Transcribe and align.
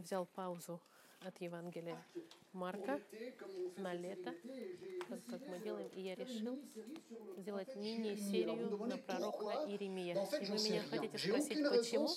взял 0.00 0.26
паузу 0.26 0.80
от 1.24 1.40
Евангелия 1.40 1.96
Марка 2.52 3.00
на 3.76 3.92
лето, 3.92 4.34
как, 5.08 5.24
как 5.26 5.46
мы 5.48 5.58
делаем, 5.58 5.88
и 5.88 6.00
я 6.00 6.14
решил 6.14 6.58
сделать 7.36 7.74
мини-серию 7.76 8.76
на 8.86 8.96
пророка 8.98 9.66
Иеремия. 9.68 10.14
И 10.14 10.44
вы 10.46 10.58
меня 10.58 10.82
хотите 10.82 11.18
спросить, 11.18 11.58
почему? 11.68 12.08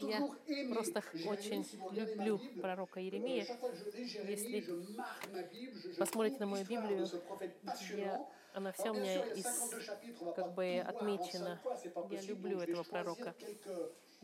Я 0.00 0.74
просто 0.74 1.02
очень 1.26 1.66
люблю 1.92 2.38
пророка 2.60 3.00
Иеремия. 3.00 3.46
Если 3.96 4.64
посмотрите 5.98 6.38
на 6.40 6.46
мою 6.46 6.64
Библию, 6.64 7.08
я, 7.96 8.28
она 8.52 8.72
вся 8.72 8.92
у 8.92 8.94
меня 8.94 9.24
из, 9.32 9.74
как 10.36 10.54
бы 10.54 10.78
отмечена. 10.78 11.60
Я 12.10 12.22
люблю 12.22 12.60
этого 12.60 12.82
пророка. 12.84 13.34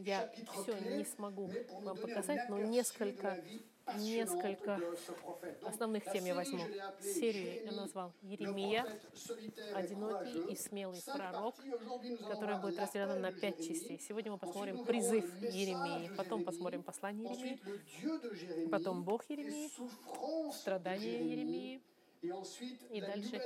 Я 0.04 0.30
все 0.52 0.78
не 0.96 1.04
смогу 1.04 1.50
вам 1.82 1.96
показать, 1.96 2.48
но 2.48 2.58
несколько 2.58 3.42
несколько 3.96 4.78
основных 5.64 6.04
тем 6.12 6.24
я 6.24 6.34
возьму. 6.34 6.62
Серию 7.00 7.64
я 7.64 7.72
назвал 7.72 8.12
Еремия, 8.22 8.86
одинокий 9.74 10.52
и 10.52 10.56
смелый 10.56 11.02
пророк, 11.04 11.56
который 12.28 12.58
будет 12.60 12.78
разделен 12.78 13.20
на 13.20 13.32
пять 13.32 13.58
частей. 13.58 13.98
Сегодня 13.98 14.32
мы 14.32 14.38
посмотрим 14.38 14.84
призыв 14.84 15.24
Еремии, 15.42 16.10
потом 16.16 16.44
посмотрим 16.44 16.82
послание 16.82 17.32
Еремии, 17.32 18.68
потом 18.68 19.02
Бог 19.02 19.28
Еремии, 19.28 19.70
страдания 20.52 21.32
Еремии, 21.32 21.82
и 22.90 23.00
дальше 23.00 23.40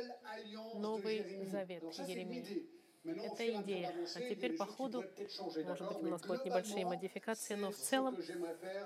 Новый 0.75 1.47
Завет 1.47 1.85
Еремии. 2.07 2.69
Это 3.05 3.63
идея. 3.63 3.95
А 4.15 4.21
теперь 4.21 4.57
по 4.57 4.65
ходу, 4.67 5.05
может 5.41 5.89
быть, 5.89 6.03
у 6.03 6.07
нас 6.07 6.23
будут 6.23 6.45
небольшие 6.45 6.87
модификации, 6.87 7.55
но 7.55 7.71
в 7.71 7.77
целом 7.77 8.17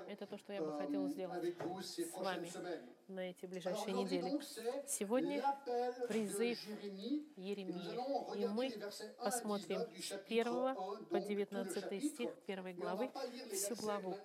это 0.07 0.25
то, 0.25 0.37
что 0.37 0.53
я 0.53 0.61
бы 0.61 0.77
хотела 0.77 1.07
сделать 1.07 1.55
с 1.55 2.17
вами 2.17 2.51
на 3.07 3.29
эти 3.31 3.45
ближайшие 3.45 3.93
недели. 3.93 4.39
Сегодня 4.87 5.41
призыв 6.07 6.59
Еремии. 7.37 8.41
И 8.41 8.45
мы 8.45 8.71
посмотрим 9.17 9.81
с 9.97 10.11
1 10.27 10.45
по 11.09 11.19
19 11.19 12.03
стих 12.03 12.29
1 12.45 12.75
главы 12.75 13.09
всю 13.53 13.75
главу. 13.75 14.17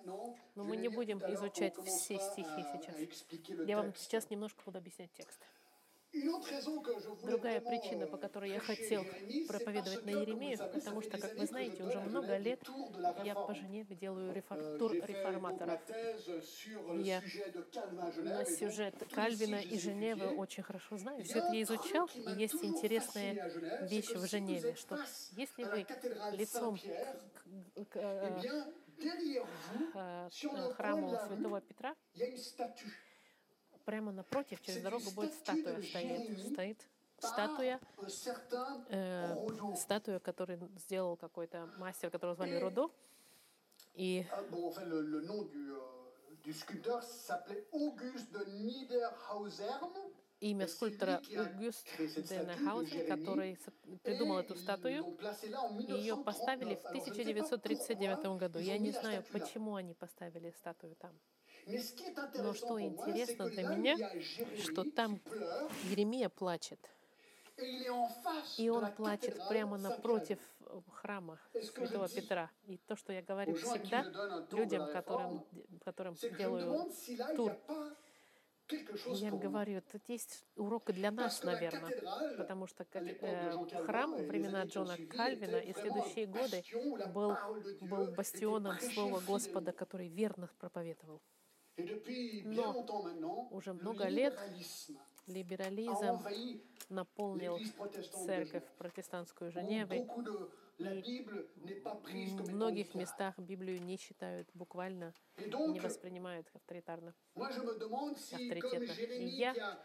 Но 0.55 0.63
мы 0.63 0.75
не 0.75 0.89
будем 0.89 1.19
изучать 1.19 1.75
все 1.85 2.19
стихи 2.19 2.65
сейчас. 2.73 2.95
Я 3.65 3.77
вам 3.77 3.95
сейчас 3.95 4.29
немножко 4.29 4.61
буду 4.65 4.77
объяснять 4.77 5.11
текст. 5.13 5.39
Другая 7.23 7.59
причина, 7.61 8.07
по 8.07 8.17
которой 8.17 8.51
я 8.51 8.59
хотел 8.59 9.05
проповедовать 9.47 10.05
на 10.05 10.09
Еремею, 10.11 10.57
потому 10.57 11.01
что, 11.01 11.17
как 11.17 11.35
вы 11.35 11.45
знаете, 11.45 11.83
уже 11.83 11.99
много 11.99 12.37
лет 12.37 12.59
я 13.23 13.35
по 13.35 13.53
Женеве 13.53 13.95
делаю 13.95 14.33
рефор... 14.33 14.57
тур 14.77 14.93
реформаторов. 14.93 15.81
Я 16.99 17.21
на 18.17 18.45
сюжет 18.45 18.95
Кальвина 19.11 19.61
и 19.61 19.77
Женевы 19.77 20.35
очень 20.35 20.63
хорошо 20.63 20.97
знаю. 20.97 21.23
Все 21.23 21.39
это 21.39 21.51
я 21.51 21.63
изучал, 21.63 22.09
и 22.15 22.39
есть 22.39 22.63
интересная 22.63 23.51
вещь 23.89 24.11
в 24.11 24.25
Женеве, 24.27 24.75
что 24.75 24.97
если 25.31 25.63
вы 25.63 25.85
лицом 26.37 26.77
к, 26.77 27.85
к, 27.89 27.95
э, 27.95 28.39
э, 29.93 30.29
к 30.31 30.75
храму 30.75 31.17
Святого 31.27 31.61
Петра, 31.61 31.95
прямо 33.85 34.11
напротив, 34.11 34.61
через 34.61 34.81
дорогу 34.81 35.11
будет 35.11 35.33
статуя 35.33 35.81
стоит. 35.81 36.51
Стоит 36.51 36.85
статуя, 37.19 37.79
э, 38.89 39.75
статуя, 39.77 40.19
которую 40.19 40.69
сделал 40.77 41.15
какой-то 41.17 41.69
мастер, 41.77 42.09
которого 42.09 42.35
звали 42.35 42.59
Рудо. 42.59 42.89
И 43.93 44.25
имя 50.41 50.67
скульптора 50.67 51.21
Аугюст 51.37 51.87
Денехаузен, 51.97 53.07
который 53.07 53.57
придумал 54.03 54.39
эту 54.39 54.55
статую. 54.55 55.17
И 55.79 55.91
ее 55.93 56.17
поставили 56.17 56.75
в 56.75 56.85
1939 56.85 58.37
году. 58.37 58.59
Я 58.59 58.77
не 58.77 58.91
знаю, 58.91 59.23
почему 59.31 59.75
они 59.75 59.93
поставили 59.93 60.51
статую 60.51 60.95
там. 60.95 61.17
Но 62.35 62.53
что 62.53 62.79
интересно 62.81 63.49
для 63.49 63.63
меня, 63.63 63.97
что 64.63 64.83
там 64.83 65.19
Еремия 65.89 66.29
плачет. 66.29 66.79
И 68.57 68.69
он 68.69 68.91
плачет 68.93 69.39
прямо 69.47 69.77
напротив 69.77 70.39
храма 70.91 71.39
Святого 71.53 72.09
Петра. 72.09 72.51
И 72.67 72.77
то, 72.77 72.95
что 72.95 73.13
я 73.13 73.21
говорю 73.21 73.55
всегда 73.55 74.03
людям, 74.51 74.91
которым, 74.91 75.45
которым 75.83 76.15
делаю 76.37 76.91
тур, 77.35 77.57
я 79.13 79.27
им 79.27 79.37
говорю, 79.37 79.81
тут 79.91 80.01
есть 80.07 80.43
урок 80.55 80.91
для 80.91 81.11
нас, 81.11 81.43
наверное, 81.43 81.91
потому 82.35 82.65
что 82.65 82.83
как, 82.83 83.03
э, 83.03 83.51
храм 83.85 84.11
во 84.11 84.23
времена 84.23 84.63
Джона 84.63 84.97
Кальвина 85.07 85.57
и 85.57 85.71
следующие 85.73 86.25
годы 86.25 86.63
был, 87.13 87.37
был 87.81 88.11
бастионом 88.13 88.79
Слова 88.79 89.21
Господа, 89.21 89.71
который 89.71 90.07
верно 90.07 90.49
проповедовал. 90.57 91.21
Но 91.77 93.47
уже 93.51 93.73
много 93.73 94.07
лет 94.07 94.37
либерализм 95.27 96.19
наполнил 96.89 97.59
церковь 98.25 98.63
протестантскую 98.77 99.51
Женевы, 99.51 100.07
в 100.77 102.53
многих 102.53 102.95
местах 102.95 103.37
Библию 103.37 103.81
не 103.81 103.97
читают 103.97 104.49
буквально, 104.53 105.13
не 105.37 105.79
воспринимают 105.79 106.47
авторитарно, 106.53 107.13
авторитетно. 107.35 108.91
И 109.13 109.25
я 109.25 109.79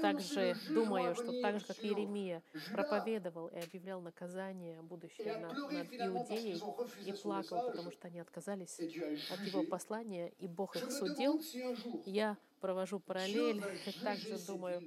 также 0.00 0.56
думаю, 0.70 1.14
что 1.14 1.40
так 1.40 1.60
же, 1.60 1.66
как 1.66 1.84
Иеремия 1.84 2.42
проповедовал 2.72 3.48
и 3.48 3.58
объявлял 3.58 4.00
наказание 4.00 4.80
будущее 4.82 5.36
над, 5.36 5.56
над 5.70 5.92
Иудеей 5.92 6.62
и 7.06 7.12
плакал, 7.12 7.70
потому 7.70 7.90
что 7.90 8.08
они 8.08 8.20
отказались 8.20 8.78
от 8.80 9.40
его 9.40 9.62
послания, 9.64 10.28
и 10.38 10.48
Бог 10.48 10.76
их 10.76 10.90
судил, 10.90 11.40
я 12.06 12.38
провожу 12.60 13.00
параллель 13.00 13.62
и 13.86 14.04
также 14.04 14.38
думаю, 14.46 14.82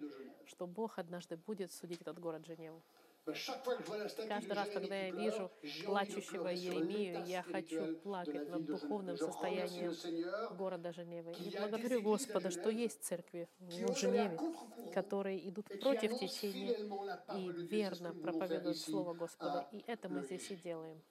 что 0.45 0.65
Бог 0.65 0.97
однажды 0.97 1.37
будет 1.37 1.71
судить 1.71 2.01
этот 2.01 2.19
город 2.19 2.45
Женеву. 2.45 2.81
Каждый 3.25 4.53
раз, 4.53 4.69
когда 4.69 4.95
я 4.95 5.11
вижу 5.11 5.51
плачущего 5.83 6.49
Еремию, 6.49 7.25
я 7.25 7.41
хочу 7.41 7.95
плакать 7.97 8.47
над 8.49 8.65
духовным 8.65 9.17
состоянием 9.17 9.93
города 10.55 10.93
Женевы. 10.93 11.31
И 11.33 11.57
благодарю 11.57 12.03
Господа, 12.03 12.51
что 12.51 12.69
есть 12.69 13.03
церкви 13.03 13.49
в 13.57 13.95
Женеве, 13.95 14.39
которые 14.93 15.49
идут 15.49 15.67
против 15.79 16.19
течения 16.19 16.77
и 17.35 17.51
верно 17.67 18.13
проповедуют 18.13 18.77
Слово 18.77 19.13
Господа. 19.13 19.67
И 19.71 19.83
это 19.87 20.07
мы 20.07 20.21
здесь 20.21 20.51
и 20.51 20.55
делаем. 20.55 21.01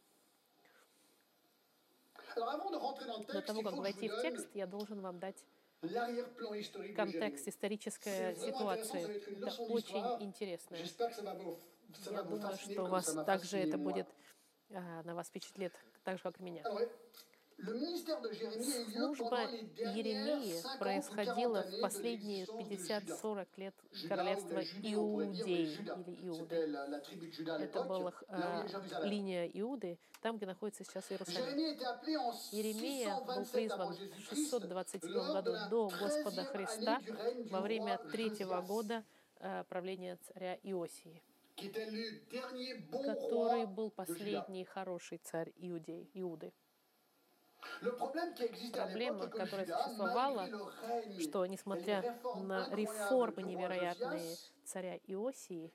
До 2.37 3.43
того, 3.43 3.63
как 3.63 3.75
войти 3.75 4.09
в 4.09 4.23
текст, 4.23 4.49
я 4.55 4.67
должен 4.67 5.01
вам 5.01 5.19
дать 5.19 5.45
контекст, 6.95 7.49
историческая 7.49 8.37
ситуация. 8.37 9.09
Это 9.09 9.63
очень 9.63 10.23
интересно. 10.23 10.77
Я 12.11 12.23
думаю, 12.23 12.57
что 12.57 12.85
у 12.85 12.89
вас 12.89 13.07
также 13.27 13.59
это 13.59 13.79
будет, 13.79 14.09
а, 14.71 15.03
на 15.03 15.15
вас 15.15 15.29
впечатлит, 15.29 15.73
так 16.03 16.17
же, 16.17 16.23
как 16.23 16.41
и 16.41 16.43
меня. 16.43 16.63
Служба 18.93 19.43
Еремии 19.43 20.61
происходила 20.79 21.63
в 21.63 21.81
последние 21.81 22.47
50-40 22.47 23.47
лет 23.57 23.75
королевства 24.09 24.61
Иудеи 24.83 25.73
или 25.73 26.27
Иуды. 26.27 26.55
Это 27.65 27.85
была 27.85 28.13
э, 28.29 28.67
линия 29.05 29.47
Иуды, 29.47 29.99
там, 30.21 30.37
где 30.37 30.47
находится 30.47 30.85
сейчас 30.85 31.11
Иерусалим. 31.11 31.57
Еремия 32.51 33.21
был 33.21 33.47
призван 33.47 33.95
в 33.95 34.29
627 34.29 35.13
году 35.13 35.55
до 35.71 35.89
Господа 35.89 36.45
Христа 36.45 37.01
во 37.51 37.61
время 37.61 37.99
третьего 38.11 38.61
года 38.63 39.05
э, 39.39 39.65
правления 39.69 40.19
царя 40.27 40.59
Иосии 40.63 41.23
который 41.57 43.67
был 43.67 43.91
последний 43.91 44.65
хороший 44.65 45.19
царь 45.19 45.53
Иудей, 45.57 46.11
Иуды. 46.15 46.53
Проблема, 48.73 49.29
которая 49.29 49.67
существовала, 49.67 50.49
что, 51.19 51.47
несмотря 51.47 52.19
на 52.37 52.69
реформы 52.75 53.43
невероятные 53.43 54.37
царя 54.65 54.97
Иосии, 55.07 55.73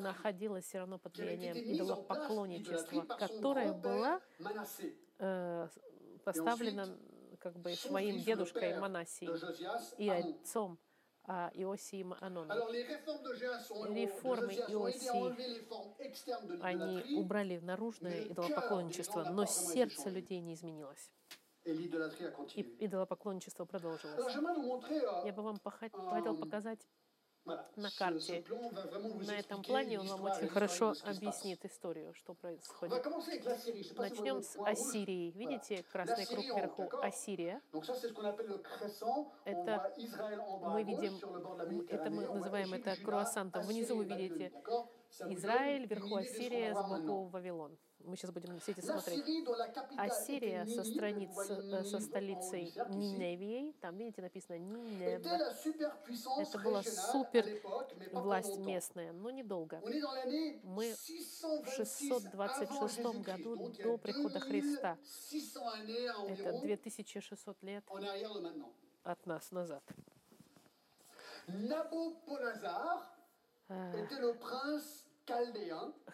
находилась 0.00 0.64
все 0.64 0.78
равно 0.78 0.98
под 0.98 1.16
влиянием 1.16 1.56
идолопоклонничества, 1.56 3.02
которое 3.02 3.72
было 3.72 4.20
э, 5.18 5.68
поставлено 6.24 6.98
как 7.38 7.58
бы 7.58 7.74
своим 7.74 8.20
дедушкой 8.20 8.78
Манасией 8.78 9.32
и 9.98 10.08
отцом 10.08 10.78
а, 11.26 11.50
Иосии 11.54 12.00
и 12.00 12.06
Анона. 12.20 12.52
Alors 12.52 12.70
les 12.70 12.82
réformes 12.82 13.22
de 13.22 13.32
Josias 13.34 13.70
ont, 13.70 13.86
de 13.86 13.94
Реформы 13.94 14.52
Иосии, 14.68 15.34
Они 16.62 17.16
убрали 17.16 17.58
наружное 17.58 18.24
идолопоклонничество, 18.24 19.24
но 19.30 19.46
сердце 19.46 20.10
людей 20.10 20.40
не 20.40 20.54
изменилось. 20.54 21.10
И 21.64 22.76
идолопоклонничество 22.80 23.64
продолжилось. 23.64 24.18
montrer 24.58 25.02
euh, 25.02 25.26
Я 25.26 25.32
бы 25.32 25.42
вам 25.42 25.58
хотел 25.64 26.36
показать 26.36 26.86
на 27.44 27.90
карте. 27.98 28.44
На 29.26 29.38
этом 29.38 29.62
плане 29.62 30.00
он 30.00 30.06
вам 30.06 30.22
очень 30.24 30.48
хорошо 30.48 30.94
объяснит 31.04 31.64
историю, 31.64 32.14
что 32.14 32.34
происходит. 32.34 33.04
Начнем 33.96 34.42
с. 34.42 34.56
Ассирии. 34.64 35.30
Видите 35.32 35.84
красный 35.92 36.26
круг 36.26 36.44
вверху? 36.44 36.88
Ассирия. 37.02 37.60
Это 39.44 39.92
мы 40.62 40.82
видим, 40.82 41.16
это 41.88 42.10
мы 42.10 42.26
называем 42.28 42.74
это 42.74 42.96
круассантом. 42.96 43.62
Внизу 43.66 43.96
вы 43.96 44.04
видите 44.04 44.52
Израиль, 45.20 45.86
вверху 45.86 46.16
Ассирия, 46.16 46.74
сбоку 46.74 47.24
Вавилон. 47.28 47.76
Мы 48.00 48.16
сейчас 48.16 48.32
будем 48.32 48.58
все 48.60 48.72
эти 48.72 48.80
смотреть. 48.80 49.24
Ассирия 49.96 50.66
со 50.66 50.84
страниц, 50.84 51.30
э, 51.48 51.84
со 51.84 52.00
столицей 52.00 52.72
Ниневией, 52.90 53.72
там, 53.80 53.96
видите, 53.96 54.20
написано 54.20 54.58
Нинев, 54.58 55.22
Это 56.38 56.58
была 56.58 56.82
супер 56.82 57.46
власть 58.12 58.58
местная, 58.58 59.12
но 59.12 59.30
недолго. 59.30 59.80
Мы 60.64 60.94
в 60.94 61.68
626 61.76 62.68
626 62.70 62.98
avant 63.00 63.22
году 63.22 63.56
до 63.56 63.96
прихода 63.96 64.40
Христа. 64.40 64.98
2600 65.30 65.62
années 65.74 66.10
Это 66.28 66.50
environ 66.50 66.60
2600 66.60 67.62
лет 67.62 67.84
от 69.02 69.26
нас 69.26 69.50
назад. 69.50 69.82
Э, 73.68 74.04
était 74.04 74.20
le 74.20 74.34
prince 74.34 75.03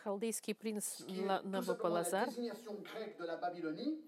Халдейский 0.05 0.55
принц 0.55 1.01
Babylonie. 1.01 1.41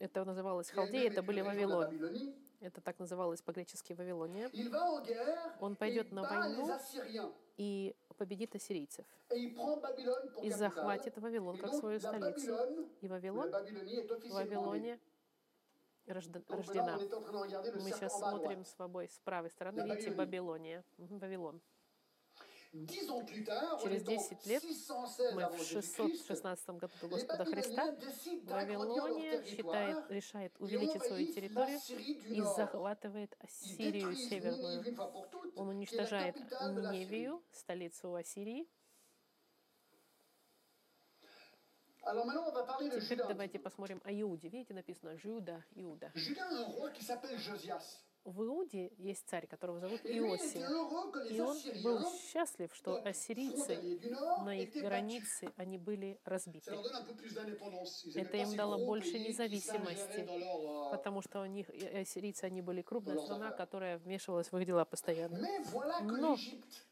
это 0.01 0.25
называлось 0.25 0.71
Халдея, 0.71 1.11
это 1.11 1.23
были 1.23 1.41
Вавилон. 1.41 2.33
Это 2.61 2.81
так 2.81 2.99
называлось 3.01 3.43
по-гречески 3.43 3.93
Вавилония. 3.93 4.49
Он 5.61 5.75
пойдет 5.75 6.13
на 6.13 6.23
войну 6.23 6.69
и 7.57 7.97
победит 8.17 8.55
ассирийцев. 8.55 9.05
И 10.43 10.51
захватит 10.51 11.19
Вавилон 11.19 11.59
как 11.59 11.75
свою 11.75 11.99
столицу. 11.99 12.89
И 13.01 13.09
Вавилон 13.09 13.51
Babylonie 13.51 13.99
est 13.99 14.07
в 14.07 14.13
officiellement 14.13 14.31
née. 14.31 14.33
Вавилоне 14.33 15.01
рожда- 16.07 16.41
Donc 16.41 16.49
là, 16.49 16.57
рождена. 16.57 16.99
Мы 17.83 17.91
сейчас 17.91 18.19
смотрим 18.19 18.65
с 18.65 18.79
вами 18.79 19.07
с 19.07 19.19
правой 19.25 19.51
стороны, 19.51 19.83
видите. 19.83 20.13
Вавилония. 20.13 20.85
Вавилон. 20.99 21.61
Через 22.73 23.03
est 23.03 23.11
en 23.11 23.21
10 23.21 24.47
лет 24.47 24.63
616 24.63 25.35
Мы 25.35 25.47
в 25.51 25.61
Jésus-Christ, 25.61 26.27
616 26.27 26.69
году 26.71 26.95
до 27.03 27.09
Господа 27.09 27.45
Христа 27.45 27.95
Вавилония 28.45 29.45
считает, 29.45 30.11
решает 30.11 30.55
увеличить 30.59 31.05
свою 31.05 31.27
территорию 31.33 31.79
и 32.29 32.41
захватывает 32.41 33.37
Ассирию 33.41 34.15
северную. 34.17 34.83
Он 35.57 35.69
уничтожает. 35.69 36.37
Ниневию, 36.37 37.43
столицу 37.53 38.15
Ассирии. 38.15 38.67
Теперь 42.01 43.19
давайте 43.19 43.59
посмотрим 43.59 44.01
о 44.03 44.13
Иуде. 44.13 44.49
Видите, 44.49 44.73
написано 44.73 45.17
Жуда, 45.19 45.63
Иуда. 45.75 46.11
Juda 46.15 47.79
В 48.25 48.45
Иуде 48.45 48.93
есть 48.99 49.29
царь, 49.29 49.47
которого 49.47 49.81
зовут 49.81 50.05
les 50.05 50.17
И 51.31 51.41
он 51.41 51.57
был 51.83 51.99
счастлив, 52.13 52.73
что 52.75 53.03
ассирийцы 53.05 54.01
на 54.45 54.57
их 54.61 54.73
границе, 54.75 55.53
они 55.57 55.77
были 55.77 56.21
разбиты. 56.25 56.73
Это 58.15 58.37
им 58.37 58.55
дало 58.57 58.79
больше 58.87 59.19
независимости, 59.19 60.21
euh, 60.21 60.91
Потому 60.93 61.23
что 61.23 61.41
у 61.41 61.47
них 61.47 61.69
и 61.71 61.85
ассирийцы, 61.85 62.45
они 62.45 62.63
были 62.63 62.83
крупная 62.83 63.19
страна, 63.19 63.51
которая 63.51 63.99
вмешивалась 63.99 64.53
в 64.53 64.57
их 64.57 64.67
дела 64.67 64.85
постоянно. 64.85 65.39
Но 66.03 66.37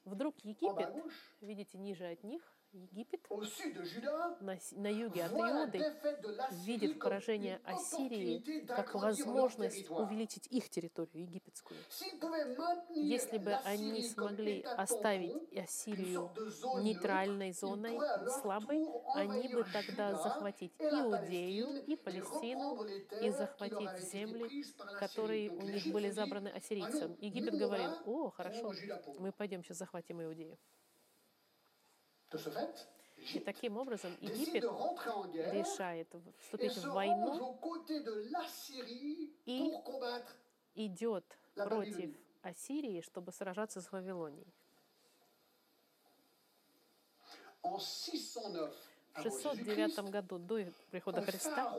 Вдруг 0.04 0.38
Египет, 0.42 0.92
видите, 1.40 1.78
ниже 1.78 2.06
от 2.06 2.24
них, 2.24 2.42
Египет 2.72 3.26
на, 4.40 4.56
на 4.72 4.88
юге 4.88 5.24
от 5.24 5.32
Иуды 5.32 5.80
видит 6.64 7.00
поражение 7.00 7.60
Ассирии 7.64 8.64
как 8.66 8.94
возможность 8.94 9.90
увеличить 9.90 10.46
их 10.46 10.70
территорию 10.70 11.24
египетскую. 11.24 11.80
Если 12.94 13.38
бы 13.38 13.52
они 13.64 14.02
смогли 14.02 14.62
оставить 14.62 15.52
Ассирию 15.56 16.30
нейтральной 16.82 17.52
зоной, 17.52 17.98
слабой, 18.40 18.86
они 19.14 19.48
бы 19.48 19.64
тогда 19.72 20.14
захватить 20.14 20.72
Иудею 20.78 21.84
и 21.86 21.96
Палестину 21.96 22.84
и 23.20 23.30
захватить 23.30 23.98
земли, 24.12 24.64
которые 24.98 25.50
у 25.50 25.62
них 25.62 25.92
были 25.92 26.10
забраны 26.10 26.48
«Ah 26.48 26.60
ассирийцам. 26.60 27.16
Египет 27.20 27.58
говорил, 27.58 27.90
va 27.90 28.02
о, 28.06 28.30
хорошо, 28.30 28.70
prendre 28.70 28.80
Juda 28.80 29.02
pour 29.04 29.14
nous». 29.14 29.20
мы 29.20 29.32
пойдем 29.32 29.64
сейчас 29.64 29.78
захватим 29.78 30.22
Иудею. 30.22 30.58
И 33.34 33.38
таким 33.40 33.76
образом 33.76 34.16
Египет 34.20 34.64
решает 35.52 36.08
вступить 36.38 36.76
в 36.76 36.92
войну, 36.92 37.58
И 39.44 39.70
идет 40.74 41.24
против. 41.54 42.16
Ассирии, 42.42 43.02
чтобы 43.02 43.32
сражаться 43.32 43.82
с 43.82 43.92
Вавилонией. 43.92 44.46
en 47.62 47.78
609 47.78 48.72
В 49.12 49.18
avant 49.18 49.30
Jésus-Christ, 49.30 49.94
609 49.96 50.10
году 50.10 50.38
до 50.38 50.72
прихода 50.90 51.20
Христа 51.22 51.76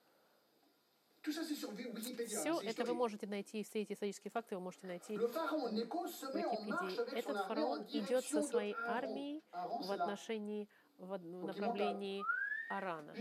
Wikipédia. 0.74 1.08
Все 1.21 2.62
это 2.62 2.86
вы 2.86 2.94
можете 2.94 3.27
найти, 3.27 3.63
все 3.63 3.81
эти 3.81 3.94
исторические 3.94 4.31
факты 4.31 4.56
вы 4.56 4.62
можете 4.62 4.88
найти 4.88 5.18
в 5.18 5.21
Википедии. 5.21 7.18
Этот 7.18 7.45
фараон 7.48 7.83
идет 7.89 8.25
со 8.25 8.42
своей 8.42 8.75
армией 8.88 9.44
в 9.51 9.92
отношении, 9.92 10.68
в, 10.98 11.18
направлении 11.18 12.24
Арана. 12.69 13.13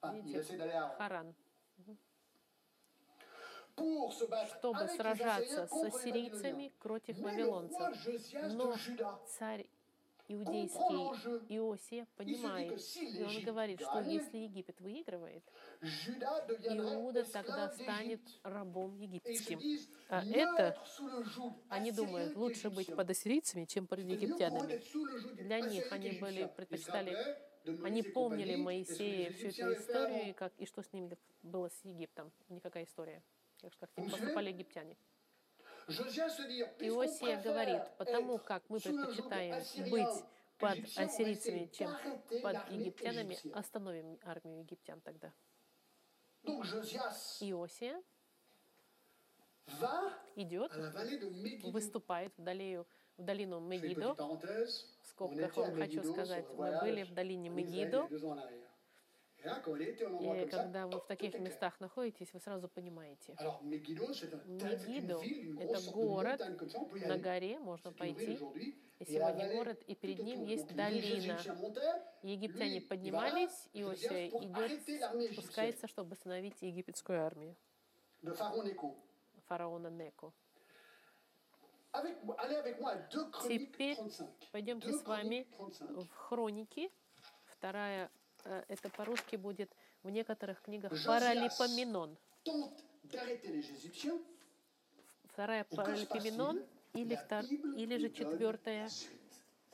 Ah, 0.00 0.12
Видите? 0.12 0.44
Харан. 0.96 1.34
Чтобы 3.76 4.88
сражаться 4.88 5.62
Assyriens 5.62 5.66
с 5.66 5.70
contre 5.70 5.84
les 5.84 5.94
ассирийцами 5.94 6.72
против 6.80 7.18
вавилонцев. 7.18 7.96
Но 8.52 8.74
царь 9.38 9.66
иудейский. 10.28 11.56
Иосия 11.56 12.06
понимает, 12.16 12.80
и 12.96 13.22
он 13.22 13.42
говорит, 13.42 13.80
что 13.80 14.00
если 14.00 14.38
Египет 14.38 14.80
выигрывает, 14.80 15.42
Иуда 15.80 17.24
тогда 17.24 17.70
станет 17.70 18.20
рабом 18.42 18.96
египетским. 18.96 19.60
А 20.08 20.24
это 20.24 20.76
Они 21.68 21.92
думают, 21.92 22.36
лучше 22.36 22.70
быть 22.70 22.94
под 22.94 23.10
ассирийцами, 23.10 23.64
чем 23.64 23.86
под 23.86 24.00
египтянами. 24.00 24.80
Для 25.42 25.60
них 25.60 25.90
они 25.90 26.12
были, 26.12 26.50
предпочитали, 26.54 27.12
Moïse 27.12 27.48
они 27.84 28.02
помнили 28.02 28.56
Моисея, 28.56 29.32
всю 29.32 29.48
эту 29.48 29.72
историю, 29.74 30.30
и, 30.30 30.32
как, 30.32 30.52
и 30.58 30.66
что 30.66 30.82
с 30.82 30.92
ними 30.92 31.16
было 31.42 31.68
с 31.68 31.84
Египтом. 31.84 32.32
Никакая 32.48 32.84
история. 32.84 33.22
Как, 33.60 33.76
как 33.78 33.90
с 33.92 33.96
ним 33.96 34.10
поступали 34.10 34.50
египтяне. 34.50 34.96
Иосия 35.88 37.40
говорит, 37.42 37.82
потому 37.96 38.38
как 38.38 38.62
мы 38.68 38.78
предпочитаем 38.78 39.90
быть 39.90 40.24
под 40.58 40.78
ассирийцами, 40.96 41.70
чем 41.72 41.90
под 42.42 42.70
египтянами, 42.70 43.38
остановим 43.56 44.18
армию 44.22 44.60
египтян 44.60 45.00
тогда. 45.00 45.32
Иосия 47.40 48.02
идет, 50.36 50.72
выступает 51.64 52.32
в, 52.36 52.42
долину, 52.42 52.86
в 53.16 53.22
долину 53.22 53.60
Мегидо. 53.60 54.14
В 54.14 55.06
скобках 55.06 55.56
вам 55.56 55.74
хочу 55.74 56.02
сказать, 56.04 56.46
мы 56.50 56.80
были 56.80 57.02
в 57.04 57.14
долине 57.14 57.48
Мегидо, 57.48 58.08
и 59.48 60.48
когда 60.48 60.86
вы 60.86 60.98
в 61.00 61.06
таких 61.06 61.38
местах 61.38 61.80
находитесь, 61.80 62.32
вы 62.32 62.40
сразу 62.40 62.68
понимаете. 62.68 63.36
Мегидо 63.62 65.22
это 65.62 65.90
город 65.90 66.40
на 67.06 67.18
горе, 67.18 67.58
можно 67.58 67.92
пойти. 67.92 68.38
И 68.98 69.04
сегодня 69.04 69.52
город, 69.54 69.80
и 69.86 69.94
перед 69.94 70.18
ним 70.18 70.44
есть 70.44 70.74
долина. 70.74 71.38
Египтяне 72.22 72.80
поднимались, 72.80 73.68
là, 73.72 73.82
Иосия 73.82 74.28
идет, 74.28 75.32
спускается, 75.34 75.86
чтобы 75.86 76.14
остановить 76.14 76.60
египетскую 76.62 77.24
армию 77.24 77.54
фараона 79.48 79.88
Неко. 79.88 80.32
Avec, 81.92 82.18
allez 82.36 82.56
avec 82.56 82.80
moi 82.80 82.90
à 82.92 82.96
2 82.96 83.30
Chroniques 83.30 83.72
Теперь 83.72 83.96
35. 83.96 84.28
Пойдемте 84.52 84.88
2 84.88 84.98
с 84.98 85.04
вами 85.04 85.46
Chroniques 85.50 85.78
35. 85.78 86.04
в 86.04 86.14
хроники. 86.14 86.90
Вторая, 87.46 88.06
э, 88.06 88.17
это 88.44 88.88
по-русски 88.90 89.36
будет 89.36 89.70
в 90.02 90.10
некоторых 90.10 90.60
книгах. 90.62 90.92
Паралипоменон. 91.04 92.16
Вторая 95.24 95.64
паралипоменон 95.64 96.64
или, 96.94 97.14
втор- 97.14 97.46
или 97.76 97.98
же 97.98 98.10
четвертая, 98.10 98.88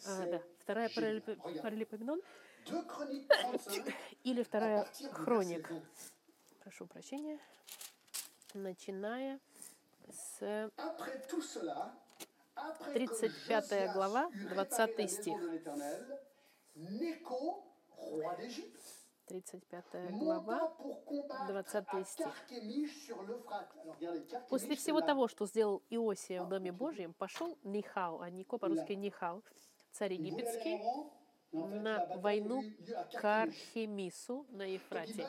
а, 0.06 0.26
да, 0.26 0.42
вторая 0.58 0.88
паралипоменон 0.90 2.20
2 2.66 2.82
Chroniques 2.82 3.28
35, 3.28 3.94
или 4.24 4.42
вторая 4.42 4.86
хроник. 5.12 5.68
verset 5.70 5.80
20. 5.80 6.12
Прошу 6.60 6.86
прощения. 6.86 7.38
Начиная 8.54 9.38
с 10.10 10.70
Après 10.76 11.26
tout 11.28 11.42
cela, 11.42 11.92
après 12.54 12.94
35 12.94 13.68
que 13.68 13.86
Josias 13.86 13.92
глава, 13.94 14.28
eut 14.32 14.48
20 14.48 14.96
réparé 14.96 14.96
la 14.96 14.96
maison 14.96 15.08
стих. 15.08 15.36
De 18.10 18.10
l'Éternel, 18.10 18.10
Néco, 18.10 18.16
roi 18.16 18.34
d'Égypte, 18.36 19.04
35 19.26 19.62
monta 19.72 19.98
глава, 20.12 20.74
pour 20.78 21.04
combattre 21.04 21.52
20 21.52 21.74
à 21.76 22.04
стих. 22.04 22.46
После 24.48 24.76
всего 24.76 25.00
того, 25.00 25.28
что 25.28 25.46
сделал 25.46 25.82
Иосия 25.90 26.42
в 26.42 26.48
Доме 26.48 26.72
Божьем, 26.72 27.14
пошел 27.14 27.58
Нихау, 27.64 28.20
а 28.20 28.30
Нико 28.30 28.58
по-русски 28.58 28.92
Нихау, 28.92 29.42
царь 29.92 30.14
египетский, 30.14 30.80
на 31.52 32.06
войну 32.16 32.62
к. 33.12 33.42
Архемису 33.42 34.46
на 34.50 34.64
Ефрате. 34.64 35.26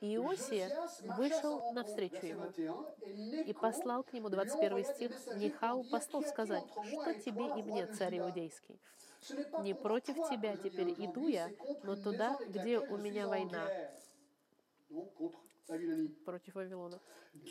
Иосия 0.00 0.68
вышел 1.16 1.72
навстречу 1.72 2.26
ему 2.26 2.50
21, 2.50 2.84
et 3.00 3.48
и 3.48 3.52
послал 3.52 4.02
к 4.02 4.12
нему, 4.12 4.28
lui 4.28 4.34
21 4.34 4.72
envoya 4.72 4.82
des 4.82 4.94
стих, 4.94 5.34
Нихау 5.36 5.84
послов 5.84 6.24
«Qu'y 6.24 6.26
a-t-il 6.26 6.30
сказать, 6.30 6.64
что 6.86 7.14
тебе 7.14 7.46
и 7.56 7.62
мне, 7.62 7.86
царь 7.86 8.18
иудейский. 8.18 8.80
Не 9.60 9.74
против 9.74 10.16
тебя 10.28 10.56
теперь 10.56 10.92
иду 10.98 11.28
я, 11.28 11.50
но 11.82 11.96
туда, 11.96 12.36
где 12.48 12.78
у 12.78 12.96
меня 12.96 13.28
война, 13.28 13.68
против 16.24 16.54
Вавилона. 16.54 17.00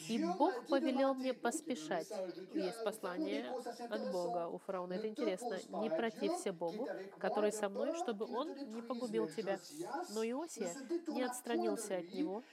И 0.10 0.24
Бог 0.38 0.68
повелел 0.68 1.14
мне 1.16 1.34
поспешать. 1.34 2.10
Есть 2.54 2.84
послание 2.84 3.50
от. 3.90 4.12
Бога 4.12 4.48
у 4.48 4.58
фараона. 4.60 4.94
Это 4.94 5.08
интересно. 5.08 5.58
Не 5.82 5.90
протився 5.90 6.54
Богу, 6.54 6.88
который 7.18 7.52
со 7.52 7.70
мной, 7.70 7.96
чтобы 7.96 8.26
он 8.26 8.54
не 8.74 8.82
погубил 8.82 9.28
тебя. 9.28 9.60
Но 10.14 10.24
Иосия 10.24 10.74
не 11.08 11.24
отстранился 11.24 11.98
от 11.98 12.14
него, 12.14 12.44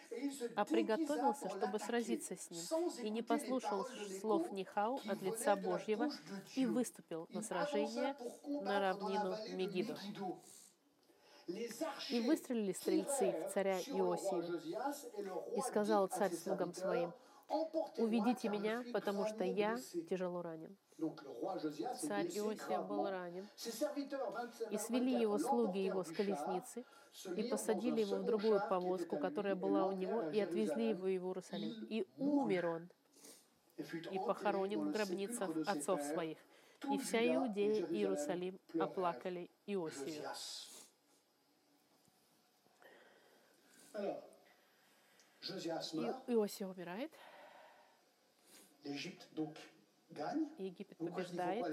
а 0.56 0.64
приготовился, 0.64 1.48
чтобы 1.50 1.78
сразиться 1.78 2.36
с 2.36 2.50
ним, 2.50 2.90
и 3.02 3.10
не 3.10 3.22
послушал 3.22 3.86
слов 4.20 4.50
Нихау 4.52 5.00
от 5.06 5.20
лица 5.22 5.56
Божьего 5.56 6.08
и 6.56 6.66
выступил 6.66 7.26
на 7.30 7.42
сражение 7.42 8.16
на 8.46 8.80
равнину 8.80 9.28
vallée 9.28 9.44
de 9.44 9.54
Мегидо. 9.54 9.94
Megiddo. 9.94 10.26
Les 10.26 11.37
И 12.10 12.20
выстрелили 12.20 12.72
стрельцы 12.72 13.32
в 13.32 13.52
царя 13.52 13.78
roi 13.80 15.56
И 15.56 15.60
сказал 15.62 16.06
царь 16.08 16.34
слугам 16.34 16.74
своим, 16.74 17.12
«Emportez-moi, 17.48 18.02
«Уведите 18.04 18.48
меня, 18.50 18.84
потому 18.92 19.26
что 19.26 19.42
я 19.42 19.74
blessé». 19.74 20.02
тяжело 20.02 20.42
ранен». 20.42 20.76
Царь 20.98 22.26
Иосия 22.26 22.80
был 22.82 23.08
ранен. 23.08 23.48
Ses 23.56 23.72
serviteurs, 23.72 24.30
27, 24.32 24.74
И 24.74 24.78
свели 24.78 25.12
24, 25.12 25.22
его 25.22 25.38
слуги 25.38 25.78
его 25.78 26.04
с 26.04 26.10
колесницы 26.10 26.84
и 27.36 27.42
посадили 27.44 28.02
его 28.02 28.16
в 28.16 28.24
другую 28.24 28.60
повозку, 28.68 29.16
которая 29.16 29.54
была 29.54 29.86
у 29.86 29.92
него, 29.92 30.28
и 30.28 30.40
отвезли 30.40 30.90
его 30.90 31.04
в 31.04 31.08
Иерусалим. 31.08 31.86
И 31.88 32.06
умер 32.18 32.66
он, 32.66 32.90
и 34.10 34.18
похоронен 34.18 34.80
в 34.80 34.92
гробницах 34.92 35.50
отцов 35.66 36.02
своих. 36.02 36.38
И 36.90 36.98
вся 36.98 37.24
Иудея 37.34 37.86
и 37.86 37.94
Иерусалим 37.94 38.58
оплакали 38.78 39.50
Иосию. 39.66 40.22
И 46.28 46.32
Иосия 46.32 46.66
умирает, 46.66 47.10
Египет 50.58 50.96
побеждает. 50.98 51.66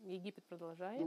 Египет 0.00 0.44
продолжает. 0.44 1.02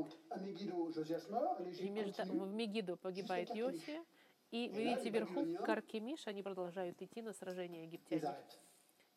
И 1.79 1.89
между, 1.89 2.23
в 2.23 2.53
Мегиду 2.53 2.97
погибает 2.97 3.49
Иосия, 3.51 4.03
и 4.51 4.69
вы 4.69 4.83
видите 4.83 5.09
вверху 5.09 5.45
Каркемиш, 5.63 6.27
они 6.27 6.43
продолжают 6.43 7.01
идти 7.01 7.21
на 7.21 7.33
сражение 7.33 7.87
arrêtent. 7.87 8.59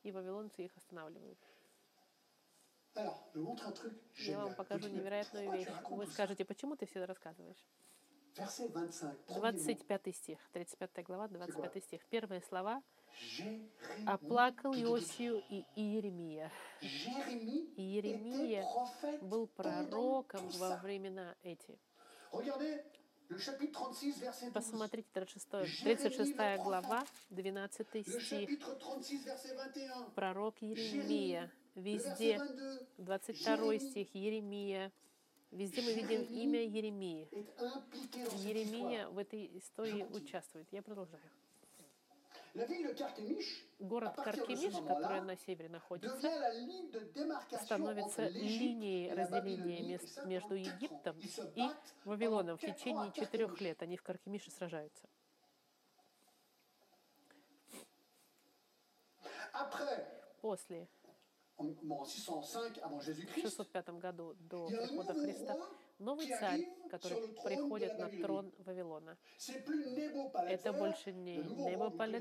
И 0.03 0.13
вавилонцы 0.13 0.65
их 0.65 0.77
останавливают. 0.77 1.39
Я 2.95 4.39
вам 4.39 4.55
покажу 4.55 4.89
невероятную 4.89 5.53
вещь. 5.53 5.69
Вы 5.89 6.07
скажете, 6.07 6.45
почему 6.45 6.77
ты 6.77 6.87
все 6.87 6.99
это 7.01 7.07
рассказываешь? 7.07 7.65
Verset 8.37 8.69
25. 8.69 9.17
premier 9.27 9.53
mot. 9.53 9.53
25 9.53 10.15
стих, 10.15 10.39
35 10.53 11.05
глава, 11.05 11.29
25 11.29 11.85
стих. 11.85 12.05
Первые 12.07 12.41
слова. 12.43 12.83
«Оплакал 14.07 14.73
Иосию 14.75 15.43
и 15.51 15.65
Иеремия». 15.77 16.51
Иеремия 17.77 18.65
был 19.21 19.47
пророком 19.49 20.49
во 20.59 20.77
времена 20.79 21.35
эти. 21.43 21.79
Regardez 22.33 22.83
le 23.29 23.39
chapitre 23.39 23.73
36, 23.73 24.19
verset 24.19 24.51
12. 24.51 24.53
Посмотрите, 24.55 25.09
36, 25.13 25.83
36 25.83 26.35
глава, 26.63 27.05
12 27.31 27.87
Le 27.93 28.03
стих. 28.03 28.49
chapitre 28.49 28.75
36, 28.77 29.25
verset 29.27 29.55
21. 29.55 30.11
Пророк 30.15 30.63
Еремия. 30.63 31.51
Le 31.75 31.83
verset 31.83 31.83
Везде 31.83 32.39
22 32.99 33.77
22 33.77 33.79
стих 33.79 34.15
Еремия. 34.15 34.91
Везде 35.53 35.83
мы 35.83 35.93
видим 35.93 36.23
имя 36.23 36.65
Еремии. 36.65 37.29
Еремия 38.49 39.07
в 39.09 39.19
этой 39.19 39.59
истории 39.59 40.03
участвует. 40.05 40.67
Я 40.73 40.83
продолжаю. 40.83 41.23
Город 43.79 44.15
Каркемиш, 44.17 44.73
который 44.87 45.21
на 45.23 45.37
севере 45.37 45.69
находится, 45.71 46.17
становится 47.65 48.29
линией 48.29 49.11
разделения 49.13 49.79
Babylonie. 49.89 49.89
мес- 49.89 50.03
Et 50.03 50.23
ça, 50.23 50.27
между. 50.27 50.55
Египтом 50.55 51.17
и 51.19 51.29
Вавилоном. 52.05 52.57
В 52.57 52.61
течение 52.61 53.13
четырех 53.13 53.61
лет 53.61 53.83
они 53.83 53.97
в 53.97 54.03
Каркемише 54.03 54.51
сражаются. 54.51 55.07
После, 60.41 60.89
в 61.63 63.01
Jésus-Christ, 63.01 63.43
605 63.43 63.89
году 64.01 64.35
до 64.41 64.67
прихода 64.67 65.15
Христа, 65.15 65.57
новый 65.99 66.27
царь, 66.27 66.67
который 66.91 67.29
приходит 67.43 67.99
на 67.99 68.09
трон 68.09 68.53
Вавилона. 68.59 69.17
Это 70.49 70.73
больше 70.73 71.13
не 71.13 71.39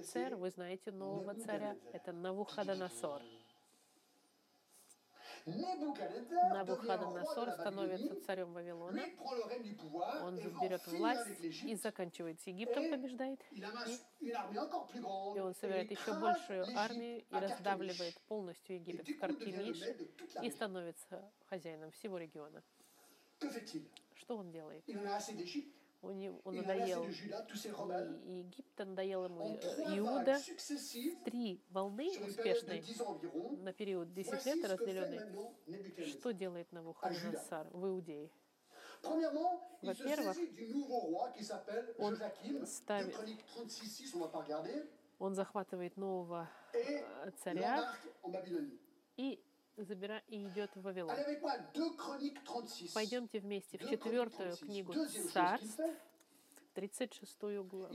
connaissez, 0.02 0.36
вы 0.36 0.50
знаете 0.52 0.92
нового 0.92 1.34
царя, 1.36 1.76
это 1.92 2.12
Навуходоносор. 2.12 3.22
Навуходоносор 5.46 7.52
становится 7.52 8.16
царем 8.26 8.54
Вавилона, 8.54 9.04
он 10.22 10.38
et 10.38 10.44
va 10.44 10.52
en 10.54 10.62
берет 10.62 10.82
finir 10.84 10.98
власть 10.98 11.30
и 11.64 11.76
заканчивает 11.76 12.40
с 12.42 12.48
Египтом, 12.48 12.90
побеждает, 12.90 13.40
и 13.52 13.64
он 15.40 15.54
собирает 15.56 15.92
еще 15.92 16.14
большую 16.20 16.66
армию 16.78 17.22
и 17.22 17.36
раздавливает 17.36 18.20
полностью 18.28 18.76
Египет 18.76 19.08
в 19.08 19.20
coup, 19.20 19.28
il 19.46 19.56
devient 19.56 19.58
le 19.58 19.60
Каркемиш 19.74 19.82
maître 19.82 19.98
de 19.98 20.06
toute 20.06 20.34
la 20.36 20.46
и 20.46 20.52
становится 20.52 21.32
хозяином 21.50 21.92
всего 21.92 22.18
региона. 22.18 22.64
Что 24.16 24.38
он 24.38 24.52
делает? 24.52 24.84
У 26.04 26.12
него 26.12 26.42
он 26.44 26.56
надоел 26.56 27.04
и 27.04 28.40
Египет, 28.40 28.88
надоел 28.88 29.26
ему 29.26 29.56
э, 29.62 29.98
Иуда. 30.00 30.40
Три 31.26 31.62
волны 31.70 32.10
успешные 32.28 32.82
10 32.82 33.02
ans 33.02 33.22
environ, 33.22 33.62
на 33.62 33.72
период 33.72 34.12
10 34.14 34.34
voici 34.34 34.56
лет 34.94 35.30
Nebuchadnezzar. 35.30 36.06
Что 36.08 36.32
делает 36.34 36.72
Навуходоносор 36.72 37.68
в 37.72 37.86
Иудее? 37.88 38.32
Во-первых, 39.04 40.38
он 42.00 42.18
ставит- 42.66 43.16
De 43.16 43.20
Chronique 43.20 43.44
36, 43.56 44.16
on 44.16 44.20
va 44.22 44.28
pas 44.32 44.42
regarder. 44.48 44.88
Он 45.20 45.36
захватывает 45.36 45.98
нового 45.98 46.50
э, 46.74 47.32
царя 47.44 47.94
и 49.18 49.40
забира 49.78 50.22
и 50.28 50.44
идет 50.48 50.70
в 50.76 50.82
Вавилон. 50.82 51.12
Allez 51.12 51.24
avec 51.24 51.42
moi, 51.42 51.58
2 51.74 51.96
Chroniques 51.98 52.44
36. 52.44 52.94
Пойдемте 52.94 53.40
вместе 53.40 53.78
в 53.78 53.82
четвертую 53.90 54.52
Chroniques 54.52 54.58
36. 54.58 54.66
книгу 54.66 54.94
Царств, 55.32 55.76
fait, 55.78 55.96
36 56.76 57.64
главу. 57.64 57.88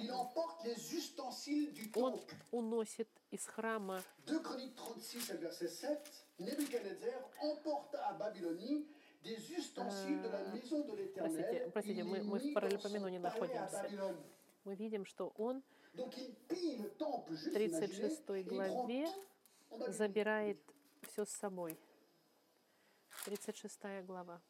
Он 1.95 2.21
уносит 2.50 3.09
из 3.30 3.47
храма 3.47 4.02
2 4.26 4.38
Chroniques 4.42 4.75
36, 4.75 5.30
et 5.30 5.37
verset 5.40 5.68
7, 5.68 5.99
Nebuchadnezzar 6.38 7.23
emporta 7.42 8.06
à 8.09 8.12
Babylonie 8.14 8.87
des 9.25 9.38
ustensiles 9.52 10.21
de 10.23 10.28
la 10.28 10.45
maison 10.52 10.80
de 10.85 10.92
l'Éternel. 10.97 11.33
Простите, 11.33 11.71
простите, 11.73 12.04
мы- 12.04 12.23
мы 12.23 12.38
в 12.38 12.52
Паралипоменоне 12.54 13.18
находимся. 13.18 13.88
Мы 14.64 14.75
видим, 14.75 15.04
что 15.04 15.33
он 15.37 15.62
juste 15.95 17.52
36 17.52 18.21
imaginez, 18.21 18.37
et 18.37 18.42
il 18.42 18.47
prend 18.47 18.49
главе 18.49 19.06
забирает 19.92 20.59
все 21.07 21.25
с 21.25 21.31
собой. 21.31 21.77
36 23.25 24.03
глава. 24.07 24.41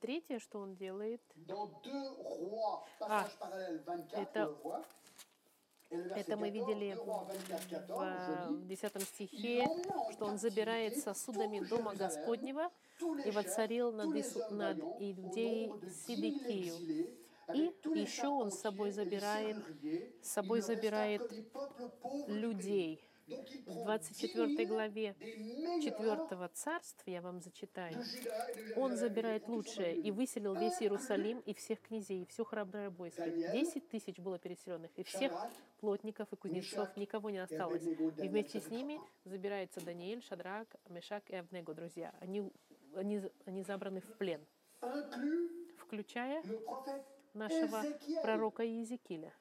Третье, 0.00 0.38
что 0.38 0.60
он 0.60 0.76
делает, 0.76 1.20
dans 1.34 1.68
2 1.82 1.92
rois, 2.40 2.84
passage 3.00 3.36
parallèle 3.40 3.78
24, 3.84 4.22
это- 4.22 4.44
Это 5.90 6.36
мы 6.36 6.50
видели 6.50 6.94
в 6.94 8.66
10 8.66 9.02
стихе, 9.02 9.66
что 10.12 10.26
он 10.26 10.38
забирает 10.38 10.98
сосудами 10.98 11.60
Дома 11.60 11.94
Господнего 11.94 12.70
и 13.24 13.30
воцарил 13.30 13.90
над, 13.92 14.14
Ису, 14.14 14.38
над 14.54 14.78
Иудеей 15.00 15.72
Сидикию. 15.90 16.74
И 17.54 17.72
еще 17.98 18.28
он 18.28 18.50
с 18.52 18.60
собой 18.60 18.90
забирает, 18.92 19.56
с 20.22 20.28
собой 20.28 20.60
забирает 20.60 21.22
людей. 22.28 23.07
В 23.66 23.84
24 23.84 24.64
главе 24.66 25.14
4 25.82 26.48
царства, 26.54 27.10
я 27.10 27.20
вам 27.20 27.40
зачитаю, 27.40 28.02
он 28.76 28.96
забирает 28.96 29.48
лучшее 29.48 29.96
и 29.96 30.10
выселил 30.10 30.54
весь 30.54 30.80
Иерусалим 30.80 31.40
и 31.40 31.52
всех 31.52 31.80
князей, 31.82 32.22
и 32.22 32.26
всю 32.26 32.44
храброе 32.44 32.90
войско. 32.90 33.28
Десять 33.28 33.88
тысяч 33.88 34.18
было 34.18 34.38
переселенных, 34.38 34.90
и 34.96 35.02
всех 35.02 35.32
плотников 35.80 36.32
и 36.32 36.36
кузнецов 36.36 36.96
никого 36.96 37.30
не 37.30 37.38
осталось. 37.38 37.84
И 37.84 38.28
вместе 38.28 38.60
с 38.60 38.68
ними 38.70 38.98
забирается 39.24 39.80
Даниэль, 39.80 40.22
Шадрак, 40.22 40.76
Мешак 40.88 41.28
и 41.30 41.36
Авнего, 41.36 41.74
друзья. 41.74 42.14
Они, 42.20 42.50
они, 42.94 43.22
они 43.44 43.62
забраны 43.62 44.00
в 44.00 44.16
плен, 44.16 44.40
включая 45.76 46.42
нашего 47.34 47.84
пророка 48.22 48.62
Иезекииля. 48.62 49.34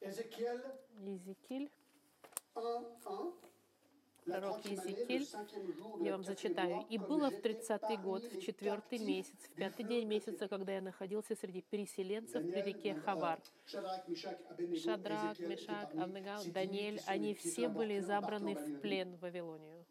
Иезекииль, 0.00 1.70
пророк 4.26 4.64
Иезекииль, 4.66 5.26
я 6.04 6.12
вам 6.12 6.24
зачитаю. 6.24 6.84
«И 6.90 6.98
было 6.98 7.30
в 7.30 7.40
тридцатый 7.40 7.96
год, 7.96 8.24
в 8.24 8.40
четвертый 8.40 8.98
месяц, 8.98 9.38
в 9.44 9.54
пятый 9.54 9.84
день 9.84 10.06
месяца, 10.06 10.48
когда 10.48 10.74
я 10.74 10.80
находился 10.80 11.36
среди 11.36 11.62
переселенцев 11.62 12.42
при 12.42 12.62
реке 12.62 12.94
Хавар. 12.94 13.40
Шадрак, 13.66 15.38
Мешак, 15.38 15.94
Авнегал, 15.94 16.44
Даниэль, 16.46 17.00
они 17.06 17.34
все 17.34 17.68
были 17.68 18.00
забраны 18.00 18.54
в 18.54 18.80
плен 18.80 19.16
в 19.16 19.20
Вавилонию». 19.20 19.86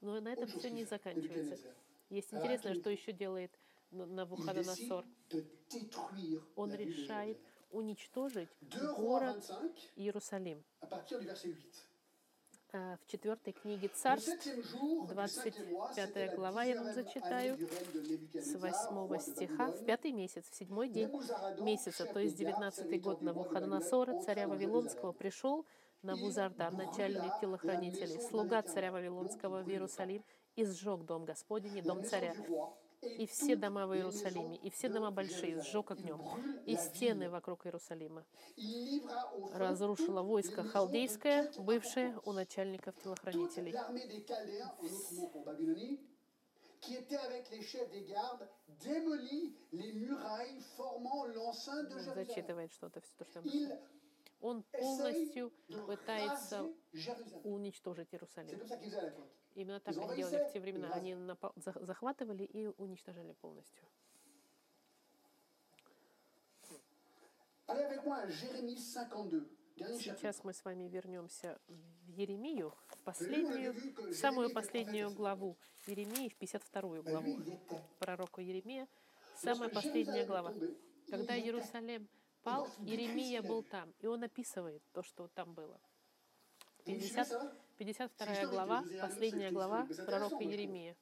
Но 0.00 0.20
на 0.20 0.28
этом 0.28 0.46
все 0.46 0.70
не 0.70 0.84
заканчивается. 0.84 1.58
Есть 2.08 2.32
интересное, 2.32 2.74
что 2.74 2.90
еще 2.90 3.12
делает 3.12 3.50
Навуходоносор. 3.90 5.04
Он 6.54 6.72
решает 6.72 7.38
уничтожить 7.70 8.48
город 8.96 9.50
Иерусалим. 9.96 10.64
В 12.70 13.06
четвертой 13.06 13.54
книге 13.54 13.88
Царств, 13.88 14.46
25 15.08 16.34
глава, 16.34 16.64
я 16.64 16.82
вам 16.82 16.92
зачитаю, 16.92 17.56
с 18.34 18.54
8 18.54 19.18
стиха, 19.20 19.68
в 19.72 19.86
пятый 19.86 20.12
месяц, 20.12 20.44
в 20.50 20.54
седьмой 20.54 20.90
день 20.90 21.10
месяца, 21.60 22.04
то 22.04 22.20
есть 22.20 22.36
19 22.36 23.00
год 23.00 23.22
Навуходоносора, 23.22 24.20
царя 24.20 24.46
Вавилонского, 24.48 25.12
пришел 25.12 25.64
Навузардар, 26.02 26.72
начальник 26.72 27.40
телохранителей, 27.40 28.20
слуга 28.20 28.60
царя 28.60 28.92
Вавилонского 28.92 29.62
в 29.62 29.68
Иерусалим, 29.70 30.22
и 30.54 30.64
сжег 30.66 31.04
дом 31.04 31.24
Господень 31.24 31.78
и 31.78 31.82
дом 31.82 32.04
царя 32.04 32.34
и 33.02 33.26
все 33.26 33.56
дома 33.56 33.86
в 33.86 33.94
Иерусалиме, 33.94 34.56
и 34.56 34.70
все 34.70 34.88
дома 34.88 35.10
большие, 35.10 35.60
сжег 35.62 35.90
огнем, 35.90 36.20
и 36.66 36.76
стены 36.76 37.30
вокруг 37.30 37.66
Иерусалима. 37.66 38.24
Разрушило 39.54 40.22
войско 40.22 40.64
халдейское, 40.64 41.52
бывшее 41.58 42.18
у 42.24 42.32
начальников 42.32 42.94
телохранителей. 43.02 43.74
qui 46.80 46.94
était 46.94 47.16
avec 47.16 47.50
les 47.50 47.62
chefs 47.62 47.90
des 47.90 48.02
gardes, 48.02 48.48
démolit 48.80 49.56
les 49.72 49.92
murailles 49.94 50.60
formant 50.76 51.26
l'enceinte 51.26 51.88
de 51.88 51.98
Jérusalem. 51.98 52.68
Il 53.44 53.78
он 54.40 54.62
полностью 54.62 55.52
пытается 55.86 56.70
уничтожить 57.44 58.12
Иерусалим. 58.12 58.60
Именно 59.54 59.80
так 59.80 59.96
они 59.96 60.16
делали 60.16 60.48
в 60.48 60.52
те 60.52 60.60
времена. 60.60 60.92
Они 60.92 61.16
захватывали 61.56 62.44
и 62.44 62.66
уничтожали 62.78 63.32
полностью. 63.32 63.84
Сейчас 69.76 70.42
мы 70.42 70.52
с 70.52 70.64
вами 70.64 70.88
вернемся 70.88 71.60
в 71.68 72.08
Еремию, 72.08 72.74
в 72.88 72.98
последнюю, 73.04 73.74
в 73.74 74.14
самую 74.14 74.50
последнюю 74.52 75.10
главу 75.10 75.56
Еремии, 75.86 76.28
в 76.28 76.36
52 76.36 77.02
главу 77.02 77.38
пророка 77.98 78.40
Еремия, 78.40 78.88
самая 79.36 79.68
последняя 79.68 80.24
глава. 80.24 80.52
Когда 81.08 81.38
Иерусалим 81.38 82.08
пал, 82.48 82.68
Иеремия 82.86 83.42
был 83.42 83.62
там, 83.62 83.92
и 84.00 84.06
он 84.06 84.22
описывает 84.22 84.82
то, 84.92 85.02
что 85.02 85.28
там 85.28 85.54
было. 85.54 85.80
50, 86.84 87.76
52 87.76 88.46
глава, 88.46 88.84
последняя 89.00 89.50
глава 89.50 89.86
пророка 90.06 90.42
Еремия. 90.42 90.96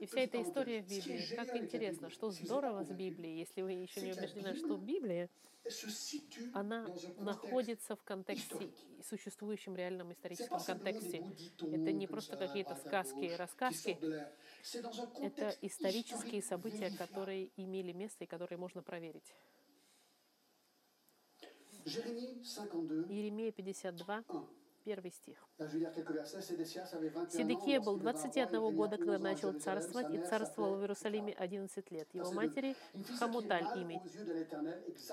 И 0.00 0.06
вся 0.06 0.20
эта 0.20 0.40
история 0.42 0.82
в 0.82 0.88
Библии. 0.88 1.34
Как 1.34 1.56
интересно, 1.56 2.10
что 2.10 2.30
здорово 2.30 2.84
с 2.84 2.90
Библией, 2.90 3.38
если 3.38 3.62
вы 3.62 3.72
еще 3.72 4.00
не 4.00 4.12
убеждены, 4.12 4.54
что 4.54 4.76
Библия, 4.76 5.28
она 6.54 6.86
находится 7.18 7.96
в 7.96 8.02
контексте, 8.02 8.70
существующем 9.02 9.76
реальном 9.76 10.12
историческом 10.12 10.60
контексте. 10.60 11.22
Это 11.60 11.92
не 11.92 12.06
просто 12.06 12.36
какие-то 12.36 12.76
сказки 12.76 13.24
и 13.24 13.36
рассказки. 13.36 13.98
Это 15.20 15.56
исторические 15.62 16.42
события, 16.42 16.90
которые 16.90 17.50
имели 17.56 17.92
место 17.92 18.24
и 18.24 18.26
которые 18.26 18.58
можно 18.58 18.82
проверить. 18.82 19.34
Иеремия 23.08 23.52
52, 23.52 24.24
Первый 24.84 25.10
стих. 25.10 25.46
Сидекия 27.28 27.80
был 27.80 27.98
21 27.98 28.74
года, 28.74 28.96
когда 28.96 29.18
начал 29.18 29.52
царствовать, 29.52 30.12
и 30.14 30.18
царствовал 30.18 30.76
в 30.76 30.80
Иерусалиме 30.80 31.32
11 31.34 31.90
лет. 31.90 32.08
Его 32.14 32.32
матери 32.32 32.74
Хамуталь 33.18 33.66
имя. 33.76 34.02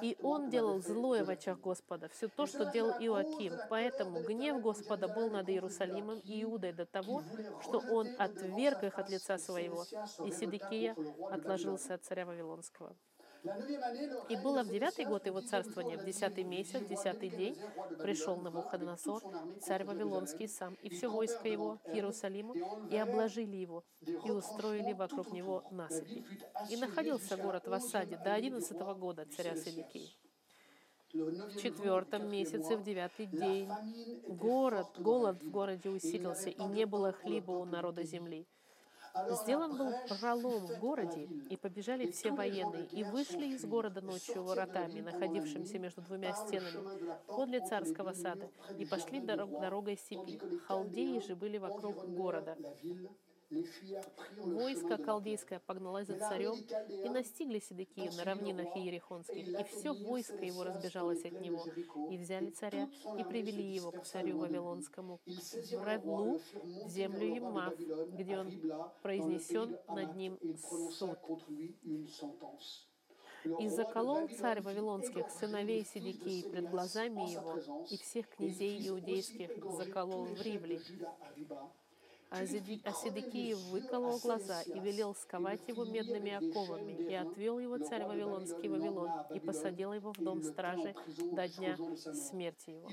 И 0.02 0.18
он 0.22 0.50
делал 0.50 0.80
злое 0.82 1.26
в 1.26 1.30
очах 1.30 1.60
Господа, 1.60 2.08
все 2.10 2.28
то, 2.28 2.46
что 2.46 2.72
делал 2.72 2.92
Иоаким. 2.92 3.54
Поэтому 3.70 4.22
гнев 4.24 4.62
Господа 4.62 5.08
был 5.08 5.30
над 5.30 5.50
Иерусалимом 5.50 6.20
и 6.20 6.44
Иудой 6.44 6.72
до 6.74 6.86
того, 6.86 7.24
что 7.62 7.80
он 7.80 8.08
отверг 8.18 8.84
их 8.84 8.98
от 8.98 9.10
лица 9.10 9.38
своего, 9.38 9.86
и 10.26 10.32
Сидекия 10.32 10.96
отложился 11.32 11.96
от 11.96 12.04
царя 12.04 12.26
Вавилонского. 12.26 12.96
И 14.30 14.36
было 14.38 14.64
в 14.64 14.70
девятый 14.70 15.06
год 15.06 15.26
его 15.26 15.42
царствования, 15.42 15.98
в 15.98 16.06
десятый 16.06 16.44
месяц, 16.44 16.82
в 16.82 16.88
десятый 16.88 17.30
день, 17.30 17.58
пришел 18.02 18.38
Навуходоносор, 18.38 19.22
царь 19.62 19.84
Вавилонский 19.84 20.48
сам, 20.48 20.76
и 20.82 20.90
все 20.90 21.08
войско 21.10 21.48
его 21.48 21.78
к 21.84 21.90
Иерусалиму, 21.90 22.56
и 22.90 22.98
обложили 22.98 23.58
его, 23.58 23.84
и 24.02 24.32
устроили 24.32 24.94
вокруг 24.94 25.32
него 25.32 25.64
насыпи. 25.72 26.26
И 26.70 26.78
находился 26.78 27.38
город 27.38 27.68
в 27.68 27.74
осаде 27.74 28.18
до 28.18 28.34
одиннадцатого 28.34 28.94
года 28.94 29.26
царя 29.26 29.56
Седекии. 29.56 30.10
В 31.14 31.62
четвертом 31.62 32.30
месяце, 32.30 32.76
в 32.76 32.84
девятый 32.84 33.28
день, 33.28 33.70
город, 34.28 34.88
голод 35.00 35.42
в 35.42 35.50
городе 35.50 35.90
усилился, 35.90 36.50
и 36.50 36.64
не 36.64 36.86
было 36.86 37.14
хлеба 37.14 37.52
у 37.52 37.66
народа 37.66 38.04
земли. 38.04 38.46
Сделан 39.30 39.78
был 39.78 39.94
пролом 40.08 40.66
в 40.68 40.80
городе, 40.80 41.28
и 41.50 41.58
побежали 41.58 42.10
все 42.12 42.32
военные, 42.32 42.86
и 42.86 43.04
вышли 43.04 43.48
из 43.48 43.66
города 43.66 44.02
ночью 44.02 44.44
воротами, 44.44 45.02
находившимся 45.02 45.80
между 45.80 46.02
двумя 46.02 46.34
стенами, 46.34 46.84
подле 47.28 47.60
царского 47.62 48.14
сада, 48.14 48.50
и 48.78 48.86
пошли 48.86 49.20
дорог, 49.20 49.52
дорогой 49.60 49.98
степи. 49.98 50.40
Халдеи 50.68 51.20
же 51.20 51.36
были 51.36 51.58
вокруг 51.58 52.06
города. 52.10 52.58
Войско 53.50 54.98
халдейское 54.98 55.60
погналось 55.60 56.08
за 56.08 56.20
царем 56.20 56.56
и 56.90 57.10
настигли 57.10 57.60
Седекию 57.60 58.12
на 58.14 58.26
равнинах 58.26 58.76
Иерихонских, 58.76 59.60
и 59.60 59.64
все 59.64 59.94
войско 59.94 60.44
его 60.44 60.64
разбежалось 60.64 61.24
от 61.24 61.40
него, 61.40 61.66
и 62.10 62.18
взяли 62.18 62.50
царя, 62.50 62.90
и 63.18 63.24
привели 63.24 63.64
его 63.64 63.92
к 63.92 64.04
царю 64.04 64.40
Вавилонскому, 64.40 65.22
в 65.26 65.88
Ревлу, 65.88 66.42
в 66.64 66.90
землю 66.90 67.36
Емав, 67.36 67.74
где 67.78 68.38
он 68.38 68.52
произнесен 69.02 69.78
над 69.88 70.16
ним 70.16 70.38
суд. 70.92 71.18
И 73.60 73.70
заколол 73.70 74.28
царь 74.28 74.62
Вавилонских 74.62 75.30
сыновей 75.32 75.86
Сидикии 75.86 76.50
пред 76.50 76.70
глазами 76.70 77.32
его, 77.32 77.86
и 77.90 77.98
всех 77.98 78.28
князей 78.28 78.90
иудейских 78.90 79.52
заколол 79.72 80.26
в 80.26 80.42
Ривле. 80.42 80.82
А 82.30 82.46
Седекиев 82.46 83.58
выколол 83.72 84.20
глаза 84.20 84.62
и 84.64 84.80
велел 84.80 85.16
сковать 85.16 85.66
его 85.68 85.86
медными 85.86 86.32
оковами, 86.34 86.92
и 87.10 87.14
отвел 87.14 87.60
его 87.60 87.78
царь 87.78 88.04
Вавилонский 88.04 88.68
Вавилон, 88.68 89.10
и 89.34 89.40
посадил 89.40 89.94
его 89.94 90.12
в 90.12 90.18
дом 90.18 90.44
стражи 90.44 90.94
до 91.32 91.48
дня 91.48 91.78
смерти 92.14 92.72
его. 92.72 92.90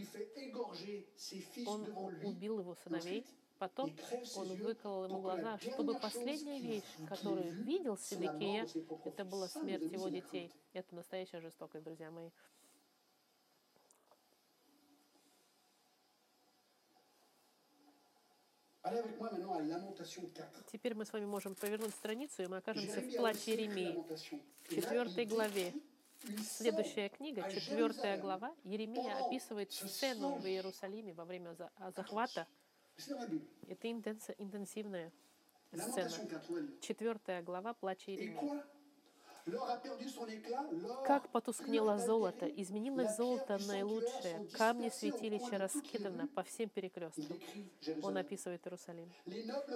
Он 1.67 1.83
убил 2.23 2.61
его 2.61 2.77
сыновей, 2.85 3.27
потом 3.59 3.91
он 4.37 4.55
выколол 4.57 5.07
ему 5.07 5.21
глаза, 5.21 5.59
чтобы 5.59 5.99
последняя 5.99 6.61
вещь, 6.61 6.85
которую 7.09 7.51
видел 7.65 7.97
Седекия, 7.99 8.69
это 9.05 9.25
была 9.25 9.49
смерть 9.49 9.91
его 9.91 10.09
детей. 10.09 10.53
Это 10.73 10.95
настоящая 10.95 11.41
жестокость, 11.41 11.85
друзья 11.85 12.11
мои. 12.11 12.31
Теперь 20.71 20.95
мы 20.95 21.05
с 21.07 21.13
вами 21.13 21.25
можем 21.25 21.55
повернуть 21.55 21.95
страницу, 21.95 22.43
и 22.43 22.47
мы 22.47 22.59
окажемся 22.59 23.01
в 23.01 23.17
плаче 23.17 23.53
Еремии, 23.53 23.97
в 24.65 24.69
четвертой 24.69 25.25
главе. 25.25 25.73
Следующая 26.43 27.09
книга, 27.09 27.51
четвертая 27.51 28.19
глава, 28.21 28.55
Еремия 28.65 29.27
описывает 29.27 29.73
сцену 29.73 30.37
в 30.37 30.47
Иерусалиме 30.47 31.13
во 31.15 31.25
время 31.25 31.57
захвата. 31.97 32.47
Это 33.69 33.91
интенсивная 33.91 35.13
сцена. 35.73 36.11
Четвертая 36.81 37.43
глава 37.43 37.75
плача 37.75 38.11
Еремии. 38.11 38.63
Как 41.07 41.29
потускнело 41.29 41.99
золото, 41.99 42.47
изменилось 42.47 43.17
золото 43.17 43.59
наилучшее, 43.67 44.47
камни 44.53 44.89
святилища 44.89 45.59
раскиданы 45.59 46.29
по 46.29 46.43
всем 46.45 46.71
перекресткам. 46.71 47.39
Он 48.03 48.17
описывает 48.17 48.67
Иерусалим. 48.67 49.13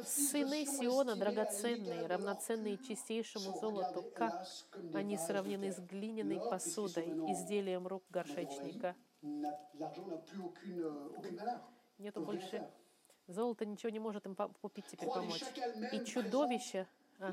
Сыны 0.05 0.65
Сиона 0.65 1.17
драгоценные, 1.17 2.07
равноценные 2.07 2.79
чистейшему 2.79 3.59
золоту, 3.59 4.05
как 4.15 4.47
они 4.95 5.19
сравнены 5.19 5.71
с 5.71 5.79
глиняной 5.81 6.41
посудой, 6.41 7.09
изделием 7.31 7.87
рук 7.87 8.05
горшечника. 8.09 8.97
Нету 11.99 12.21
больше. 12.21 12.67
Золото 13.27 13.67
ничего 13.67 13.91
не 13.91 13.99
может 13.99 14.25
им 14.25 14.35
купить 14.35 14.87
теперь 14.87 15.11
помочь. 15.11 15.45
И 15.93 16.03
чудовище, 16.07 16.87
а, 17.19 17.33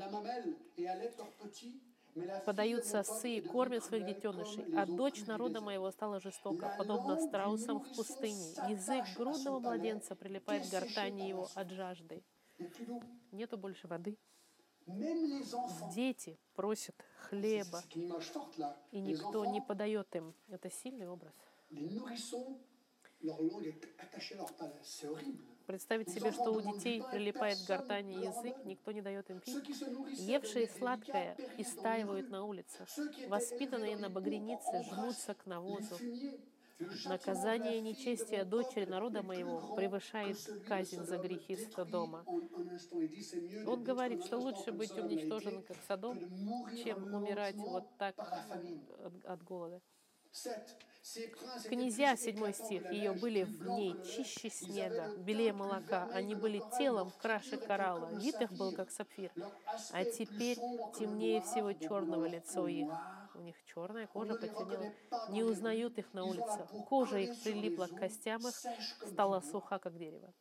подаются 2.44 3.00
осы 3.00 3.36
и 3.36 3.40
кормят 3.40 3.84
своих 3.84 4.06
детенышей, 4.06 4.64
а 4.76 4.86
дочь 4.86 5.26
народа 5.26 5.60
моего 5.60 5.90
стала 5.90 6.20
жестока, 6.20 6.74
подобно 6.78 7.20
страусам 7.20 7.80
в 7.80 7.88
пустыне. 7.94 8.52
Язык 8.68 9.04
грудного 9.16 9.60
младенца 9.60 10.14
прилипает 10.14 10.66
к 10.66 10.70
гортани 10.70 11.28
его 11.28 11.48
от 11.54 11.70
жажды. 11.70 12.22
Нету 13.32 13.58
больше 13.58 13.86
воды. 13.86 14.16
Дети 15.94 16.38
просят 16.54 16.94
хлеба, 17.28 17.82
и 18.92 19.00
никто 19.00 19.44
не 19.44 19.60
подает 19.60 20.14
им. 20.14 20.34
Это 20.48 20.70
сильный 20.70 21.08
образ. 21.08 21.34
Представить 25.66 26.10
себе, 26.10 26.32
что 26.32 26.52
у 26.52 26.60
детей 26.60 27.02
прилипает 27.10 27.58
к 27.58 27.66
гортани 27.66 28.12
язык, 28.12 28.56
никто 28.64 28.92
не 28.92 29.02
дает 29.02 29.28
им 29.30 29.40
пить. 29.40 29.64
Евшие 30.18 30.68
сладкое 30.68 31.36
истаивают 31.58 32.30
на 32.30 32.44
улицах. 32.44 32.88
Воспитанные 33.28 33.96
на 33.96 34.08
багренице 34.08 34.84
жмутся 34.84 35.34
к 35.34 35.44
навозу. 35.46 35.96
Наказание 37.06 37.80
нечестия 37.80 38.44
дочери 38.44 38.84
народа 38.84 39.22
моего 39.22 39.74
превышает 39.74 40.38
казнь 40.68 41.02
за 41.04 41.16
грехи 41.16 41.56
дома. 41.90 42.24
Он 43.66 43.82
говорит, 43.82 44.24
что 44.24 44.38
лучше 44.38 44.72
быть 44.72 44.92
уничтоженным, 44.92 45.62
как 45.62 45.76
Содом, 45.88 46.18
чем 46.84 47.14
умирать 47.14 47.56
вот 47.56 47.84
так 47.96 48.16
от 49.24 49.42
голода. 49.42 49.80
Князья, 51.68 52.16
седьмой 52.16 52.52
стих, 52.52 52.90
ее 52.90 53.12
были 53.12 53.44
в 53.44 53.68
ней 53.68 53.94
чище 54.04 54.50
снега, 54.50 55.16
белее 55.16 55.52
молока. 55.52 56.08
Они 56.12 56.34
были 56.34 56.62
телом 56.78 57.12
краше 57.22 57.56
коралла, 57.56 58.12
вид 58.18 58.40
их 58.40 58.52
был 58.52 58.72
как 58.72 58.90
сапфир. 58.90 59.32
А 59.92 60.04
теперь 60.04 60.58
темнее 60.98 61.42
всего 61.42 61.72
черного 61.72 62.26
лицо 62.26 62.66
их. 62.66 62.88
У 63.34 63.40
них 63.40 63.56
черная 63.66 64.06
кожа 64.06 64.34
потемнела. 64.34 64.92
Не 65.30 65.44
узнают 65.44 65.98
их 65.98 66.12
на 66.12 66.24
улице. 66.24 66.66
Кожа 66.88 67.18
их 67.18 67.42
прилипла 67.42 67.86
к 67.86 67.96
костям 67.96 68.46
их, 68.46 68.54
стала 69.06 69.40
суха, 69.40 69.78
как 69.78 69.96
дерево 69.96 70.32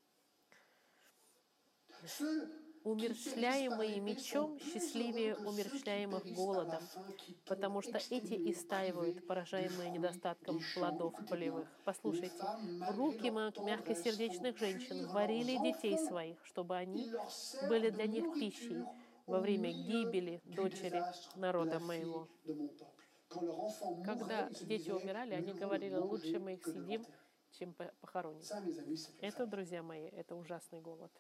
умерщвляемые 2.86 4.00
мечом 4.00 4.60
счастливее 4.60 5.36
умерщвляемых 5.36 6.24
голодом, 6.34 6.84
потому 7.46 7.82
что 7.82 7.98
эти 7.98 8.52
истаивают, 8.52 9.26
поражаемые 9.28 9.90
недостатком 9.90 10.62
плодов 10.76 11.16
полевых. 11.28 11.68
Послушайте, 11.84 12.38
руки 12.96 13.30
мягкосердечных 13.30 14.58
женщин 14.60 15.08
варили 15.08 15.58
детей 15.58 15.98
своих, 15.98 16.38
чтобы 16.46 16.78
они 16.78 17.10
были 17.68 17.90
для 17.90 18.06
них 18.06 18.34
пищей 18.36 18.84
во 19.26 19.40
время 19.40 19.72
гибели 19.72 20.42
дочери 20.46 21.04
народа 21.36 21.80
моего. 21.80 22.30
Когда 24.06 24.48
дети 24.62 24.92
умирали, 24.92 25.34
они 25.34 25.54
говорили, 25.54 25.96
лучше 25.96 26.38
мы 26.38 26.54
их 26.54 26.64
съедим, 26.64 27.04
чем 27.52 27.74
похороним. 27.74 28.44
Это, 29.22 29.48
друзья 29.48 29.82
мои, 29.82 30.06
это 30.06 30.36
ужасный 30.36 30.82
голод. 30.82 31.12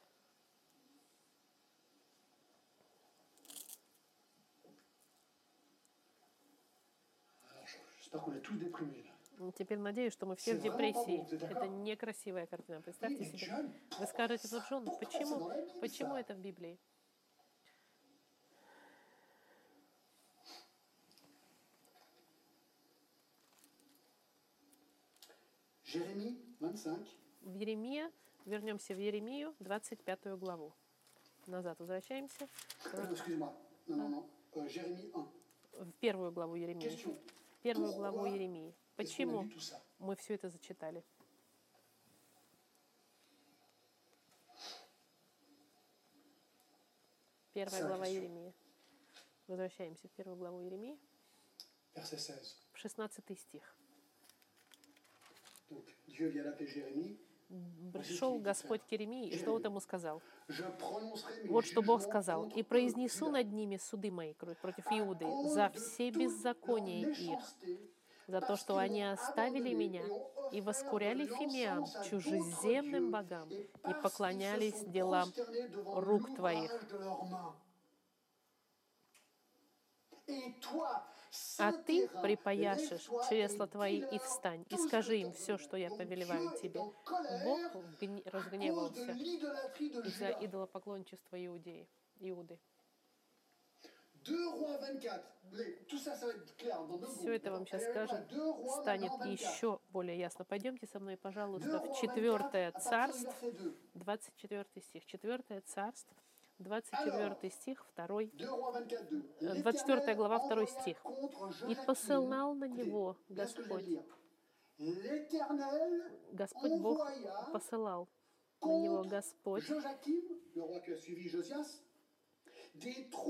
Теперь 9.56 9.78
надеюсь, 9.78 10.14
что 10.14 10.26
мы 10.26 10.36
все 10.36 10.56
в 10.56 10.62
депрессии. 10.62 11.26
Это 11.46 11.68
некрасивая 11.68 12.46
картина. 12.46 12.82
Представьте 12.82 13.26
себе. 13.26 13.70
Вы 14.00 14.06
скажете, 14.08 14.48
ну 14.52 14.60
Джон, 14.70 14.86
почему, 15.00 15.52
почему 15.82 16.16
это 16.16 16.34
в 16.34 16.40
Библии? 16.40 16.80
В 27.42 27.54
Еремия, 27.54 28.12
вернемся 28.46 28.94
в 28.94 29.00
Еремию, 29.00 29.56
25 29.60 30.38
главу. 30.38 30.74
Назад 31.48 31.80
возвращаемся. 31.80 32.48
Euh, 35.78 35.84
в 35.84 35.92
первую 36.00 36.32
главу 36.32 36.56
Еремии 36.56 36.90
первую 37.66 37.94
главу 37.94 38.26
Еремии. 38.28 38.76
Почему 38.96 39.50
мы 39.98 40.16
все 40.18 40.36
это 40.36 40.50
зачитали? 40.50 41.04
Первая 47.54 47.88
глава 47.88 48.06
Еремии. 48.06 48.54
Возвращаемся 49.48 50.08
в 50.08 50.12
первую 50.12 50.38
главу 50.38 50.60
Еремии. 50.60 51.00
В 52.74 52.78
16 52.78 53.40
стих. 53.40 53.76
Пришел 57.94 58.40
Господь 58.40 58.82
к 58.82 58.92
Еремии, 58.92 59.30
и 59.30 59.38
что 59.38 59.54
он 59.54 59.64
ему 59.64 59.80
сказал? 59.80 60.22
Вот 61.48 61.66
что 61.66 61.82
Бог 61.82 62.02
сказал. 62.02 62.48
«И 62.50 62.64
произнесу 62.64 63.30
над 63.30 63.52
ними 63.52 63.78
суды 63.78 64.12
мои 64.12 64.34
против 64.34 64.86
Иуды 64.92 65.26
за 65.50 65.70
все 65.70 66.10
беззакония 66.10 67.08
их, 67.10 67.40
за 68.28 68.42
то, 68.42 68.56
что 68.56 68.78
они 68.78 69.04
оставили 69.04 69.74
меня 69.74 70.04
и 70.52 70.62
воскуряли 70.62 71.28
фимиам, 71.28 71.86
чужеземным 72.10 73.12
богам, 73.12 73.50
и 73.50 73.94
поклонялись 74.02 74.84
делам 74.86 75.32
рук 75.86 76.36
твоих. 76.36 76.72
А 81.58 81.72
ты 81.72 82.08
припаяшешь 82.22 83.10
чресла 83.30 83.68
твои 83.68 84.00
и 84.00 84.20
встань, 84.20 84.66
и 84.70 84.78
скажи 84.78 85.18
им 85.18 85.34
все, 85.34 85.58
что 85.58 85.78
я 85.78 85.90
повелеваю 85.90 86.52
тебе. 86.62 86.82
Бог 87.44 87.60
разгневался 88.26 89.12
из-за 89.12 90.30
идолопоклончества 90.42 91.44
Иудеи, 91.44 91.88
Иуды. 92.20 92.60
Все 97.20 97.36
это 97.36 97.52
вам 97.52 97.68
сейчас 97.68 97.84
скажет, 97.84 98.26
станет 98.82 99.12
еще 99.26 99.80
более 99.90 100.18
ясно. 100.18 100.46
Пойдемте 100.46 100.88
со 100.88 101.00
мной, 101.00 101.16
пожалуйста, 101.16 101.80
в 101.80 102.00
четвертое 102.02 102.72
царство, 102.72 103.34
24 103.94 104.66
стих. 104.82 105.06
Четвертое 105.06 105.62
царство, 105.62 106.18
24 106.60 107.52
стих, 107.52 107.86
2, 107.96 108.22
24 109.40 110.16
глава, 110.16 110.40
2 110.48 110.66
стих. 110.68 110.98
«И 111.68 111.76
посылал 111.86 112.54
на 112.56 112.66
него 112.66 113.18
Господь». 113.30 113.86
Господь 116.32 116.80
Бог 116.82 117.10
посылал 117.52 118.08
на 118.62 118.82
него 118.82 119.04
Господь 119.04 119.64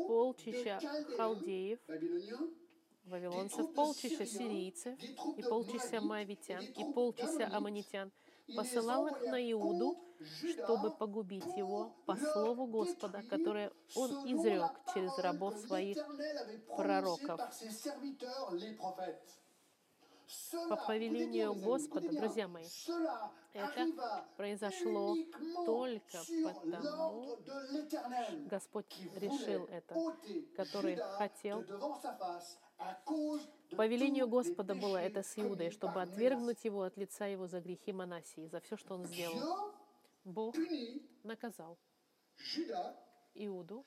полчища 0.07 0.79
халдеев, 1.17 1.79
вавилонцев, 3.05 3.73
полчища 3.73 4.25
сирийцев, 4.25 4.97
и 5.37 5.43
полчища 5.43 6.01
моавитян, 6.01 6.63
и 6.63 6.93
полчища 6.93 7.47
аммонитян, 7.51 8.11
посылал 8.55 9.07
их 9.07 9.21
на 9.21 9.51
Иуду, 9.51 9.97
чтобы 10.39 10.91
погубить 10.91 11.45
его 11.57 11.95
по 12.05 12.15
слову 12.15 12.67
Господа, 12.67 13.23
которое 13.29 13.71
он 13.95 14.11
изрек 14.25 14.71
через 14.93 15.17
рабов 15.17 15.57
своих 15.57 15.97
пророков. 16.75 17.39
По 20.69 20.75
повелению 20.75 21.53
Господа, 21.53 22.09
друзья 22.09 22.47
мои, 22.47 22.65
это 23.53 24.25
произошло 24.37 25.15
только 25.65 26.19
потому, 26.43 27.37
Господь 28.49 28.91
решил 29.15 29.65
это, 29.65 29.95
который 30.55 30.95
хотел 30.95 31.63
по 33.77 33.87
велению 33.87 34.27
Господа 34.27 34.75
было 34.75 34.97
это 34.97 35.23
с 35.23 35.37
Иудой, 35.37 35.71
чтобы 35.71 36.01
отвергнуть 36.01 36.63
его 36.65 36.83
от 36.83 36.97
лица 36.97 37.25
его 37.25 37.47
за 37.47 37.61
грехи 37.61 37.93
Манасии, 37.93 38.47
за 38.47 38.59
все, 38.59 38.77
что 38.77 38.95
он 38.95 39.05
сделал. 39.05 39.73
Бог 40.25 40.55
наказал 41.23 41.77
Иуду 43.35 43.85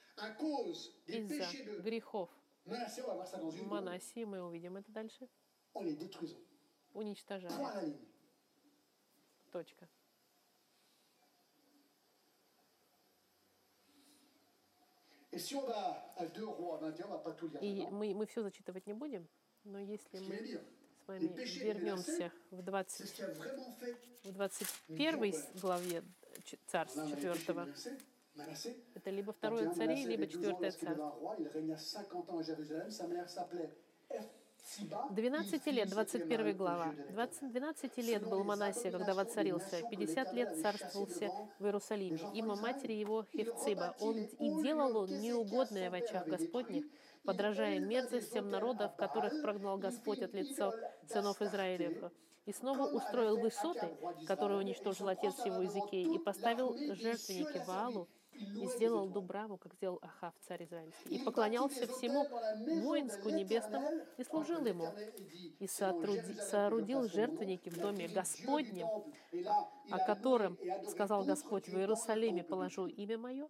из-за 1.07 1.81
грехов 1.83 2.31
Манасии. 3.66 4.24
Мы 4.24 4.42
увидим 4.42 4.77
это 4.77 4.90
дальше. 4.92 5.29
Уничтожаем. 6.94 7.98
Точка. 9.51 9.88
И 17.61 17.87
мы, 17.90 18.14
мы 18.14 18.27
все 18.27 18.42
зачитывать 18.42 18.87
не 18.87 18.94
будем, 18.94 19.29
но 19.64 19.79
если 19.79 20.18
мы 20.18 20.37
с 20.37 21.07
вами 21.07 21.29
вернемся 21.59 22.33
в, 22.51 22.62
20, 22.62 23.20
в 24.24 24.33
21 24.33 25.35
главе 25.61 26.03
Царств 26.66 26.98
4, 27.09 27.74
это 28.94 29.11
либо 29.11 29.33
второе 29.33 29.70
царей, 29.70 30.05
либо 30.05 30.27
четвертое 30.27 30.70
царство. 30.70 31.37
12 35.11 35.66
лет, 35.66 35.88
21 35.88 36.57
глава. 36.57 36.94
20, 37.11 37.53
12 37.53 37.98
лет 37.98 38.29
был 38.29 38.44
Манасия, 38.44 38.90
когда 38.90 39.14
воцарился. 39.14 39.83
50 39.90 40.33
лет 40.35 40.61
царствовался 40.61 41.31
в 41.59 41.64
Иерусалиме. 41.64 42.18
Имя 42.35 42.55
матери 42.55 42.92
его 42.92 43.24
Хевциба. 43.33 43.96
Он 44.01 44.18
и 44.18 44.62
делал 44.62 44.96
он 44.98 45.20
неугодное 45.20 45.90
в 45.90 45.94
очах 45.94 46.27
Господних, 46.27 46.85
подражая 47.24 47.81
мерзостям 47.81 48.51
народов, 48.51 48.94
которых 48.96 49.40
прогнал 49.42 49.79
Господь 49.79 50.20
от 50.20 50.35
лица 50.35 50.72
сынов 51.07 51.40
Израилев. 51.40 52.12
И 52.49 52.53
снова 52.55 52.87
устроил 52.87 53.39
высоты, 53.39 53.95
которые 54.27 54.59
уничтожил 54.59 55.09
отец 55.09 55.45
его 55.45 55.61
Иезекии, 55.61 56.15
и 56.15 56.19
поставил 56.19 56.75
жертвенники 56.95 57.63
Ваалу, 57.67 58.09
и 58.33 58.67
сделал 58.69 59.07
Дубраву, 59.11 59.59
как 59.59 59.75
сделал 59.75 59.99
Ахав, 60.01 60.33
царь 60.47 60.65
израильский, 60.65 61.17
и 61.17 61.23
поклонялся 61.23 61.87
всему 61.87 62.27
воинску 62.83 63.29
небесному 63.29 63.91
и 64.17 64.25
служил 64.25 64.65
ему, 64.65 64.87
и 65.59 65.67
соорудил 65.67 67.07
жертвенники 67.07 67.69
в 67.69 67.79
доме 67.79 68.09
Господнем, 68.09 68.87
о 69.91 69.99
котором 70.07 70.57
сказал 70.89 71.25
Господь, 71.25 71.69
в 71.69 71.77
Иерусалиме 71.77 72.45
положу 72.45 72.87
имя 72.87 73.19
мое, 73.19 73.49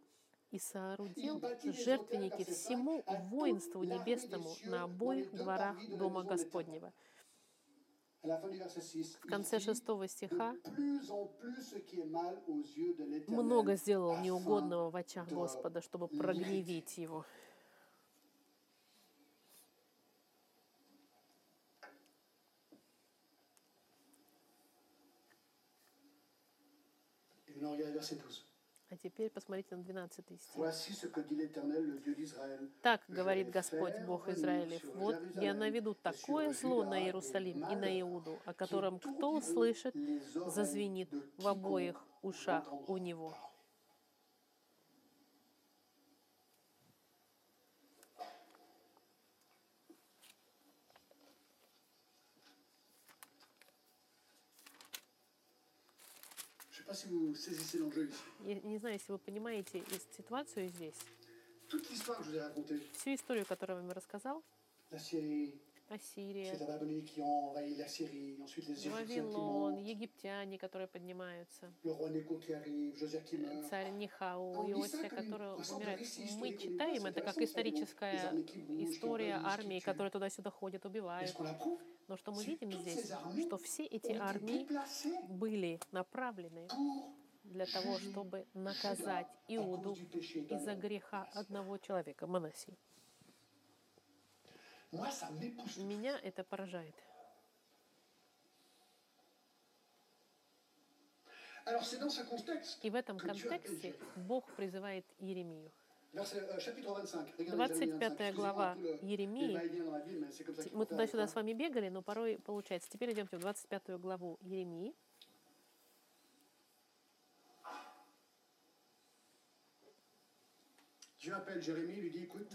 и 0.50 0.58
соорудил 0.58 1.40
жертвенники 1.62 2.50
всему 2.50 3.04
воинству 3.30 3.84
небесному 3.84 4.50
на 4.64 4.84
обоих 4.84 5.30
дворах 5.36 5.76
Дома 5.88 6.24
Господнего. 6.24 6.92
В 8.22 9.28
конце 9.28 9.60
шестого 9.60 10.08
стиха 10.08 10.56
много 13.28 13.76
сделал 13.76 14.18
неугодного 14.18 14.90
в 14.90 14.96
очах 14.96 15.28
Господа, 15.28 15.80
чтобы 15.80 16.08
прогневить 16.08 16.98
его. 16.98 17.24
А 28.90 28.96
теперь 28.96 29.28
посмотрите 29.28 29.76
на 29.76 29.82
12 29.82 30.24
стих. 30.40 30.56
Так 32.82 33.02
говорит 33.08 33.50
Господь, 33.50 33.98
Бог 34.06 34.28
Израилев, 34.28 34.82
вот 34.94 35.16
я 35.34 35.52
наведу 35.52 35.94
такое 35.94 36.52
зло 36.54 36.84
на 36.84 36.98
Иерусалим 36.98 37.66
и 37.70 37.76
на 37.76 38.00
Иуду, 38.00 38.38
о 38.46 38.54
котором 38.54 38.98
кто 38.98 39.32
услышит, 39.32 39.94
зазвенит 40.46 41.10
в 41.36 41.46
обоих 41.46 42.02
ушах 42.22 42.72
у 42.88 42.96
него. 42.96 43.36
Я 58.40 58.54
не 58.60 58.78
знаю, 58.78 58.94
если 58.94 59.12
вы 59.12 59.18
понимаете 59.18 59.82
ситуацию 60.16 60.68
здесь. 60.68 60.94
Всю 62.94 63.14
историю, 63.14 63.44
которую 63.46 63.78
я 63.78 63.82
вам 63.82 63.92
рассказал. 63.92 64.42
Ассирия, 65.90 66.52
Вавилон, 68.90 69.78
египтяне, 69.78 70.58
которые 70.58 70.86
поднимаются, 70.86 71.72
царь 73.70 73.90
Нихау, 73.92 74.68
Иосия, 74.70 75.08
который 75.08 75.48
умирает. 75.54 76.00
Мы 76.38 76.56
читаем 76.58 77.06
это 77.06 77.20
как 77.22 77.38
историческая 77.38 78.34
история 78.80 79.40
армии, 79.42 79.80
которая 79.80 80.10
туда-сюда 80.10 80.50
ходят, 80.50 80.84
убивают. 80.84 81.30
Но 82.08 82.16
что 82.16 82.32
мы 82.32 82.42
видим 82.42 82.72
здесь, 82.72 83.12
что 83.46 83.58
все 83.58 83.84
эти 83.84 84.12
армии 84.12 84.66
были 85.28 85.78
направлены 85.92 86.66
для 87.44 87.66
того, 87.66 87.98
чтобы 87.98 88.46
наказать 88.54 89.28
Иуду 89.48 89.92
из-за 89.92 90.74
греха 90.74 91.28
одного 91.34 91.76
человека, 91.76 92.26
Манасии. 92.26 92.78
Меня 95.76 96.18
это 96.22 96.44
поражает. 96.44 96.94
И 102.82 102.88
в 102.88 102.94
этом 102.94 103.18
контексте 103.18 103.94
Бог 104.16 104.50
призывает 104.56 105.04
Иеремию. 105.18 105.70
25 106.12 108.20
euh, 108.20 108.32
глава 108.32 108.76
Еремии. 109.02 109.58
Мы 110.72 110.86
туда-сюда 110.86 111.28
с 111.28 111.34
вами 111.34 111.52
бегали, 111.52 111.88
но 111.88 112.02
порой 112.02 112.38
получается. 112.38 112.88
Теперь 112.90 113.12
идемте 113.12 113.36
в 113.36 113.40
25 113.40 114.00
главу 114.00 114.38
Еремии. 114.40 114.94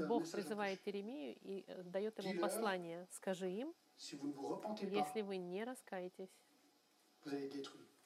Бог 0.08 0.30
призывает 0.32 0.80
Иеремию 0.86 1.38
и 1.42 1.64
э, 1.68 1.84
дает 1.84 2.18
ему 2.24 2.42
послание. 2.42 3.08
Скажи 3.12 3.52
им, 3.52 3.74
если 3.98 5.22
вы 5.22 5.38
не 5.38 5.64
раскаетесь, 5.64 6.32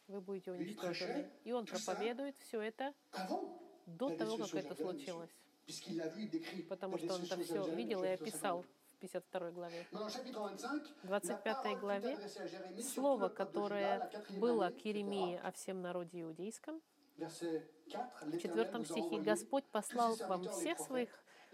вы 0.08 0.22
будете 0.22 0.52
уничтожены. 0.52 1.30
И 1.46 1.54
он 1.54 1.66
проповедует 1.66 2.36
все 2.40 2.62
это 2.62 2.94
до 3.88 4.10
того, 4.10 4.38
как 4.38 4.54
это 4.54 4.76
случилось. 4.76 5.32
Потому 6.70 6.98
что 6.98 7.16
он 7.16 7.24
это 7.24 7.38
все 7.38 7.76
видел 7.76 8.04
и 8.04 8.08
описал 8.08 8.62
в 8.62 8.96
52 9.00 9.52
главе. 9.52 9.86
В 9.92 11.08
25 11.08 11.80
главе 11.80 12.18
слово, 12.82 13.30
которое 13.30 14.10
было 14.40 14.70
к 14.70 14.86
Иеремии 14.86 15.40
о 15.44 15.52
всем 15.52 15.82
народе 15.82 16.22
иудейском, 16.22 16.82
в 17.18 18.38
четвертом 18.40 18.86
стихе 18.86 19.20
Господь 19.20 19.66
послал 19.66 20.16
вам 20.16 20.48
всех 20.50 20.80
своих 20.80 21.10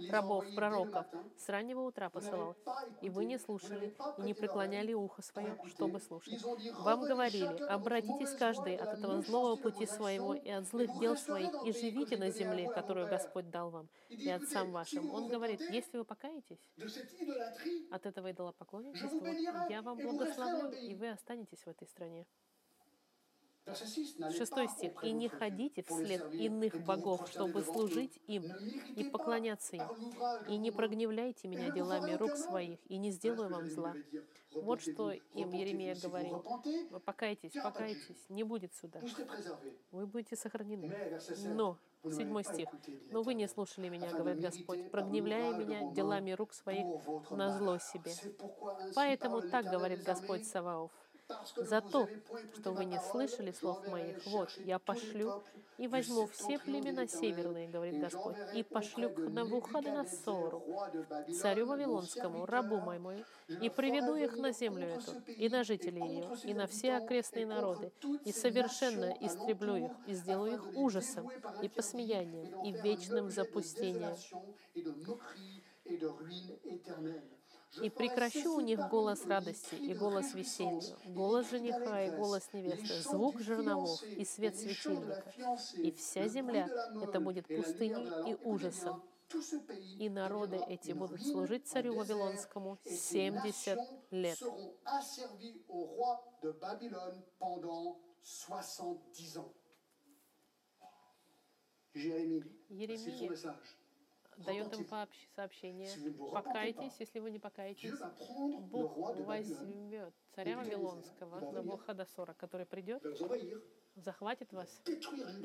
рабов, 0.09 0.45
пророков, 0.55 1.05
с 1.37 1.49
раннего 1.49 1.81
утра 1.81 2.09
посылал, 2.09 2.55
и 3.01 3.09
вы 3.09 3.25
не 3.25 3.37
слушали, 3.37 3.95
и 4.17 4.21
не 4.21 4.33
преклоняли 4.33 4.93
ухо 4.93 5.21
свое, 5.21 5.57
чтобы 5.67 5.99
слушать. 5.99 6.41
Вам 6.79 7.01
говорили, 7.01 7.63
обратитесь 7.63 8.35
каждый 8.35 8.75
от 8.75 8.97
этого 8.97 9.21
злого 9.21 9.55
пути 9.55 9.85
своего 9.85 10.33
и 10.33 10.49
от 10.49 10.65
злых 10.67 10.99
дел 10.99 11.15
своих, 11.17 11.51
и 11.65 11.71
живите 11.71 12.17
на 12.17 12.29
земле, 12.29 12.69
которую 12.69 13.07
Господь 13.07 13.49
дал 13.49 13.69
вам, 13.69 13.89
и 14.09 14.29
отцам 14.29 14.71
вашим. 14.71 15.11
Он 15.11 15.29
говорит, 15.29 15.61
если 15.69 15.97
вы 15.97 16.05
покаетесь 16.05 16.69
от 17.91 18.05
этого 18.05 18.31
идолопоклонничества, 18.31 19.27
я 19.69 19.81
вам 19.81 19.97
благословлю, 19.97 20.71
и 20.71 20.95
вы 20.95 21.09
останетесь 21.09 21.63
в 21.63 21.67
этой 21.67 21.87
стране. 21.87 22.25
Verset 23.65 23.87
6, 23.87 24.19
n'allez 24.19 24.37
Шестой 24.37 24.67
стих. 24.67 24.91
«И 25.03 25.11
не 25.11 25.29
ходите 25.29 25.83
вслед 25.83 26.33
иных 26.33 26.83
богов, 26.83 27.29
чтобы 27.29 27.61
служить 27.63 28.19
им 28.27 28.43
и 28.95 29.03
поклоняться 29.05 29.77
им, 29.77 29.87
и 30.49 30.57
не 30.57 30.71
прогневляйте 30.71 31.47
меня 31.47 31.71
делами 31.71 32.11
рук 32.13 32.31
aucun 32.31 32.33
mal». 32.33 32.49
своих, 32.49 32.79
и 32.87 32.97
не 32.97 33.11
сделаю 33.11 33.49
вам 33.49 33.69
зла». 33.69 33.93
Вот 34.55 34.81
что 34.81 35.11
им 35.11 35.51
Еремия 35.51 35.95
говорил. 35.95 36.43
покайтесь, 37.05 37.53
покайтесь, 37.53 38.29
не 38.29 38.43
будет 38.43 38.73
суда. 38.75 38.99
Вы 39.91 40.07
будете 40.07 40.35
сохранены. 40.35 40.85
Mais, 40.85 41.09
verset 41.09 41.35
7, 41.35 41.53
Но, 41.53 41.79
седьмой 42.03 42.43
стих, 42.43 42.69
но 43.11 43.23
вы 43.23 43.33
не 43.33 43.47
слушали 43.47 43.89
меня, 43.89 44.11
говорит 44.11 44.41
Господь, 44.41 44.91
прогневляя 44.91 45.53
меня 45.57 45.91
делами 45.93 46.31
рук 46.31 46.53
своих 46.53 46.85
на 47.31 47.57
зло 47.57 47.77
себе. 47.77 48.13
Поэтому 48.95 49.41
так 49.41 49.65
говорит 49.65 50.03
Господь 50.03 50.45
Саваоф. 50.45 50.91
За 51.55 51.81
то, 51.81 52.07
что 52.55 52.71
вы 52.71 52.85
не 52.85 52.99
слышали 52.99 53.51
слов 53.51 53.87
моих, 53.87 54.25
вот, 54.25 54.49
я 54.57 54.79
пошлю 54.79 55.43
и 55.77 55.87
возьму 55.87 56.27
все 56.27 56.59
племена 56.59 57.07
северные, 57.07 57.67
говорит 57.67 57.99
Господь, 57.99 58.35
и 58.53 58.63
пошлю 58.63 59.09
к 59.09 59.17
Навуходоносору, 59.17 60.63
царю 61.33 61.67
Вавилонскому, 61.67 62.45
рабу 62.45 62.79
моему, 62.79 63.23
и 63.47 63.69
приведу 63.69 64.15
их 64.15 64.37
на 64.37 64.51
землю 64.51 64.87
эту, 64.87 65.19
и 65.31 65.49
на 65.49 65.63
жителей 65.63 66.07
ее, 66.07 66.37
и 66.43 66.53
на 66.53 66.67
все 66.67 66.95
окрестные 66.95 67.45
народы, 67.45 67.91
и 68.25 68.31
совершенно 68.31 69.15
истреблю 69.19 69.75
их, 69.75 69.91
и 70.07 70.13
сделаю 70.13 70.55
их 70.55 70.75
ужасом, 70.75 71.29
и 71.61 71.67
посмеянием, 71.67 72.63
и 72.65 72.71
вечным 72.71 73.29
запустением. 73.29 74.15
И 77.81 77.89
прекращу 77.89 78.55
у 78.55 78.59
них 78.59 78.79
голос 78.89 79.25
радости 79.25 79.75
и 79.75 79.93
голос 79.93 80.33
веселья, 80.33 80.95
голос 81.05 81.49
жениха 81.49 82.03
и 82.03 82.11
голос 82.11 82.49
невесты, 82.53 83.01
звук 83.01 83.39
жерновов 83.41 84.03
и 84.03 84.23
свет 84.25 84.55
светильника. 84.55 85.23
И 85.77 85.91
вся 85.91 86.27
земля 86.27 86.69
это 87.01 87.19
будет 87.19 87.47
пустыней 87.47 88.31
и 88.31 88.35
ужасом. 88.43 89.01
И 89.97 90.09
народы 90.09 90.59
эти 90.67 90.91
будут 90.91 91.23
служить 91.23 91.65
царю 91.67 91.95
Вавилонскому 91.95 92.77
et 92.85 92.89
ces 92.91 93.31
70 93.31 93.77
nations 93.77 93.87
лет. 94.11 94.37
seront 94.37 94.75
asservies 94.85 95.63
au 95.69 95.85
roi 95.85 96.23
de 96.43 96.51
Babylone 96.51 97.23
pendant 97.39 97.97
70 98.21 99.37
ans. 99.37 99.53
Jérémie, 101.95 102.43
c'est 102.69 103.11
son 103.11 103.29
message. 103.29 103.82
Дает 104.37 104.73
им 104.73 104.85
сообщение. 105.35 105.89
Покайтесь, 106.31 106.93
если 106.99 107.19
вы 107.19 107.31
не 107.31 107.39
покаетесь. 107.39 107.93
Бог 108.69 108.97
возьмет 108.97 110.13
царя 110.31 110.57
Вавилонского, 110.57 111.51
Навуходосора, 111.51 112.33
который 112.33 112.65
придет, 112.65 113.03
захватит 113.95 114.51
вас, 114.53 114.81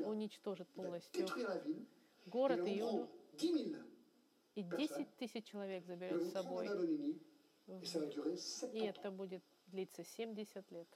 уничтожит 0.05 0.67
полностью. 0.69 1.27
Город 2.25 2.59
Иуду, 2.59 2.69
en 2.95 3.07
prendre 3.07 3.09
10 3.37 3.71
000 3.71 3.83
и 4.55 4.63
10 4.63 5.17
тысяч 5.17 5.45
человек 5.45 5.85
заберет 5.85 6.21
с 6.21 6.31
собой. 6.31 6.67
en 6.67 6.71
Abyssinie, 6.71 7.19
et 7.81 7.85
ça 7.85 7.99
va 7.99 8.07
durer 8.07 8.35
7 8.37 8.75
И 8.75 8.85
это 8.85 9.11
будет 9.11 9.43
длиться 9.67 10.03
70 10.03 10.71
лет. 10.71 10.87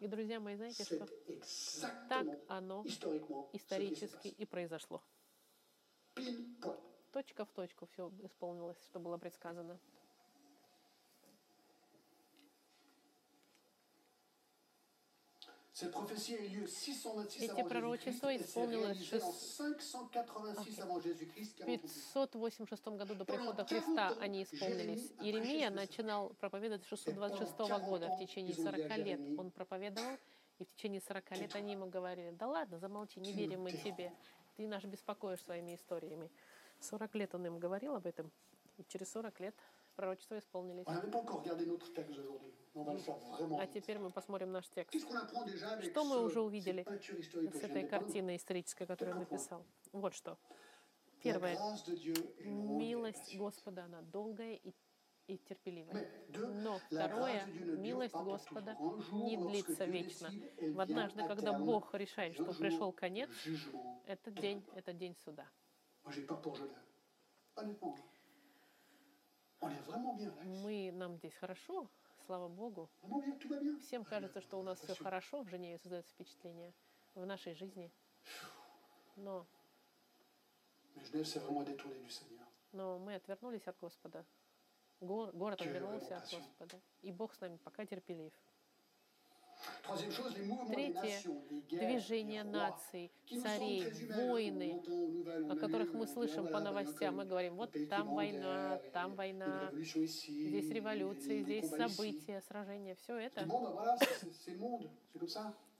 И, 0.00 0.06
друзья 0.08 0.40
мои, 0.40 0.56
знаете 0.56 0.84
что? 0.84 1.06
Так 2.08 2.26
оно 2.48 2.84
исторически 3.52 4.28
и 4.28 4.44
произошло. 4.44 5.02
Точка 7.12 7.44
в 7.44 7.50
точку 7.52 7.86
все 7.86 8.10
исполнилось, 8.22 8.76
что 8.86 8.98
было 9.00 9.18
предсказано. 9.18 9.78
Cette 15.72 15.90
prophétie 15.90 16.36
a 16.36 16.38
eu 16.38 16.48
lieu 16.48 16.66
626 16.68 17.50
Эти 17.50 17.62
пророчества 17.68 18.36
исполнилось 18.36 18.96
réalisée 19.10 19.16
en 19.16 19.32
шест- 19.32 19.56
586 20.12 20.78
avant 20.78 21.00
Jésus-Christ. 21.00 21.64
В 21.82 22.12
40 22.12 22.30
ans 22.30 22.54
plus 22.54 22.66
tard. 22.68 22.70
586 22.70 22.96
году 22.96 23.14
до 23.16 23.24
прихода 23.24 23.64
Христа 23.64 24.14
они 24.20 24.44
исполнились. 24.44 25.10
Иеремия 25.20 25.70
начинал 25.70 26.28
проповедовать 26.34 26.84
с 26.84 26.88
626 26.88 27.80
года. 27.80 28.08
В 28.10 28.18
течение 28.20 28.54
40 28.54 28.96
лет 28.98 29.20
он 29.36 29.50
проповедовал, 29.50 30.16
и 30.60 30.64
в 30.64 30.70
течение 30.76 31.00
40 31.00 31.32
лет 31.38 31.56
они 31.56 31.72
ему 31.72 31.86
говорили, 31.86 32.30
да 32.30 32.46
ладно, 32.46 32.78
замолчи, 32.78 33.18
не 33.18 33.32
верим 33.32 33.62
мы 33.62 33.72
тебе, 33.72 34.12
ты 34.56 34.66
нас 34.68 34.84
беспокоишь 34.84 35.42
своими 35.42 35.74
историями. 35.74 36.30
40 36.80 37.14
лет 37.14 37.34
он 37.34 37.46
им 37.46 37.58
говорил 37.58 37.94
об 37.94 38.06
этом, 38.06 38.30
и 38.76 38.84
через 38.84 39.10
40 39.12 39.40
лет 39.40 39.54
пророчества 39.94 40.38
исполнились. 40.38 40.86
А 43.58 43.66
теперь 43.66 43.98
мы 43.98 44.10
посмотрим 44.10 44.50
наш 44.52 44.68
текст 44.68 44.94
Что 44.98 46.04
мы 46.04 46.22
уже 46.22 46.40
увидели 46.40 46.84
с 46.84 47.62
этой 47.62 47.86
картиной 47.86 48.36
исторической, 48.36 48.86
которую 48.86 49.14
он 49.14 49.20
написал. 49.20 49.64
Вот 49.92 50.14
что. 50.14 50.38
Первое. 51.22 51.56
Милость. 52.44 53.36
Господа, 53.36 53.84
она 53.84 54.02
долгая 54.02 54.54
и, 54.54 54.74
и 55.26 55.36
deux, 56.28 56.46
Но 56.62 56.78
второе, 56.78 57.46
милость 57.46 58.14
Господа 58.14 58.76
не 59.12 59.36
длится 59.36 59.84
вечно. 59.84 60.30
В 60.60 60.80
однажды, 60.80 61.26
когда. 61.26 61.54
Бог 61.54 61.94
решает, 61.94 62.34
что 62.34 62.52
пришел 62.52 62.92
конец, 62.92 63.30
этот 64.06 64.34
день, 64.34 64.64
это 64.74 64.92
день 64.92 65.16
суда. 65.24 65.48
Мы, 70.42 70.90
нам 70.92 71.16
здесь 71.16 71.34
хорошо, 71.34 71.88
слава 72.26 72.48
Богу. 72.48 72.90
Всем 73.82 74.04
кажется, 74.04 74.40
что 74.40 74.58
у 74.58 74.62
нас 74.62 74.78
все 74.80 74.94
хорошо, 74.94 75.42
в 75.42 75.48
Женеве 75.48 75.78
создается 75.78 76.12
впечатление 76.12 76.74
в 77.14 77.24
нашей 77.24 77.54
жизни. 77.54 77.90
Но, 79.16 79.46
но 82.72 82.98
мы 82.98 83.14
отвернулись 83.14 83.66
от 83.66 83.78
Господа. 83.78 84.26
Гор- 85.00 85.32
город 85.32 85.60
отвернулся 85.60 86.16
от. 86.16 86.30
Господа. 86.30 86.80
И 87.02 87.12
Бог 87.12 87.34
с 87.34 87.40
нами 87.40 87.58
пока 87.62 87.84
терпелив. 87.84 88.32
Третье, 90.68 91.22
rois, 91.70 92.42
наций, 92.44 93.10
царей, 93.42 93.84
войны, 94.14 94.82
о 95.50 95.56
которых 95.56 95.94
мы 95.94 96.06
слышим 96.06 96.46
ah, 96.46 96.52
по 96.52 96.60
новостям. 96.60 97.16
Мы 97.16 97.24
говорим, 97.24 97.54
вот 97.56 97.74
там 97.88 98.14
война, 98.14 98.80
там 98.92 99.14
война, 99.14 99.70
здесь 99.72 100.70
революции, 100.70 101.42
здесь 101.42 101.70
события, 101.70 102.42
сражения. 102.42 102.94
Все 102.96 103.16
это 103.16 103.46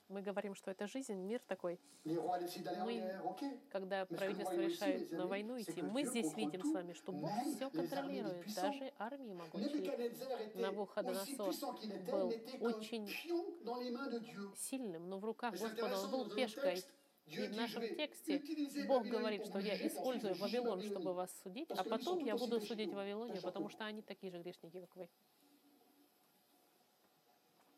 мы 0.08 0.22
говорим, 0.22 0.54
что 0.54 0.70
это 0.70 0.86
жизнь, 0.86 1.14
мир 1.14 1.40
такой. 1.46 1.80
Мы-. 2.04 3.60
Когда 3.70 4.06
правительство 4.06 4.56
решает 4.56 5.10
на 5.12 5.26
войну 5.26 5.60
идти, 5.60 5.82
мы 5.82 6.04
здесь 6.04 6.34
видим 6.34 6.62
с 6.62 6.72
вами, 6.72 6.92
что 6.92 7.12
Бог 7.12 7.30
все 7.54 7.70
контролирует, 7.70 8.54
даже 8.54 8.92
армии 8.98 9.34
могучие. 9.34 10.12
Навуходоносор 10.54 11.54
был 12.10 12.32
очень. 12.60 13.08
Сильным, 14.56 15.08
но 15.08 15.18
в 15.18 15.24
руках 15.24 15.52
Господа 15.52 15.98
он 15.98 16.10
был 16.10 16.30
пешкой. 16.30 16.82
И 17.26 17.38
в 17.38 17.56
нашем 17.56 17.82
тексте 17.82 18.42
Бог 18.86 19.06
говорит, 19.06 19.46
что 19.46 19.58
я 19.58 19.74
использую 19.86 20.34
Вавилон, 20.34 20.82
чтобы 20.82 21.14
вас 21.14 21.34
судить, 21.42 21.70
а 21.70 21.82
потом 21.82 22.18
я 22.18 22.36
буду 22.36 22.60
судить. 22.60 22.92
Вавилоне, 22.92 23.40
потому 23.40 23.70
что 23.70 23.86
они 23.86 24.02
такие 24.02 24.30
же 24.30 24.38
грешники, 24.38 24.80
как 24.80 24.94
вы. 24.94 25.08
Et 25.08 25.08
moi, 25.08 25.32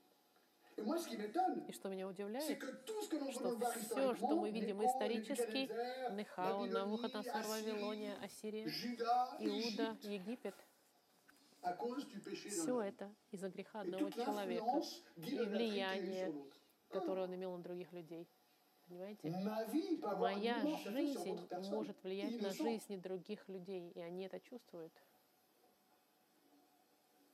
ce 0.00 0.54
qui 0.56 0.64
m'étonne, 0.64 0.65
И 0.76 1.72
что 1.72 1.88
меня 1.88 2.06
удивляет, 2.06 2.62
что 3.32 3.58
все, 3.80 4.14
что 4.14 4.36
мы 4.36 4.50
видим 4.50 4.84
исторически, 4.84 5.70
Babylonie, 6.10 6.70
Навуходоносор, 6.70 7.46
Вавилония, 7.46 8.14
Ассирия, 8.22 8.66
Иуда, 9.40 9.96
Египет, 10.02 10.54
d'un 11.62 12.50
все 12.50 12.80
это 12.82 13.12
из-за 13.30 13.48
греха 13.48 13.80
одного 13.80 14.10
человека, 14.10 14.82
и 15.16 15.38
влияние, 15.46 16.32
которое 16.90 17.22
он 17.22 17.34
имел 17.34 17.56
на 17.56 17.62
других 17.62 17.92
людей. 17.92 18.28
Понимаете? 18.86 19.30
Моя 20.18 20.60
жизнь 20.84 21.48
может 21.70 21.96
влиять 22.04 22.40
на 22.40 22.50
жизни 22.50 22.96
других 22.96 23.48
людей, 23.48 23.90
и 23.90 24.00
они 24.00 24.26
это 24.26 24.38
чувствуют. 24.40 24.92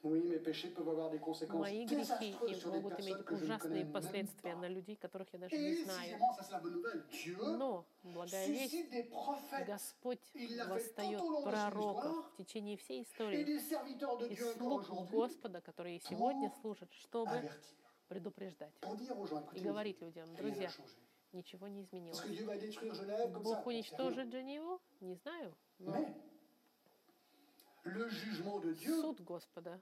Мои 0.03 1.87
грехи 1.87 2.35
и 2.49 2.67
могут 2.67 3.01
иметь 3.01 3.31
ужасные 3.31 3.87
последствия 3.87 4.57
на 4.57 4.67
людей, 4.69 4.97
которых 4.97 5.29
я 5.33 5.39
даже 5.39 5.57
не 5.57 5.85
знаю. 5.85 6.19
Но, 7.57 7.87
благая 8.03 8.49
весть, 8.49 8.75
Господь 9.65 10.21
восстает 10.67 11.23
пророков 11.45 12.33
в 12.33 12.37
течение 12.37 12.77
всей 12.77 13.03
истории 13.05 13.43
и 14.29 14.37
слуг 14.37 14.89
Господа, 15.11 15.61
которые 15.61 16.01
сегодня 16.01 16.53
служат, 16.61 16.93
чтобы 16.93 17.51
предупреждать 18.09 18.75
и 19.55 19.61
говорить 19.61 20.01
людям, 20.01 20.35
друзья, 20.35 20.71
ничего 21.33 21.69
не 21.69 21.83
изменилось. 21.83 22.21
Бог 23.41 23.67
уничтожит 23.67 24.33
Женеву? 24.33 24.81
Не 25.01 25.15
знаю. 25.15 25.55
Но 25.79 25.95
Mais 25.95 26.05
Le 26.05 26.11
jugement 26.11 26.11
de 26.13 26.21
Dieu 27.55 27.72
суд 27.85 29.21
Господа 29.23 29.81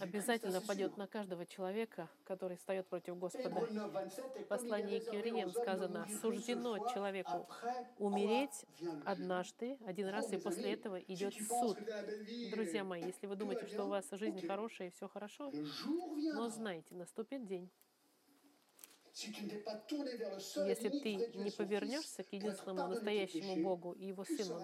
обязательно 0.00 0.60
падет 0.60 0.96
на 0.96 1.06
каждого 1.06 1.44
человека, 1.44 2.08
который 2.24 2.56
встает 2.56 2.86
против 2.86 3.18
Господа. 3.18 3.48
Hébreux 3.48 3.70
9, 3.70 3.90
27, 3.90 4.24
et 4.36 4.44
В 4.44 4.48
послании 4.48 5.00
к 5.00 5.12
евреям 5.12 5.50
сказано, 5.50 6.06
суждено 6.20 6.78
человеку 6.92 7.48
умереть 7.98 8.64
однажды, 9.04 9.78
один 9.84 10.08
раз, 10.08 10.32
и 10.32 10.38
после 10.38 10.74
этого 10.74 11.00
идет 11.00 11.34
суд. 11.34 11.78
Друзья 12.52 12.84
мои, 12.84 13.02
если 13.02 13.26
вы 13.26 13.36
думаете, 13.36 13.66
что 13.66 13.84
у 13.86 13.88
вас 13.88 14.08
жизнь 14.12 14.46
хорошая 14.46 14.88
и 14.88 14.90
все 14.90 15.08
хорошо, 15.08 15.52
но 16.34 16.48
знайте, 16.48 16.94
наступит 16.94 17.46
день. 17.46 17.70
Если 19.14 20.88
ты 20.88 21.16
не 21.36 21.50
повернешься 21.50 22.22
к 22.22 22.32
единственному 22.32 22.88
настоящему 22.88 23.62
Богу 23.62 23.92
и 23.92 24.06
Его 24.06 24.24
Сыну 24.24 24.60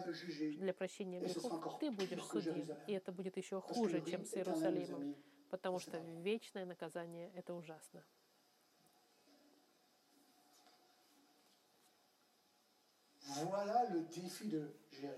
для 0.59 0.73
прощения 0.73 1.21
грехов, 1.21 1.79
ты 1.81 1.91
будешь 1.91 2.25
судим. 2.25 2.67
И 2.87 2.93
это 2.93 3.13
будет 3.13 3.37
еще 3.37 3.61
хуже, 3.61 4.03
чем 4.05 4.25
с 4.25 4.35
Иерусалимом, 4.35 5.17
потому 5.51 5.79
что 5.79 5.99
вечное 5.99 6.65
наказание— 6.65 7.31
это 7.35 7.55
ужасно. 7.55 8.05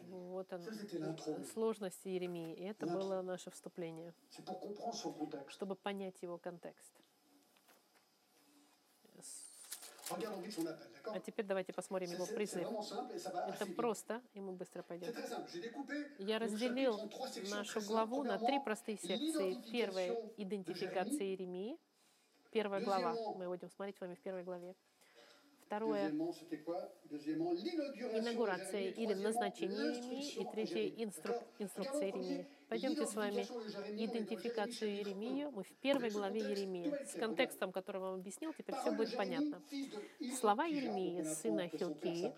Вот 0.09 0.53
он, 0.53 0.61
l'intro. 0.63 1.45
сложности 1.53 2.09
Иеремии. 2.09 2.55
И 2.55 2.65
это 2.65 2.87
было 2.87 3.23
наше 3.23 3.51
вступление, 3.51 4.15
чтобы 5.49 5.77
понять 5.77 6.21
его 6.23 6.39
контекст. 6.39 6.93
А 10.11 11.21
теперь 11.21 11.45
давайте 11.45 11.73
посмотрим 11.73 12.11
его 12.11 12.27
призыв. 12.27 12.69
Это 13.49 13.67
просто, 13.77 14.23
и 14.35 14.41
мы 14.41 14.53
быстро 14.53 14.83
пойдем. 14.83 15.13
Я 16.19 16.39
разделил 16.39 17.11
нашу 17.51 17.81
главу 17.83 18.23
на 18.23 18.39
три 18.39 18.61
простые 18.61 18.99
секции. 18.99 19.57
Первая— 19.71 20.15
идентификация 20.37 21.27
Иеремии. 21.27 21.79
Первая 22.51 22.83
глава. 22.83 23.15
Мы 23.37 23.47
будем 23.49 23.71
смотреть 23.71 23.97
с 23.97 24.01
вами 24.01 24.15
в 24.15 24.21
первой 24.21 24.43
главе. 24.43 24.75
Второе 25.67 26.09
инаугурация 28.11 28.91
или 28.91 29.13
назначение 29.13 29.93
Иеремии. 29.93 30.33
И 30.41 30.45
третье 30.51 30.89
инструкция 31.59 32.07
Иеремии. 32.07 32.47
Пойдемте 32.69 33.07
с 33.07 33.15
вами 33.15 33.43
идентификацию. 33.97 35.01
1. 35.01 35.51
Мы 35.53 35.63
в 35.63 35.73
первой 35.81 36.11
главе 36.11 36.41
être 36.41 36.93
С 37.07 37.13
контекстом, 37.13 37.73
который 37.73 38.01
вам 38.01 38.15
объяснил, 38.17 38.53
теперь 38.53 38.77
все 38.77 38.93
будет 38.93 39.17
понятно. 39.17 39.63
Слова 40.39 40.67
apprend 40.67 41.25
сына 41.25 41.69
Хилкии, 41.69 42.33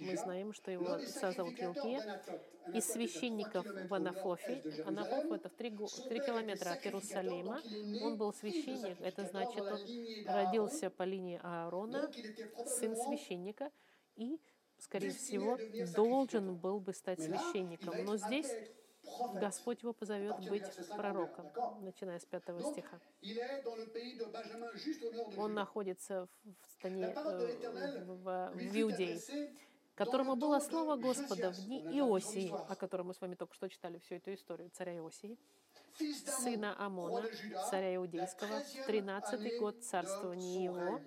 мы 0.00 0.16
знаем, 0.16 0.52
что 0.52 0.70
его 0.70 0.92
отца 0.92 1.32
зовут 1.32 1.54
Хилкия, 1.54 2.00
d'Anatot. 2.00 2.74
и 2.74 2.78
Anatot 2.78 2.78
est 2.78 2.78
à 2.78 2.92
священников 2.92 3.64
3 3.64 3.86
в 3.86 3.94
Анафофе. 3.94 4.62
Анафоф 4.86 5.32
это 5.32 5.48
в 5.48 5.54
3, 5.54 5.70
Son 5.70 6.08
3 6.08 6.18
père 6.18 6.26
километра 6.26 6.70
от 6.70 6.84
Иерусалима. 6.84 7.60
Он 8.02 8.16
был 8.16 8.32
священник, 8.32 9.00
это 9.00 9.24
значит, 9.26 9.60
он 9.60 9.80
родился 10.26 10.90
по 10.90 11.04
линии 11.04 11.40
Аарона, 11.42 12.10
сын 12.66 12.96
священника, 12.96 13.70
и, 14.16 14.40
скорее 14.78 15.10
всего, 15.10 15.58
должен 15.94 16.56
был 16.56 16.80
бы 16.80 16.92
стать 16.92 17.22
священником. 17.22 18.04
Но 18.04 18.16
здесь. 18.16 18.52
Господь 19.34 19.82
его 19.82 19.92
позовет 19.92 20.36
быть 20.48 20.62
verset 20.62 20.76
51, 20.76 20.96
пророком, 20.96 21.46
начиная 21.82 22.18
с 22.18 22.24
5 22.24 22.44
Donc, 22.44 22.72
стиха. 22.72 23.00
Он 25.36 25.54
находится 25.54 26.28
в 26.44 26.70
стране, 26.70 27.04
э, 27.06 28.04
в, 28.04 28.14
в- 28.16 28.52
fut 28.56 28.80
Иудее, 28.82 29.20
которому 29.94 30.36
было 30.36 30.60
слово 30.60 30.96
Господа 30.96 31.50
в 31.50 31.64
дни 31.64 31.80
Иосии, 31.98 32.52
о 32.68 32.74
котором 32.76 33.08
мы 33.08 33.14
с 33.14 33.20
вами 33.20 33.34
только 33.34 33.54
что 33.54 33.68
читали 33.68 33.98
всю 33.98 34.16
эту 34.16 34.34
историю, 34.34 34.70
царя 34.70 34.96
Иосии, 34.96 35.38
сына 36.26 36.74
Амона, 36.78 37.24
царя 37.70 37.94
Иудейского, 37.96 38.60
в 38.60 38.76
13e 38.76 38.86
13 38.86 39.40
année 39.40 39.58
год 39.58 39.76
de 39.76 39.80
царствования 39.82 40.64
его, 40.64 41.00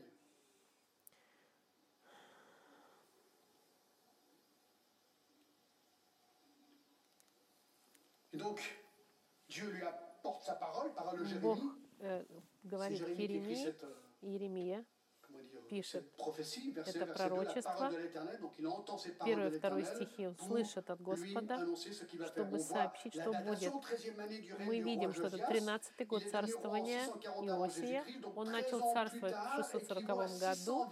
Бог 11.42 11.60
э, 12.00 12.26
говорит 12.64 13.08
Еремии, 13.08 13.76
Еремия 14.22 14.86
пишет 15.70 16.06
это 16.76 17.06
пророчество, 17.06 17.92
первые 19.24 19.52
и 19.52 19.58
второй 19.58 19.86
стихи, 19.86 20.28
он 20.28 20.38
слышит 20.38 20.90
от 20.90 21.02
Господа, 21.02 21.68
чтобы 22.28 22.60
сообщить, 22.60 23.14
что 23.14 23.32
будет. 23.32 23.74
Мы 24.60 24.80
видим, 24.80 25.14
что 25.14 25.28
это 25.28 25.38
13-й 25.38 26.06
год 26.06 26.24
царствования 26.24 27.06
Иосия. 27.06 28.04
Он 28.36 28.52
начал 28.52 28.80
царствовать 28.94 29.36
в 29.36 29.56
640 29.58 30.40
году, 30.40 30.88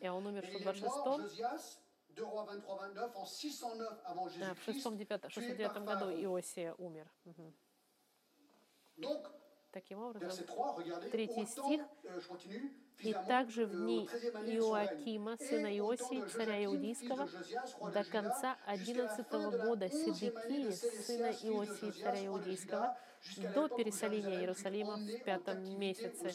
и 0.00 0.08
он 0.08 0.26
умер 0.26 0.46
в 0.46 0.60
126 0.60 1.87
да, 4.38 4.54
в 4.54 4.62
609, 4.64 5.32
609 5.32 5.84
году 5.84 6.10
Иосия 6.10 6.74
умер. 6.74 7.10
Угу. 7.24 7.52
Таким 9.70 10.02
образом, 10.02 10.46
третий 11.10 11.46
стих, 11.46 11.82
«И 13.00 13.12
также 13.12 13.66
в 13.66 13.70
дни 13.70 14.06
Иоакима, 14.06 15.36
сына 15.36 15.76
Иосии, 15.78 16.26
царя 16.28 16.64
Иудийского, 16.64 17.28
до 17.92 18.02
конца 18.02 18.56
одиннадцатого 18.66 19.50
года 19.50 19.88
Седекии, 19.88 20.70
сына 20.72 21.30
Иосии, 21.42 21.92
царя 21.92 22.26
Иудейского, 22.26 22.98
до 23.54 23.68
переселения 23.68 24.40
Иерусалима 24.40 24.96
в 24.96 25.22
пятом 25.22 25.78
месяце». 25.78 26.34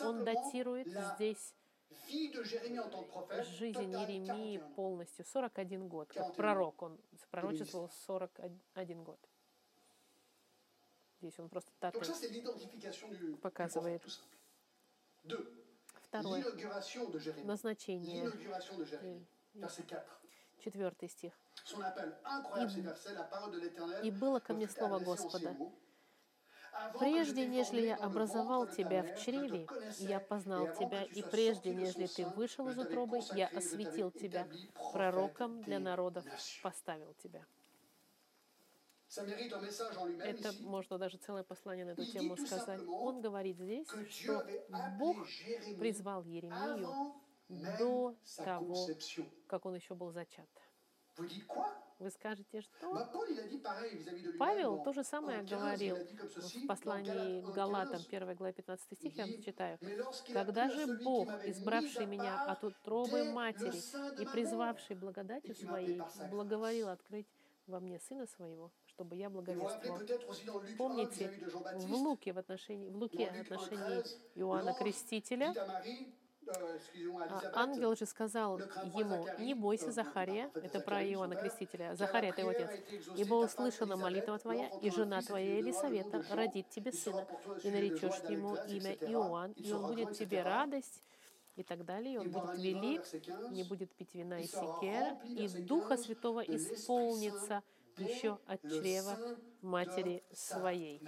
Он 0.00 0.24
датирует 0.24 0.88
здесь 0.88 1.54
жизнь 3.58 3.78
Иеремии 3.78 4.58
41 4.58 4.62
ans. 4.62 4.74
полностью, 4.74 5.24
41 5.24 5.88
год. 5.88 6.08
Как 6.08 6.16
41 6.18 6.36
пророк 6.36 6.82
он 6.82 6.98
пророчествовал 7.30 7.90
41 8.06 9.04
год. 9.04 9.18
Здесь 11.20 11.38
он 11.38 11.48
просто 11.48 11.70
du 11.80 13.36
Показывает. 13.38 14.02
Второе. 16.08 16.44
Назначение. 17.44 18.24
L'inauguration 18.24 18.76
de 18.78 18.84
Jérémie. 18.84 19.26
Verset 19.54 19.86
4. 19.86 20.04
Четвертый 20.58 21.08
стих. 21.08 21.32
«И 24.02 24.10
было 24.10 24.40
ко 24.40 24.52
мне 24.52 24.68
слово 24.68 24.98
Господа. 24.98 25.48
mots. 25.50 25.56
Avant 25.56 25.72
que 25.72 25.72
je 25.72 26.65
Прежде, 26.98 27.46
нежели 27.46 27.82
я 27.82 27.96
образовал 27.96 28.66
тебя 28.66 29.02
в 29.02 29.18
чреве, 29.18 29.66
я 29.98 30.20
познал 30.20 30.72
тебя, 30.74 31.02
и 31.04 31.22
прежде, 31.22 31.74
нежели 31.74 32.06
ты 32.06 32.26
вышел 32.26 32.68
из 32.68 32.78
утробы, 32.78 33.20
я 33.34 33.48
осветил 33.48 34.10
тебя 34.10 34.46
пророком 34.92 35.62
для 35.62 35.78
народов, 35.78 36.24
поставил 36.62 37.14
тебя». 37.22 37.44
Это 39.08 40.52
можно 40.60 40.98
даже 40.98 41.16
целое 41.18 41.44
послание 41.44 41.84
на 41.86 41.90
эту 41.90 42.04
тему 42.04 42.36
сказать. 42.36 42.80
Он 42.86 43.20
говорит 43.20 43.56
здесь, 43.56 43.88
что 44.10 44.44
Бог 44.98 45.16
призвал 45.78 46.24
Еремию, 46.24 47.14
до 47.48 48.14
того, 48.36 48.88
как 49.46 49.64
он 49.66 49.76
еще 49.76 49.94
был 49.94 50.10
зачат. 50.10 50.48
Вы 51.98 52.10
скажете, 52.10 52.60
что. 52.60 53.08
Павел 54.38 54.82
то 54.82 54.92
же 54.92 55.02
самое 55.02 55.40
1,15, 55.40 55.48
говорил 55.48 55.96
в 55.96 56.66
послании 56.66 57.40
Галатам, 57.54 58.00
1,15, 58.02 58.16
1 58.16 58.34
глава 58.36 58.52
15 58.52 58.98
стих, 58.98 59.16
я 59.16 59.26
читаю. 59.42 59.78
«Mais 59.80 59.96
lorsqu'il 59.96 60.32
a 60.32 60.44
«Когда 60.44 60.68
же 60.68 60.98
Бог, 61.02 61.28
избравший 61.44 62.04
меня 62.06 62.44
от 62.44 62.64
утробы 62.64 63.32
матери 63.32 63.80
и 64.20 64.26
призвавший 64.26 64.96
благодатью 64.96 65.54
своей, 65.54 65.96
appelé 65.96 65.98
par 65.98 66.10
sa 66.10 66.24
grâce». 66.24 66.30
благоволил 66.30 66.88
открыть 66.88 67.26
во 67.66 67.80
мне 67.80 67.98
Сына 67.98 68.26
Своего, 68.26 68.70
чтобы 68.84 69.16
я 69.16 69.30
благовествовал». 69.30 69.98
peut-être 69.98 70.28
aussi 70.28 70.44
dans 70.44 70.60
Luc 70.60 70.68
1 70.68 70.76
Помните, 70.76 71.32
в 71.76 71.94
Луке 71.94 72.32
в 72.34 72.38
отношении, 72.38 72.90
в 72.90 72.96
Луке 72.96 73.30
в 73.30 73.40
отношении 73.40 74.02
1,13, 74.02 74.18
Иоанна 74.34 74.74
Крестителя, 74.74 75.54
euh, 76.46 76.78
а 77.28 77.62
ангел 77.62 77.96
же 77.96 78.06
сказал 78.06 78.58
«Ne 78.58 78.64
crains 78.64 78.84
point, 78.84 78.98
ему, 78.98 79.24
Zacharie». 79.26 79.44
не 79.44 79.54
бойся, 79.54 79.88
Euh, 79.88 79.92
Захария, 79.92 80.50
это 80.54 80.80
про 80.80 81.02
Иоанна 81.04 81.36
Крестителя, 81.36 81.94
Захария 81.94 82.34
его 82.36 82.50
prière 82.50 82.68
отец, 82.68 82.70
ибо 83.16 83.34
услышана 83.34 83.96
молитва 83.96 84.38
твоя, 84.38 84.68
и 84.82 84.90
жена 84.90 85.20
твоя 85.22 85.58
Елисавета 85.58 86.24
родит 86.30 86.68
тебе 86.70 86.92
сына, 86.92 87.26
и 87.62 87.70
наречешь 87.70 88.20
ему 88.28 88.56
имя. 88.68 88.92
Иоанн, 88.94 89.52
и 89.52 89.72
он 89.72 89.86
будет 89.86 90.12
тебе 90.12 90.42
радость, 90.42 91.02
и 91.56 91.62
так 91.62 91.84
далее, 91.84 92.14
и 92.14 92.18
он 92.18 92.30
будет 92.30 92.58
велик, 92.58 93.00
verset 93.00 93.20
15, 93.20 93.50
не 93.50 93.62
будет 93.64 93.90
пить 93.94 94.14
вина 94.14 94.40
и 94.40 94.46
секера, 94.46 95.18
и 95.24 95.48
Духа 95.48 95.96
15, 95.96 96.04
Святого 96.06 96.40
исполнится 96.40 97.62
еще 97.96 98.38
от 98.46 98.60
чрева 98.62 99.16
матери 99.62 100.22
своей. 100.32 101.00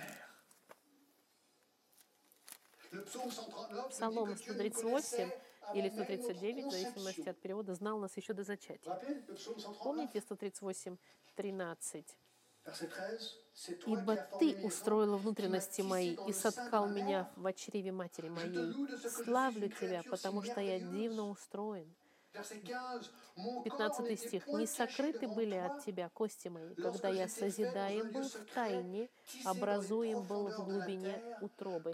Псалом 3.91 4.35
que 4.35 4.43
Dieu 4.43 4.55
nous 4.55 4.71
138 4.71 4.83
connaissait 4.83 5.39
или 5.75 5.87
avant 5.89 5.97
même 5.97 6.09
notre 6.09 6.23
139, 6.23 6.67
в 6.67 6.71
зависимости 6.71 7.29
от 7.29 7.39
перевода, 7.41 7.75
знал 7.75 7.99
нас 7.99 8.17
еще 8.17 8.33
до 8.33 8.43
зачатия. 8.43 8.91
rappelez 8.91 9.15
le 9.29 9.35
psaume 9.35 9.59
139, 9.59 9.79
Помните 9.83 10.21
138, 10.21 10.97
13? 11.37 12.17
verset 12.65 12.87
13 12.89 13.37
C'est 13.55 13.79
toi 13.79 13.99
«Ибо 13.99 14.17
Ты 14.39 14.57
устроила 14.65 15.17
внутренности 15.17 15.83
мои 15.83 16.17
и 16.29 16.33
соткал 16.33 16.89
меня 16.89 17.31
в 17.37 17.53
чреве 17.55 17.93
матери 17.93 18.29
моей. 18.29 18.73
Славлю 19.09 19.69
Тебя, 19.69 20.03
потому 20.11 20.43
что 20.43 20.61
я 20.61 20.79
merveilleuse». 20.79 20.93
дивно 20.93 21.29
устроен». 21.31 21.95
Verset 22.39 22.61
15 22.63 23.11
Mon 23.37 23.55
corps 23.55 23.63
15 23.65 24.01
n'était 24.01 24.17
стих. 24.17 24.47
«Не 24.49 24.67
сокрыты 24.67 25.27
были 25.27 25.55
от 25.57 25.85
Тебя 25.85 26.09
кости 26.09 26.49
мои, 26.49 26.75
когда 26.75 27.09
я 27.09 27.29
созидаем 27.29 28.11
был 28.13 28.23
в 28.29 28.45
тайне, 28.55 29.09
образуем 29.45 30.23
был 30.23 30.49
в 30.49 30.65
глубине 30.65 31.21
утробы. 31.41 31.93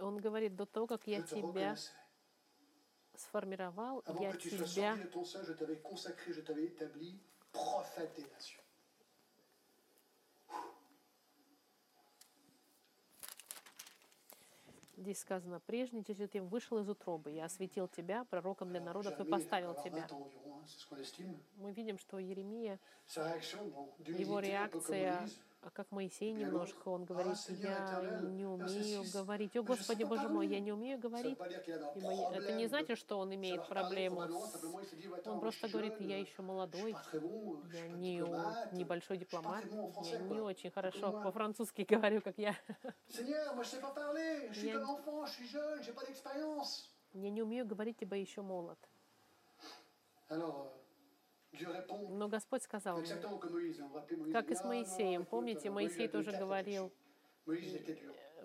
Он 0.00 0.16
говорит, 0.18 0.56
до 0.56 0.66
того, 0.66 0.86
как 0.86 1.06
я 1.06 1.22
тебя 1.22 1.76
сформировал, 3.14 4.02
я 4.20 4.32
тебя. 4.32 4.96
Здесь 14.96 15.20
сказано, 15.20 15.60
прежде 15.60 16.04
чем 16.04 16.28
ты 16.28 16.42
вышел 16.42 16.78
из 16.78 16.88
утробы, 16.88 17.30
я 17.30 17.46
осветил 17.46 17.88
тебя 17.88 18.24
пророком 18.24 18.68
для 18.68 18.80
народов 18.82 19.18
и 19.18 19.24
поставил 19.24 19.74
тебя. 19.82 20.06
20 20.06 20.12
ans 20.12 20.30
environ, 20.34 20.60
hein, 20.60 20.66
c'est 20.66 20.78
ce 20.78 20.86
qu'on 20.86 20.96
estime. 20.96 21.40
Мы 21.56 21.72
видим, 21.72 21.98
что 21.98 22.18
Еремия, 22.18 22.78
его 24.06 24.40
реакция, 24.40 25.20
а 25.20 25.28
как 25.68 25.90
Моисей 25.92 26.32
немножко, 26.32 26.88
он 26.88 27.04
говорит, 27.04 27.36
я 27.48 28.00
не 28.22 28.46
умею 28.46 29.02
6, 29.02 29.14
говорить. 29.14 29.56
О, 29.56 29.62
Господи, 29.62 30.04
Боже 30.04 30.28
мой, 30.28 30.46
я 30.46 30.58
не 30.60 30.72
умею 30.72 30.98
говорить. 30.98 31.38
И 31.94 32.00
мои- 32.00 32.24
Это 32.34 32.52
не 32.52 32.66
значит, 32.66 32.98
что 32.98 33.18
он 33.18 33.34
имеет 33.34 33.60
проблему 33.68 34.20
Он 35.26 35.40
просто 35.40 35.68
говорит, 35.68 36.00
я 36.00 36.18
еще 36.18 36.42
молодой, 36.42 36.96
я 37.72 37.88
не 37.88 38.20
небольшой 38.72 39.18
дипломат, 39.18 39.64
я 40.00 40.18
не 40.18 40.40
очень 40.40 40.70
хорошо 40.70 41.12
по-французски 41.24 41.82
говорю, 41.88 42.22
как 42.22 42.38
я. 42.38 42.56
Я- 44.72 44.78
не 47.12 47.42
умею 47.42 47.66
говорить, 47.66 47.96
ибо 48.00 48.16
еще 48.16 48.40
молод. 48.42 48.78
Alors, 50.30 50.54
euh, 50.64 50.79
Но 52.10 52.28
Господь 52.28 52.62
сказал 52.62 52.98
мне, 52.98 53.14
как 54.32 54.50
и 54.50 54.54
с 54.54 54.62
Ah, 54.62 54.68
Моисеем. 54.68 55.24
Помните, 55.26 55.70
Моисей 55.70 56.08
тоже 56.08 56.32
говорил. 56.32 56.92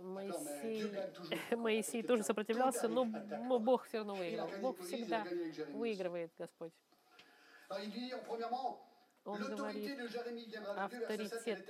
Моисей. 0.02 0.92
Моисей 1.56 2.04
тоже 2.04 2.24
сопротивлялся, 2.24 2.88
но, 2.88 3.06
но 3.06 3.60
Бог 3.60 3.86
все 3.86 4.00
равно 4.00 4.16
выиграл. 4.16 4.50
Бог 4.62 4.80
всегда 4.82 5.26
выигрывает, 5.74 6.32
Господь. 6.38 6.74
Он 9.26 9.42
говорит, 9.42 9.98
de 9.98 10.08
Jérémie 10.08 10.46
viendra 10.46 10.88
de 10.88 10.92
Dieu. 10.92 11.08
Verset 11.08 11.42
7, 11.44 11.58
et 11.58 11.60
авторитет 11.60 11.66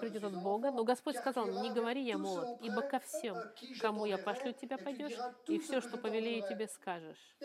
придет 0.00 0.24
от 0.24 0.42
Бога, 0.42 0.72
но 0.72 0.82
Господь 0.82 1.16
сказал, 1.16 1.46
не 1.62 1.70
говори 1.72 2.02
я 2.02 2.18
молод, 2.18 2.58
ибо 2.60 2.82
ко 2.82 2.98
всем, 2.98 3.36
euh, 3.36 3.78
кому 3.80 4.04
я 4.04 4.18
пошлю 4.18 4.52
тебя, 4.52 4.76
пойдешь, 4.76 5.16
и 5.46 5.60
все, 5.60 5.80
что 5.80 5.96
повелею 5.96 6.42
тебе, 6.48 6.66
скажешь. 6.66 7.36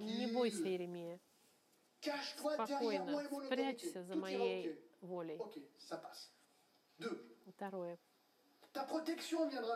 Не 0.00 0.26
бойся. 0.32 0.64
Еремия, 0.64 1.20
спокойно, 2.36 3.22
спрячься 3.46 4.02
за 4.02 4.16
моей 4.16 4.84
волей. 5.00 5.40
Второе. 7.46 7.96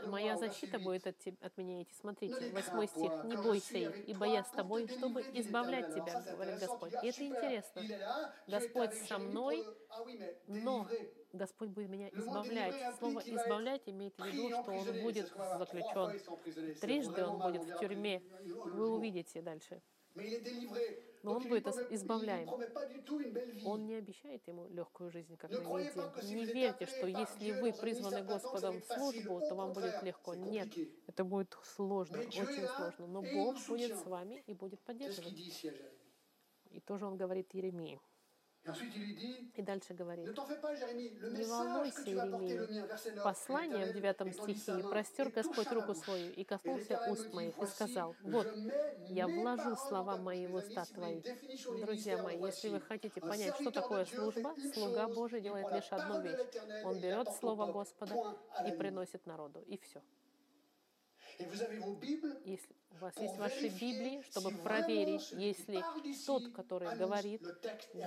Моя 0.07 0.37
защита 0.37 0.79
8. 0.79 0.85
будет 0.85 1.07
от, 1.07 1.19
теб- 1.19 1.43
от 1.45 1.57
меня 1.57 1.83
идти. 1.83 1.95
Смотрите, 1.95 2.51
восьмой 2.53 2.89
стих. 2.89 3.25
Не 3.25 3.37
бойся 3.37 3.79
их, 3.79 4.09
ибо 4.09 4.27
я 4.27 4.45
с 4.45 4.51
тобой, 4.51 4.87
чтобы 4.89 5.23
избавлять 5.35 5.95
тебя, 5.95 6.21
говорит. 6.21 6.59
Господь. 6.61 6.93
И 6.93 6.97
ah, 6.97 7.09
это 7.09 7.27
интересно. 7.27 7.83
Господь 8.47 8.95
со 8.95 9.19
мной, 9.19 9.65
Ah 9.89 10.37
но. 10.47 10.87
Господь 11.33 11.71
будет 11.71 11.89
меня 11.89 12.09
избавлять. 12.11 12.97
Слово 12.99 13.21
«избавлять» 13.21 13.83
имеет 13.87 14.15
в 14.19 14.25
виду, 14.25 14.51
что 14.51 14.73
он 14.73 15.03
будет 15.03 15.29
заключен. 15.29 16.75
Трижды 16.81 17.25
он 17.25 17.39
будет 17.39 17.65
в 17.65 17.79
тюрьме. 17.79 18.23
Вы 18.43 18.91
увидите 18.91 19.41
дальше. 19.41 19.81
Но 21.23 21.35
он 21.37 21.49
будет 21.49 21.67
избавляем. 21.91 22.49
Он 23.65 23.87
не 23.87 23.95
обещает 23.95 24.47
ему 24.49 24.67
легкую 24.69 25.11
жизнь, 25.11 25.37
как 25.37 25.51
que 25.51 25.57
si 26.21 26.35
Не 26.35 26.45
верьте, 26.45 26.87
что 26.87 27.07
если 27.07 27.61
вы 27.61 27.73
призваны 27.73 28.23
Господом 28.23 28.81
в 28.81 28.85
службу, 28.85 29.41
то 29.41 29.55
вам 29.55 29.73
будет 29.73 30.03
легко. 30.03 30.35
Нет, 30.35 30.69
это 31.07 31.25
будет 31.25 31.57
сложно, 31.63 32.19
очень 32.19 32.67
сложно. 32.67 33.07
Но 33.07 33.23
Бог 33.23 33.57
будет 33.69 33.97
с 33.97 34.05
вами 34.05 34.43
и 34.47 34.55
будет 34.55 34.81
поддерживать. 34.81 35.65
И 36.71 36.81
тоже 36.81 37.07
он 37.07 37.17
говорит 37.17 37.55
Еремии. 37.55 38.01
И 38.65 39.63
дальше 39.63 39.93
говорит, 39.93 40.29
Не 40.29 41.45
волнуйся, 41.45 42.03
Иеремия. 42.07 42.61
le 42.61 42.69
mien, 42.69 42.87
verset 42.87 43.15
9. 43.15 43.23
послание 43.25 43.87
в 43.87 43.93
девятом 43.93 44.33
стихе, 44.33 44.79
простер 44.89 45.31
Господь 45.31 45.67
руку 45.73 45.95
свою, 45.95 46.33
и 46.33 46.45
коснулся 46.45 47.01
уст 47.11 47.33
моих, 47.33 47.59
и 47.59 47.67
сказал, 47.67 48.15
вот, 48.23 48.47
я 49.09 49.27
вложу 49.27 49.75
слова 49.75 50.17
мои 50.17 50.47
в 50.47 50.55
уста 50.55 50.85
твои. 50.85 51.21
Друзья 51.81 52.23
мои, 52.23 52.39
если 52.41 52.69
вы 52.69 52.81
хотите 52.81 53.21
понять, 53.21 53.57
что 53.57 53.73
такое 53.73 54.05
служба, 54.05 54.55
слуга 54.73 55.09
Божий 55.09 55.41
делает 55.41 55.73
лишь 55.73 55.91
одну 55.91 56.21
вещь. 56.23 56.39
Он 56.85 57.01
берет 57.01 57.29
Слово. 57.33 57.73
Господа 57.73 58.37
и 58.67 58.73
приносит 58.73 59.27
народу, 59.27 59.61
и 59.67 59.77
все. 59.79 60.01
Et 60.01 60.03
vous 60.03 60.11
avez 60.11 60.11
vos 60.11 60.11
Bibles 61.11 61.22
Если 61.39 62.77
у 62.91 62.97
вас 62.97 63.17
есть 63.17 63.37
ваши 63.37 63.69
Библии, 63.69 64.23
чтобы 64.31 64.51
проверить, 64.59 65.33
если 65.33 65.83
тот, 66.27 66.53
который 66.53 66.97
говорит, 66.97 67.43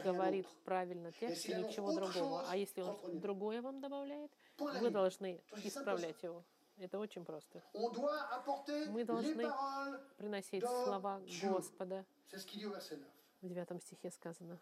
говорит 0.03 0.47
правильно 0.63 1.11
текст 1.11 1.49
и 1.49 1.55
ничего 1.55 1.93
другого. 1.93 2.45
А 2.47 2.55
если 2.55 2.81
он 2.81 3.19
другое 3.19 3.61
вам 3.61 3.81
добавляет, 3.81 4.31
вы 4.57 4.89
должны 4.89 5.41
исправлять 5.63 6.21
его. 6.23 6.43
Это 6.77 6.99
очень 6.99 7.23
просто. 7.23 7.63
Мы 7.73 9.05
должны. 9.05 9.49
Приносить 10.17 10.63
слова. 10.63 11.21
Господа. 11.41 12.05
C'est 12.29 12.39
ce 12.39 12.45
qu'il 12.45 12.59
dit 12.59 12.65
au 12.65 12.71
verset 12.71 12.97
9. 12.97 13.05
В 13.41 13.47
девятом 13.47 13.79
стихе 13.79 14.09
сказано. 14.11 14.59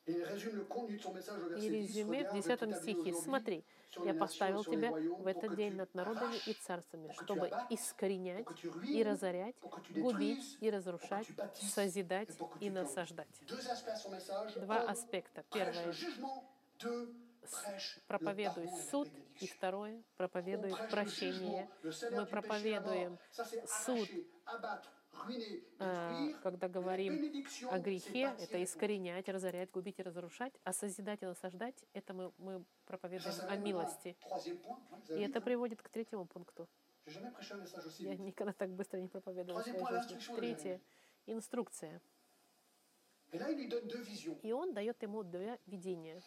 И 0.11 1.69
10. 1.69 1.71
резюме 1.71 2.19
в 2.19 2.21
Regarde, 2.21 2.27
je 2.27 2.41
десятом 2.41 2.69
t'établis 2.69 2.81
стихе. 2.81 2.99
aujourd'hui 2.99 3.21
Смотри, 3.23 3.63
я 4.03 4.13
поставил 4.13 4.63
тебя 4.63 4.91
в 4.91 5.27
этот 5.27 5.55
день 5.55 5.75
над 5.75 5.93
народами 5.93 6.35
и 6.45 6.53
царствами, 6.53 7.11
чтобы 7.21 7.51
искоренять 7.69 8.45
и 8.87 9.03
разорять, 9.03 9.55
губить 9.89 10.57
и 10.59 10.69
разрушать, 10.69 11.27
созидать 11.55 12.29
и 12.59 12.69
насаждать. 12.69 13.27
Два 14.55 14.81
аспекта. 14.81 15.43
Первое 15.51 15.93
проповедуй 18.07 18.69
суд, 18.89 19.09
и 19.39 19.47
второе 19.47 20.01
проповедуй 20.17 20.73
прощение. 20.89 21.69
Мы 22.11 22.25
проповедуем 22.25 23.17
суд, 23.85 24.09
détruire. 25.27 26.39
когда 26.43 26.67
говорим 26.67 27.13
о 27.69 27.79
грехе, 27.79 28.35
это 28.39 28.63
искоренять, 28.63 29.27
разорять, 29.29 29.71
губить 29.71 29.99
и 29.99 30.03
разрушать, 30.03 30.53
а 30.63 30.73
созидать 30.73 31.21
и 31.23 31.25
насаждать, 31.25 31.83
это 31.93 32.13
мы, 32.13 32.31
мы 32.37 32.63
проповедуем 32.85 33.35
о 33.49 33.55
милости. 33.57 34.15
И 35.09 35.21
это 35.21 35.41
приводит 35.41 35.81
к 35.81 35.89
третьему 35.89 36.25
пункту. 36.25 36.67
Я 37.99 38.15
никогда 38.15 38.53
так 38.53 38.69
быстро 38.71 38.99
не 38.99 39.07
жизни. 39.57 39.75
l'instruction 39.79 40.35
Третье. 40.35 40.81
Инструкция. 41.25 42.01
И 44.43 44.51
он 44.51 44.73
дает 44.73 45.01
ему 45.01 45.23
две 45.23 45.59
видения. 45.65 46.21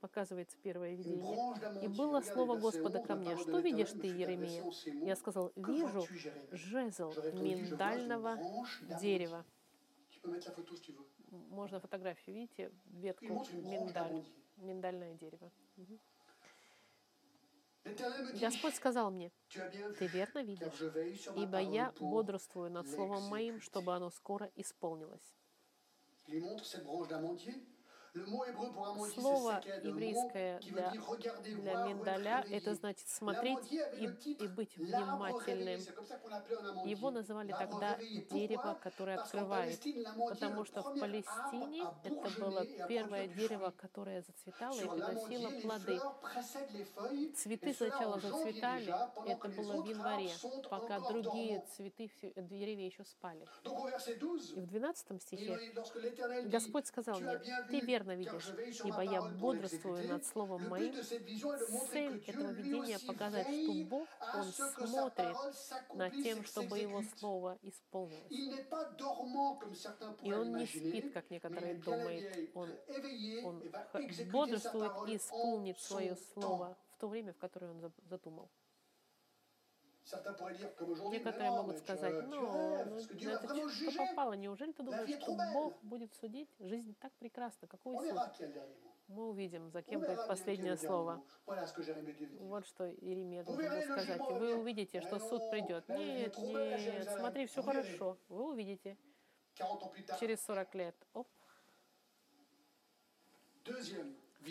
Показывается 0.00 0.56
первое 0.62 0.94
видение. 0.94 1.84
И 1.84 1.88
было 1.88 2.22
слово 2.22 2.58
Господа 2.58 3.00
11, 3.00 3.06
ко 3.06 3.14
мне. 3.14 3.36
Что 3.36 3.58
видишь 3.58 3.90
ты, 3.90 4.06
Еремия? 4.06 4.64
Я 5.04 5.14
сказал, 5.14 5.52
вижу 5.56 6.06
жезл 6.50 7.12
миндального 7.34 8.38
дерева. 9.00 9.44
Можно 11.30 11.80
фотографию, 11.80 12.36
видите, 12.36 12.72
ветку 12.86 13.46
миндаль. 13.52 14.24
Миндальное 14.56 15.14
дерево. 15.14 15.50
Господь 18.40 18.74
сказал 18.74 19.10
мне, 19.10 19.32
ты 19.98 20.06
верно 20.06 20.42
видишь, 20.42 20.80
ибо 21.36 21.58
я 21.60 21.92
бодрствую 21.98 22.70
над 22.70 22.88
словом 22.88 23.24
моим, 23.24 23.60
чтобы 23.60 23.94
оно 23.94 24.10
скоро 24.10 24.50
исполнилось. 24.56 25.34
Слово 29.14 29.60
еврейское 29.82 30.58
для, 30.60 30.92
для 31.44 31.74
миндаля 31.86 32.44
это 32.50 32.74
значит 32.74 33.08
смотреть 33.08 33.58
и, 33.70 34.10
и 34.32 34.48
быть 34.48 34.76
внимательным. 34.76 35.80
Его 36.84 37.10
называли 37.10 37.52
тогда 37.52 37.96
дерево, 38.30 38.76
которое 38.82 39.18
открывает, 39.18 39.80
потому 40.28 40.64
что 40.64 40.82
в 40.82 40.98
Палестине 40.98 41.84
это 42.04 42.30
было 42.40 42.66
первое 42.88 43.28
дерево, 43.28 43.72
которое 43.76 44.22
зацветало 44.22 44.80
и 44.80 44.88
приносило 44.88 45.50
плоды. 45.60 46.00
Цветы 47.36 47.74
сначала 47.74 48.18
зацветали, 48.18 48.94
это 49.26 49.48
было 49.48 49.82
в 49.82 49.86
январе, 49.86 50.30
пока 50.68 50.98
другие 51.00 51.62
цветы, 51.76 52.10
э, 52.22 52.42
деревья 52.42 52.86
еще 52.86 53.04
спали. 53.04 53.46
Donc 53.64 53.78
au 53.78 53.88
verset 53.88 54.18
12, 54.18 54.56
И 54.56 54.60
в 54.60 54.66
12 54.66 55.10
il- 55.10 55.20
стихе 55.20 55.58
Господь 56.44 56.86
сказал 56.86 57.18
«Tu 57.18 57.24
мне, 57.24 57.38
ты 57.70 57.80
vu, 57.80 57.99
верно 58.00 58.14
видишь, 58.14 58.52
ибо 58.84 59.02
я 59.02 59.22
бодрствую 59.22 60.02
l'exécuter». 60.02 60.08
над 60.08 60.26
словом 60.26 60.68
моим. 60.68 60.94
Цель 61.90 62.22
этого 62.26 62.50
видения 62.50 62.98
показать, 63.06 63.46
что 63.46 63.72
Бог, 63.84 64.08
Он 64.34 64.44
смотрит 64.44 65.36
над 65.94 66.12
тем, 66.22 66.44
чтобы 66.44 66.78
Его. 66.78 67.02
Слово 67.16 67.58
исполнилось. 67.62 68.30
И 70.22 70.32
Он 70.32 70.56
не 70.56 70.66
спит, 70.66 71.12
как 71.12 71.30
некоторые 71.30 71.74
думают. 71.74 72.50
Он, 72.54 72.70
он 73.44 73.62
бодрствует 74.30 74.92
и 75.08 75.16
исполнит 75.16 75.78
свое 75.80 76.16
Слово 76.34 76.76
в 76.92 76.98
то 76.98 77.08
время, 77.08 77.32
в 77.32 77.38
которое 77.38 77.70
Он 77.70 77.80
за- 77.80 77.92
задумал. 78.08 78.50
Некоторые 81.10 81.50
могут 81.50 81.78
сказать, 81.78 82.26
ну, 82.26 82.40
ну, 82.40 82.84
ну, 82.84 82.96
это 82.98 83.68
что 83.70 83.92
попало? 83.96 84.32
Неужели 84.34 84.72
ты 84.72 84.82
думаешь, 84.82 85.20
что. 85.20 85.36
Бог 85.52 85.82
будет 85.82 86.14
судить? 86.14 86.48
Жизнь 86.58 86.94
так 87.00 87.12
прекрасна. 87.14 87.68
Какой 87.68 87.96
суд? 88.08 88.18
Мы 89.08 89.28
увидим, 89.28 89.70
за 89.70 89.82
кем 89.82 90.00
будет 90.00 90.26
последнее 90.26 90.76
слово. 90.76 91.22
Вот 91.46 92.66
что 92.66 92.88
Иеремия 92.88 93.44
должен 93.44 93.68
был 93.68 93.82
сказать. 93.82 94.20
И 94.30 94.32
вы 94.32 94.56
увидите, 94.56 95.00
что 95.00 95.18
суд 95.18 95.50
придет. 95.50 95.88
Нет, 95.88 96.36
нет, 96.38 97.08
смотри, 97.16 97.46
все 97.46 97.62
хорошо. 97.62 98.18
Вы 98.28 98.50
увидите. 98.50 98.96
40 99.58 99.82
ans 99.82 99.92
plus 99.92 100.06
tard. 100.06 100.20
Через 100.20 100.44
40 100.44 100.74
лет. 100.74 100.96
Оп, 101.12 101.28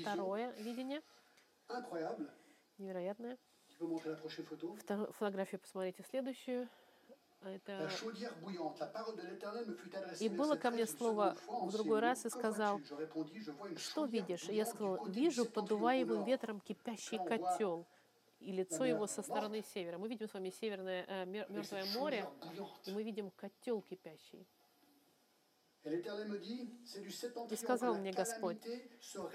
второе 0.02 0.52
видение, 0.54 1.02
невероятное. 2.78 3.38
Вторую 3.80 5.12
фотографию 5.14 5.60
посмотрите 5.62 6.04
следующую. 6.10 6.68
Это. 7.42 7.90
И 10.20 10.28
было 10.28 10.58
ко 10.58 10.72
мне 10.72 10.86
13, 10.86 10.90
une 10.90 10.98
слово 10.98 11.38
в 11.48 11.72
другой 11.72 12.00
раз 12.02 12.26
и 12.26 12.30
сказал, 12.30 12.82
Что 13.78 14.06
видишь? 14.06 14.44
Я 14.50 14.66
du 14.66 15.10
вижу 15.10 15.46
nord. 15.46 16.26
ветром 16.26 16.60
кипящий 16.60 17.18
котел, 17.18 17.86
и 18.42 18.52
лицо 18.52 18.84
его 18.84 19.08
со 19.08 19.22
стороны 19.22 19.64
севера. 19.74 19.98
Мы 19.98 20.10
видим 20.10 20.28
с 20.28 20.34
вами 20.34 20.50
северное 20.50 21.06
cette 21.06 21.50
мертвое 21.50 21.86
море, 21.94 22.30
и 22.86 22.92
мы 22.92 23.04
видим 23.04 23.32
котел 23.32 23.82
кипящий. 23.82 24.46
И 25.86 27.56
сказал 27.56 27.96
мне 27.96 28.12
Господь, 28.12 28.58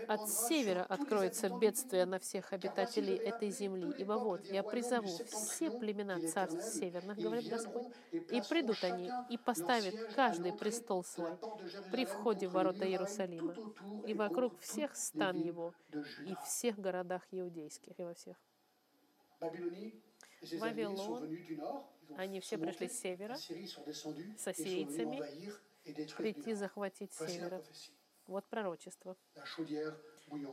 От 0.08 0.28
севера 0.28 0.82
откроется 0.82 1.48
бедствие 1.48 2.04
на 2.04 2.18
всех 2.18 2.52
обитателей 2.52 3.16
этой 3.16 3.50
земли, 3.50 3.94
ибо 3.96 4.14
вот 4.14 4.44
я 4.46 4.62
призову 4.62 5.08
все 5.26 5.70
племена 5.70 6.20
царств 6.28 6.78
северных, 6.78 7.18
говорит 7.18 7.48
Господь, 7.48 7.86
и 8.12 8.42
придут 8.48 8.84
они, 8.84 9.10
и 9.30 9.38
поставят 9.38 9.94
каждый 10.14 10.52
престол 10.52 11.02
свой 11.02 11.38
при 11.90 12.04
входе 12.04 12.46
в 12.46 12.52
ворота 12.52 12.86
Иерусалима, 12.86 13.54
и 14.06 14.12
вокруг 14.12 14.58
всех 14.60 14.96
стан 14.96 15.38
его, 15.38 15.72
и 16.26 16.34
в 16.34 16.42
всех 16.44 16.78
городах 16.78 17.22
иудейских, 17.30 17.98
и 17.98 18.02
во 18.02 18.12
всех. 18.12 18.36
Вавилон, 20.60 21.38
они 22.16 22.40
все 22.40 22.58
пришли 22.58 22.88
с 22.88 23.00
севера, 23.00 23.36
с 23.36 24.46
ассирийцами, 24.46 25.22
прийти 26.16 26.54
захватить 26.54 27.12
с 27.12 27.26
севера. 27.26 27.62
Вот 28.26 28.46
пророчество, 28.46 29.16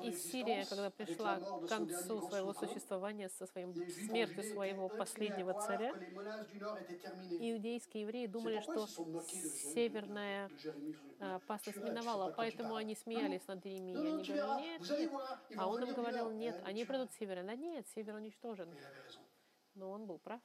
И 0.00 0.12
Сирия, 0.12 0.64
когда 0.64 0.88
пришла 0.90 1.38
к 1.38 1.68
концу 1.68 2.26
своего 2.28 2.54
существования 2.54 3.28
со 3.28 3.46
своим 3.46 3.74
смертью 3.74 4.42
своего 4.42 4.88
последнего 4.88 5.52
царя, 5.60 5.92
иудейские 7.30 8.04
евреи 8.04 8.26
думали, 8.26 8.60
что 8.62 8.86
северная 9.74 10.50
а, 11.20 11.36
опасность 11.36 11.82
миновала, 11.82 12.32
поэтому 12.34 12.74
они 12.74 12.94
смеялись 12.96 13.46
над 13.46 13.66
Иеремией. 13.66 13.96
non, 13.96 14.14
Они 14.14 14.22
говорили, 14.24 14.66
нет, 14.66 14.80
нет. 15.50 15.58
А 15.58 15.68
он 15.68 15.82
им 15.82 15.94
говорил, 15.94 16.30
нет, 16.30 16.54
Eh, 16.54 16.62
они 16.64 16.84
придут 16.84 17.12
с 17.12 17.16
севера. 17.16 17.42
Да 17.42 17.54
нет, 17.54 17.86
север 17.94 18.14
уничтожен. 18.14 18.68
Но 19.74 19.90
он 19.90 20.06
был 20.06 20.18
прав. 20.18 20.40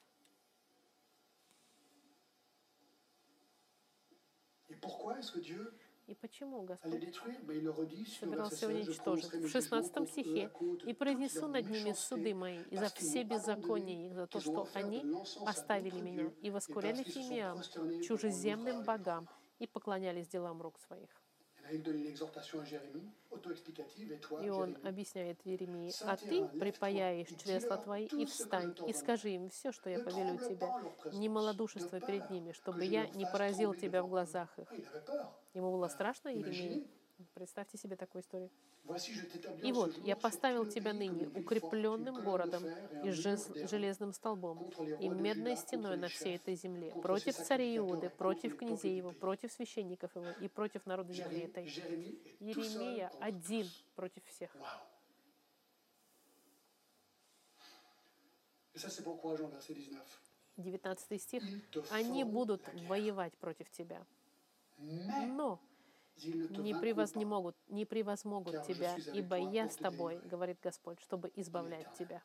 Et 4.68 4.80
И 6.10 6.16
почему 6.16 6.64
Господь 6.64 7.16
собирался 8.20 8.58
16, 8.58 8.62
je 8.62 8.68
уничтожить? 8.68 9.32
В 9.32 9.48
16 9.48 9.72
jugements 9.72 9.92
contre 9.92 10.00
eux 10.00 10.04
à 10.04 10.08
стихе 10.08 10.52
«И 10.88 10.94
произнесу 10.94 11.48
над 11.48 11.70
ними 11.70 11.94
суды 11.94 12.34
мои 12.34 12.64
и 12.72 12.78
за 12.78 12.90
все 12.90 13.24
беззакония 13.24 14.08
их, 14.08 14.16
за 14.16 14.26
то, 14.26 14.40
что 14.40 14.68
они 14.74 15.06
оставили 15.46 16.02
меня 16.02 16.32
и 16.42 16.48
et 16.48 16.50
воскуряли 16.50 17.04
parce 17.04 17.04
qu'ils 17.04 17.14
se 17.14 17.20
sont 17.20 17.30
фимиам, 17.30 17.58
prosternés 17.58 18.00
devant 18.00 18.02
чужеземным 18.02 18.84
богам, 18.84 19.30
и 19.60 19.68
поклонялись 19.68 20.28
делам 20.28 20.64
рук 20.64 20.80
своих». 20.80 21.12
И 24.42 24.50
он 24.50 24.78
объясняет 24.84 25.40
Иеремии, 25.46 25.94
«А 26.02 26.18
ты 26.18 26.48
припаяешь 26.60 27.28
чресла 27.28 27.78
твои 27.78 28.06
и 28.06 28.26
встань, 28.26 28.76
и 28.88 28.94
скажи 28.94 29.30
им 29.30 29.50
все, 29.50 29.72
что 29.72 29.90
я 29.90 30.00
повелю 30.00 30.38
тебя, 30.38 30.68
présence, 30.68 31.20
не 31.20 31.30
малодушествуй 31.30 32.00
de 32.00 32.06
перед 32.06 32.30
ними, 32.30 32.52
чтобы 32.54 32.86
я 32.86 33.08
не 33.10 33.26
поразил 33.26 33.74
тебя 33.74 34.04
в 34.04 34.10
глазах 34.10 34.58
их». 34.58 34.68
Ah. 34.72 35.32
Ему 35.54 35.72
было 35.72 35.88
страшно, 35.88 36.30
Иеремии? 36.30 36.88
Представьте 37.34 37.78
себе 37.78 37.96
такую 37.96 38.22
историю. 38.22 38.50
И 39.64 39.72
вот, 39.72 39.98
я 40.00 40.16
поставил 40.16 40.66
тебя 40.66 40.94
ныне 40.94 41.28
укрепленным 41.28 42.24
городом 42.24 42.64
и 43.04 43.12
железным 43.12 44.14
столбом 44.14 44.70
и 45.00 45.10
медной 45.10 45.58
стеной 45.58 45.98
на 45.98 46.08
всей 46.08 46.36
этой 46.38 46.56
земле, 46.56 46.92
против 47.02 47.36
sacrificateurs 47.36 47.78
Иуды, 47.78 48.10
против 48.10 48.58
князей 48.58 48.96
его, 48.96 49.12
против 49.12 49.52
священников 49.52 50.16
его 50.16 50.30
и 50.42 50.48
против 50.48 50.86
народа 50.86 51.14
земли 51.14 51.42
этой. 51.42 51.66
Contre 52.40 53.10
один 53.20 53.70
против 53.96 54.26
всех. 54.26 54.56
Waouh. 54.56 54.90
Et 58.74 58.80
ça, 58.80 58.90
c'est 58.90 59.04
pour 59.04 59.14
encourageant, 59.16 59.50
verset 59.50 59.74
19. 59.74 60.02
19 60.58 61.22
стих. 61.22 61.44
Они 61.92 62.24
будут 62.24 62.62
воевать 62.88 63.34
против 63.38 63.70
тебя, 63.72 64.06
но 64.78 65.60
не 66.50 66.74
превозмогут, 66.74 67.56
не 67.68 67.86
превозмогут 67.86 68.62
тебя, 68.68 68.96
ибо 69.14 69.38
я 69.38 69.70
с 69.70 69.76
тобой, 69.78 70.20
говорит 70.26 70.60
Господь, 70.62 71.00
чтобы 71.00 71.32
избавлять 71.36 71.88
тебя. 71.98 72.22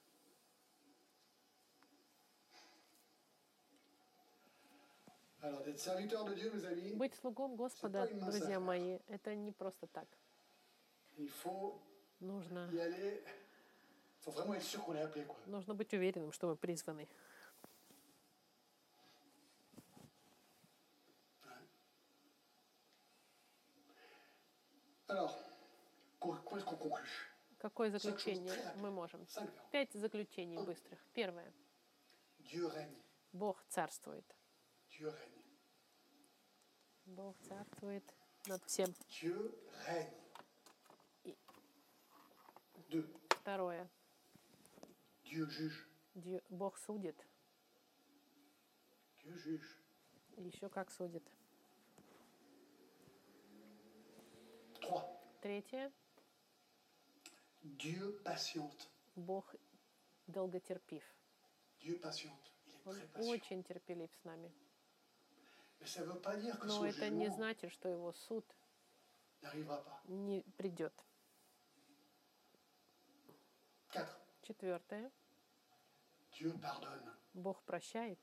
Быть 6.96 7.14
слугом 7.16 7.56
Господа, 7.56 8.08
друзья 8.12 8.60
мои, 8.60 8.98
это 9.08 9.34
не 9.34 9.52
просто 9.52 9.86
так. 9.88 10.06
Нужно, 12.20 12.68
нужно 15.46 15.74
быть 15.74 15.92
уверенным, 15.92 16.32
что 16.32 16.46
мы 16.48 16.56
призваны. 16.56 17.06
Alors, 25.03 25.03
qu'o- 25.03 25.03
comment 25.03 25.03
est-ce 25.03 25.03
qu'on 25.03 25.03
conclut 25.03 25.03
Какое 27.58 27.90
заключение 27.90 28.52
мы 28.76 28.90
можем? 28.90 29.26
Пять 29.70 29.92
заключений 29.92 30.58
быстрых. 30.58 30.98
Первое. 31.14 31.52
Бог 33.32 33.64
царствует. 33.68 34.24
Бог 37.06 37.36
царствует 37.40 38.04
над 38.46 38.62
всем. 38.64 38.94
И- 41.24 41.36
Второе. 43.30 43.88
Бог 46.48 46.78
судит. 46.78 47.16
Еще 50.36 50.68
как 50.68 50.90
судит. 50.90 51.22
Третье. 55.44 55.92
Dieu 57.62 58.18
patiente. 58.24 58.88
Бог 59.14 59.54
долготерпив. 60.26 61.04
Dieu 61.80 61.98
patiente. 62.00 62.50
Il 62.64 62.72
est 62.72 62.86
Он 62.86 62.94
très 62.94 63.06
patient. 63.08 63.28
очень 63.28 63.62
терпелив 63.62 64.10
с 64.14 64.24
нами. 64.24 64.50
Но 66.64 66.86
это 66.86 67.10
не 67.10 67.28
значит, 67.28 67.70
что 67.72 67.90
его 67.90 68.14
суд 68.14 68.46
не 70.08 70.42
придет. 70.56 70.94
Четвертое. 74.40 75.12
Бог 77.34 77.62
прощает. 77.64 78.18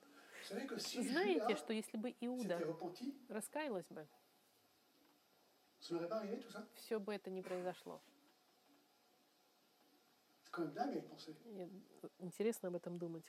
Знаете, 0.50 1.56
что 1.56 1.72
если 1.72 1.98
бы 1.98 2.16
Иуда 2.20 2.60
раскаялась 3.30 3.86
бы, 3.90 4.08
ça 5.82 5.94
n'aurait 5.94 6.08
pas 6.08 6.18
arrivé 6.18 6.40
tout 6.40 6.50
ça. 6.52 6.66
все 6.76 7.00
бы 7.00 7.14
это 7.14 7.30
не 7.30 7.42
произошло. 7.42 8.02
C'est 10.44 10.52
quand 10.52 10.62
même 10.64 10.74
dingue 10.74 10.96
à 10.96 11.00
y 11.00 11.02
penser. 11.02 11.36
И 11.46 11.70
интересно 12.20 12.70
об 12.70 12.76
этом 12.76 12.98
думать. 12.98 13.26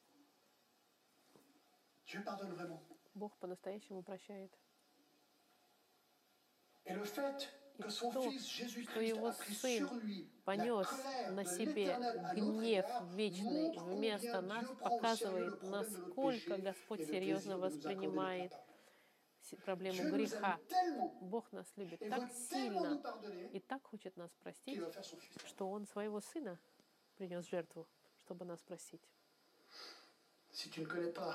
Dieu 2.07 2.23
pardonne 2.23 2.53
vraiment. 2.53 2.83
Бог 3.15 3.37
по-настоящему 3.39 4.03
прощает. 4.03 4.51
Et 6.85 6.95
le 6.95 7.05
fait 7.05 7.49
И 7.79 7.83
то, 7.83 7.91
что 7.91 9.01
его 9.01 9.33
сын 9.33 9.89
понес 10.45 10.87
на 11.31 11.45
себе 11.45 11.97
гнев 12.35 12.87
вечный 13.15 13.79
вместо 13.79 14.41
нас, 14.43 14.67
показывает, 14.79 15.63
насколько 15.63 16.59
Господь 16.59 17.07
серьезно 17.07 17.59
воспринимает 17.59 18.53
проблему 19.57 20.11
греха. 20.11 20.59
Бог 21.21 21.51
нас 21.53 21.67
любит 21.77 22.01
так 22.01 22.31
сильно 22.33 23.01
и 23.53 23.61
так 23.61 23.83
хочет 23.85 24.17
нас 24.17 24.31
простить, 24.43 24.83
что 25.47 25.69
Он 25.71 25.87
своего 25.87 26.21
Сына 26.21 26.59
принес 27.17 27.47
жертву, 27.49 27.87
чтобы 28.19 28.45
нас 28.45 28.61
простить. 28.63 29.03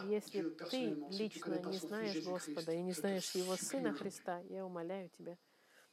Если 0.07 0.49
ты 0.69 0.93
лично 1.09 1.59
не 1.59 1.77
знаешь 1.77 2.23
Господа 2.23 2.71
и 2.71 2.81
не 2.81 2.93
знаешь 2.93 3.31
Его 3.31 3.55
Сына 3.55 3.93
Христа, 3.93 4.39
я 4.49 4.65
умоляю 4.65 5.09
тебя, 5.09 5.37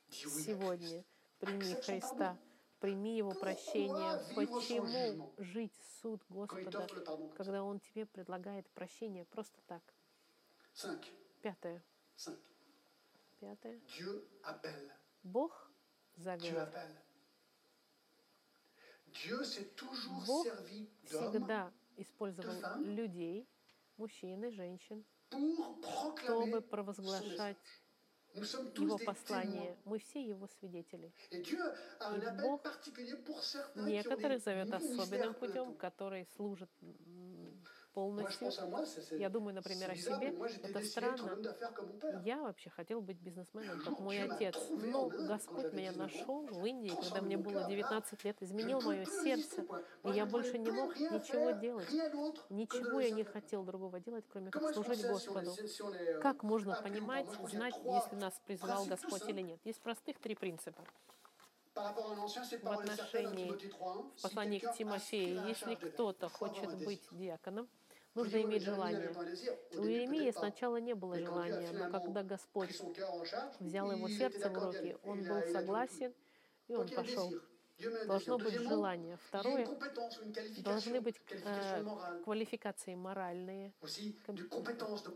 сегодня 0.09 1.05
прими 1.39 1.75
Христа, 1.75 2.39
прими 2.81 3.17
Его 3.17 3.33
прощение. 3.33 4.19
Почему 4.35 5.33
жить 5.39 5.75
суд 6.03 6.23
Господа, 6.29 6.87
когда 7.37 7.65
Он 7.65 7.81
тебе 7.81 8.05
предлагает 8.05 8.69
прощение 8.71 9.25
просто 9.25 9.59
так? 9.67 9.83
Пятое. 11.41 11.83
Cinq. 12.17 12.39
Пятое. 13.41 13.81
Dieu 13.97 14.29
appelle. 14.43 14.91
Бог 15.23 15.71
зовет. 16.17 16.69
Бог 20.27 20.47
Всегда 21.05 21.73
использовал 21.97 22.81
людей, 22.83 23.49
мужчин 23.97 24.45
и 24.45 24.51
женщин, 24.51 25.05
чтобы 26.23 26.61
провозглашать 26.63 27.57
Его 28.35 28.99
послание. 28.99 29.77
Мы 29.85 29.99
все 29.99 30.27
Его 30.27 30.49
свидетели. 30.59 31.13
И 31.31 31.57
Бог 32.43 32.63
Некоторых 33.77 34.43
зовет 34.43 34.73
особенным 34.73 35.35
путем, 35.35 35.75
которые 35.77 36.27
служат 36.37 36.71
полностью. 37.95 38.51
Я 39.19 39.29
думаю, 39.29 39.55
например, 39.55 39.91
о 39.91 39.97
себе. 39.97 40.35
Это 40.63 40.85
странно. 40.85 41.39
Я 42.25 42.43
вообще 42.43 42.71
хотел 42.71 43.01
быть 43.01 43.19
бизнесменом, 43.19 43.81
как 43.81 44.01
мой 44.01 44.23
отец. 44.23 44.57
Но 44.71 45.09
Господь 45.09 45.73
меня 45.73 45.93
19 45.93 45.97
ans. 45.97 45.97
нашел 45.97 46.47
в 46.47 46.67
Индии, 46.67 46.93
когда 47.01 47.23
мне 47.23 47.37
было 47.37 47.61
cœur. 47.61 47.69
19 47.69 48.25
лет, 48.25 48.37
изменил 48.43 48.81
мое 48.83 49.05
сердце. 49.05 49.65
И 50.05 50.11
я 50.11 50.27
больше 50.27 50.59
не 50.59 50.71
мог 50.71 50.99
ничего 50.99 51.53
делать. 51.53 51.89
Ничего 52.51 53.01
я 53.01 53.11
не 53.11 53.25
хотел 53.25 53.65
другого 53.65 54.01
делать, 54.01 54.25
кроме 54.29 54.51
как 54.51 54.75
служить 54.75 55.07
Господу. 55.07 55.53
euh, 55.53 56.21
Как 56.21 56.43
можно 56.43 56.75
понимать, 56.83 57.27
знать, 57.51 57.75
если 57.85 58.17
нас 58.17 58.35
призвал 58.47 58.85
Господь 58.87 59.29
или 59.29 59.41
нет? 59.41 59.61
Есть 59.65 59.81
простых 59.81 60.19
три 60.19 60.35
принципа. 60.35 60.83
В 61.75 62.71
отношении 62.71 63.51
Timothée 63.51 63.59
3:1, 63.59 64.11
В 64.17 64.23
послании 64.23 64.59
к 64.61 64.73
Тимофею, 64.75 65.45
если 65.49 65.75
кто-то 65.75 66.29
хочет 66.29 66.73
быть 66.85 67.03
диаконом, 67.11 67.69
нужно 68.15 68.43
иметь 68.43 68.63
желание. 68.63 69.13
У 69.77 69.85
Иеремии 69.85 70.31
сначала 70.31 70.77
не 70.77 70.95
было 70.95 71.19
желания, 71.19 71.71
но 71.73 71.91
когда 71.91 72.23
Господь 72.23 72.81
взял 73.61 73.91
его 73.93 74.09
сердце 74.09 74.51
в 74.51 74.59
руки, 74.59 74.97
он 75.05 75.23
был 75.25 75.43
согласен, 75.53 76.13
и 76.69 76.75
он 76.75 76.89
пошел. 76.89 77.33
Должно 78.07 78.39
быть 78.39 78.55
желание. 78.55 79.19
Второе, 79.29 79.67
должны 80.59 81.01
быть 81.01 81.21
э, 81.29 81.85
квалификации 82.23 82.95
моральные, 82.95 83.73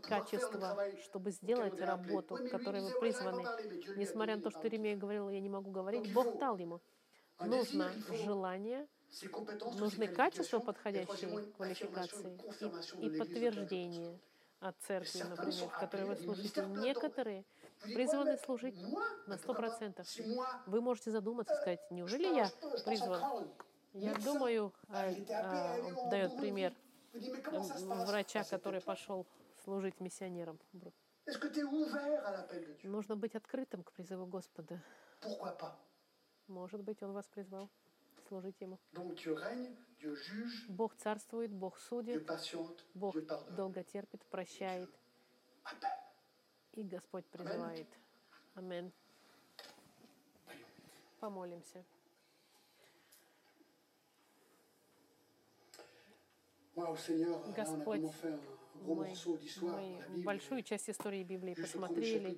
качества, 0.01 0.77
чтобы 1.03 1.31
сделать 1.31 1.79
работу, 1.79 2.35
lui, 2.35 2.49
которой 2.49 2.81
вы 2.81 2.99
призваны. 2.99 3.45
Несмотря 3.95 4.35
на 4.35 4.41
то, 4.41 4.49
что. 4.51 4.59
Иеремия 4.63 4.97
говорил, 4.97 5.29
я 5.29 5.39
не 5.39 5.49
могу 5.49 5.71
говорить, 5.71 6.11
Бог 6.13 6.37
дал 6.37 6.57
ему. 6.57 6.81
Нужно 7.39 7.93
желание, 8.25 8.87
нужны 9.79 10.07
качества, 10.07 10.57
affirmation, 10.59 11.53
квалификации, 11.55 12.39
и, 13.01 13.05
и 13.05 13.09
подтверждение 13.09 14.19
от 14.59 14.75
церкви, 14.81 15.21
например, 15.21 15.69
в 15.69 15.79
которой 15.79 16.05
вы 16.05 16.15
служите. 16.15 16.61
Некоторые 16.61 17.45
призваны 17.93 18.37
служить 18.37 18.75
на 19.27 19.35
mais 19.35 19.37
сто 19.37 19.53
pourquoi 19.53 19.55
pas 19.55 19.69
процентов. 19.69 20.07
Si 20.07 20.21
moi, 20.21 20.45
Вы 20.65 20.81
можете 20.81 21.11
задуматься 21.11 21.55
сказать, 21.55 21.79
неужели 21.91 22.35
я 22.35 22.51
призван? 22.83 23.21
Я 23.93 24.13
думаю, 24.15 24.73
Ah, 24.89 25.15
а, 25.29 25.75
а, 26.05 26.09
дает 26.09 26.35
пример 26.35 26.73
врача, 28.07 28.41
Ah, 28.41 28.49
который 28.49 28.81
пошел 28.81 29.25
служить 29.63 29.99
миссионером. 29.99 30.59
Нужно 32.83 33.15
быть 33.15 33.35
открытым 33.35 33.83
к 33.83 33.91
призыву 33.91 34.25
Господа. 34.25 34.81
Может 36.47 36.81
быть, 36.81 37.03
Он 37.03 37.13
вас 37.13 37.27
призвал 37.27 37.69
служить 38.29 38.61
Ему. 38.61 38.79
Бог 40.69 40.95
царствует, 40.95 41.51
Бог 41.51 41.77
судит, 41.77 42.25
Бог 42.93 43.15
долго 43.55 43.83
терпит, 43.83 44.23
прощает, 44.27 44.89
и 46.73 46.83
Господь 46.83 47.25
призывает. 47.25 47.87
Амин. 48.55 48.91
Помолимся. 51.19 51.83
Господь, 57.55 58.01
Мы, 58.81 59.15
мы 59.61 60.23
большую 60.23 60.63
часть 60.63 60.89
истории 60.89 61.23
Библии 61.23 61.53
посмотрели, 61.53 62.35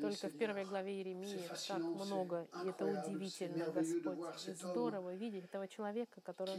только 0.00 0.28
в 0.28 0.38
первой 0.38 0.64
главе 0.64 0.94
Иеремии 0.94 1.48
так 1.68 1.78
много, 1.78 2.48
и 2.64 2.68
это 2.68 2.86
удивительно, 2.86 3.70
Господь. 3.70 4.48
И 4.48 4.52
здорово 4.52 5.14
видеть 5.14 5.44
этого 5.44 5.68
человека, 5.68 6.20
который 6.20 6.56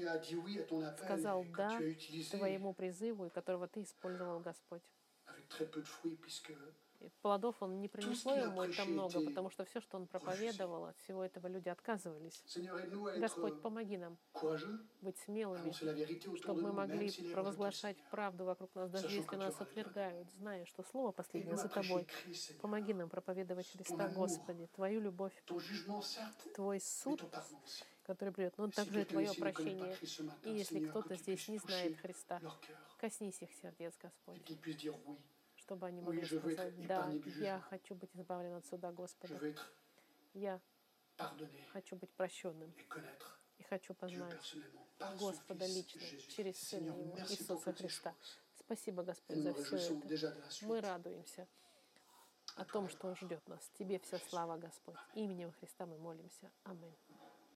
сказал 0.97 1.45
«да» 1.55 1.79
твоему 2.31 2.73
призыву, 2.73 3.25
и 3.27 3.29
которого 3.29 3.67
ты 3.67 3.83
использовал, 3.83 4.39
Господь. 4.39 4.81
И 7.05 7.11
плодов 7.21 7.55
он 7.61 7.81
не 7.81 7.87
принесло 7.87 8.35
ему 8.35 8.63
это 8.63 8.83
много, 8.85 9.21
потому 9.21 9.51
что 9.51 9.63
все, 9.65 9.79
что 9.79 9.97
он 9.97 10.07
проповедовал, 10.07 10.85
от 10.85 10.97
всего 10.97 11.23
этого 11.23 11.45
люди 11.47 11.69
отказывались. 11.69 12.43
Être 12.55 13.19
Господь, 13.19 13.61
помоги 13.61 13.97
нам 13.97 14.17
быть 15.01 15.17
смелыми, 15.19 15.71
чтобы 16.37 16.61
мы 16.61 16.73
могли 16.73 17.11
провозглашать 17.31 17.97
правду 18.09 18.45
вокруг 18.45 18.73
нас, 18.73 18.89
даже 18.89 19.15
если 19.15 19.35
нас 19.35 19.61
отвергают, 19.61 20.31
зная, 20.33 20.65
что 20.65 20.83
Слово 20.83 21.11
последнее 21.11 21.57
за 21.57 21.69
тобой. 21.69 22.07
Помоги 22.61 22.93
нам 22.93 23.09
проповедовать 23.09 23.71
Христа. 23.71 24.09
Господи, 24.09 24.67
Твою 24.73 24.99
любовь, 25.01 25.33
Твой 26.55 26.79
суд, 26.79 27.23
который 28.03 28.33
придет, 28.33 28.57
но 28.57 28.67
Si 28.67 28.71
также 28.71 29.01
и 29.01 29.05
Твое 29.05 29.33
прощение. 29.33 29.95
И 30.43 30.49
если 30.49 30.87
кто-то 30.87 31.15
здесь 31.15 31.47
не 31.49 31.59
знает 31.59 31.97
Христа, 31.97 32.41
коснись 32.97 33.41
их 33.43 33.53
сердец, 33.61 33.93
Господь, 34.01 34.41
чтобы 35.65 35.87
они 35.87 36.01
могли 36.01 36.23
сказать, 36.25 36.87
да, 36.87 37.11
я 37.39 37.59
хочу 37.69 37.95
быть 37.95 38.15
избавлен 38.15 38.53
от 38.53 38.65
суда 38.67 38.91
Господа, 38.91 39.39
я 40.33 40.61
хочу 41.73 41.95
быть 41.95 42.11
прощенным 42.11 42.71
и 43.57 43.63
хочу 43.63 43.95
познать 43.95 44.55
Господа 45.19 45.65
лично, 45.65 46.01
через 46.29 46.59
Сына 46.59 46.87
Его, 46.87 47.17
Иисуса 47.29 47.73
Христа. 47.73 48.13
Спасибо, 48.59 49.03
Господь, 49.03 49.37
за 49.37 49.53
все 49.53 49.77
это. 49.77 50.29
Мы 50.61 50.81
радуемся 50.81 51.47
о 52.55 52.65
том, 52.65 52.87
что 52.87 53.15
ждет 53.15 53.47
нас. 53.47 53.67
Тебе 53.77 53.99
вся 53.99 54.19
слава, 54.19 54.57
Господь. 54.57 54.95
Именем 55.15 55.51
Христа 55.53 55.85
мы 55.85 55.97
молимся. 55.97 56.51
Аминь. 56.63 56.95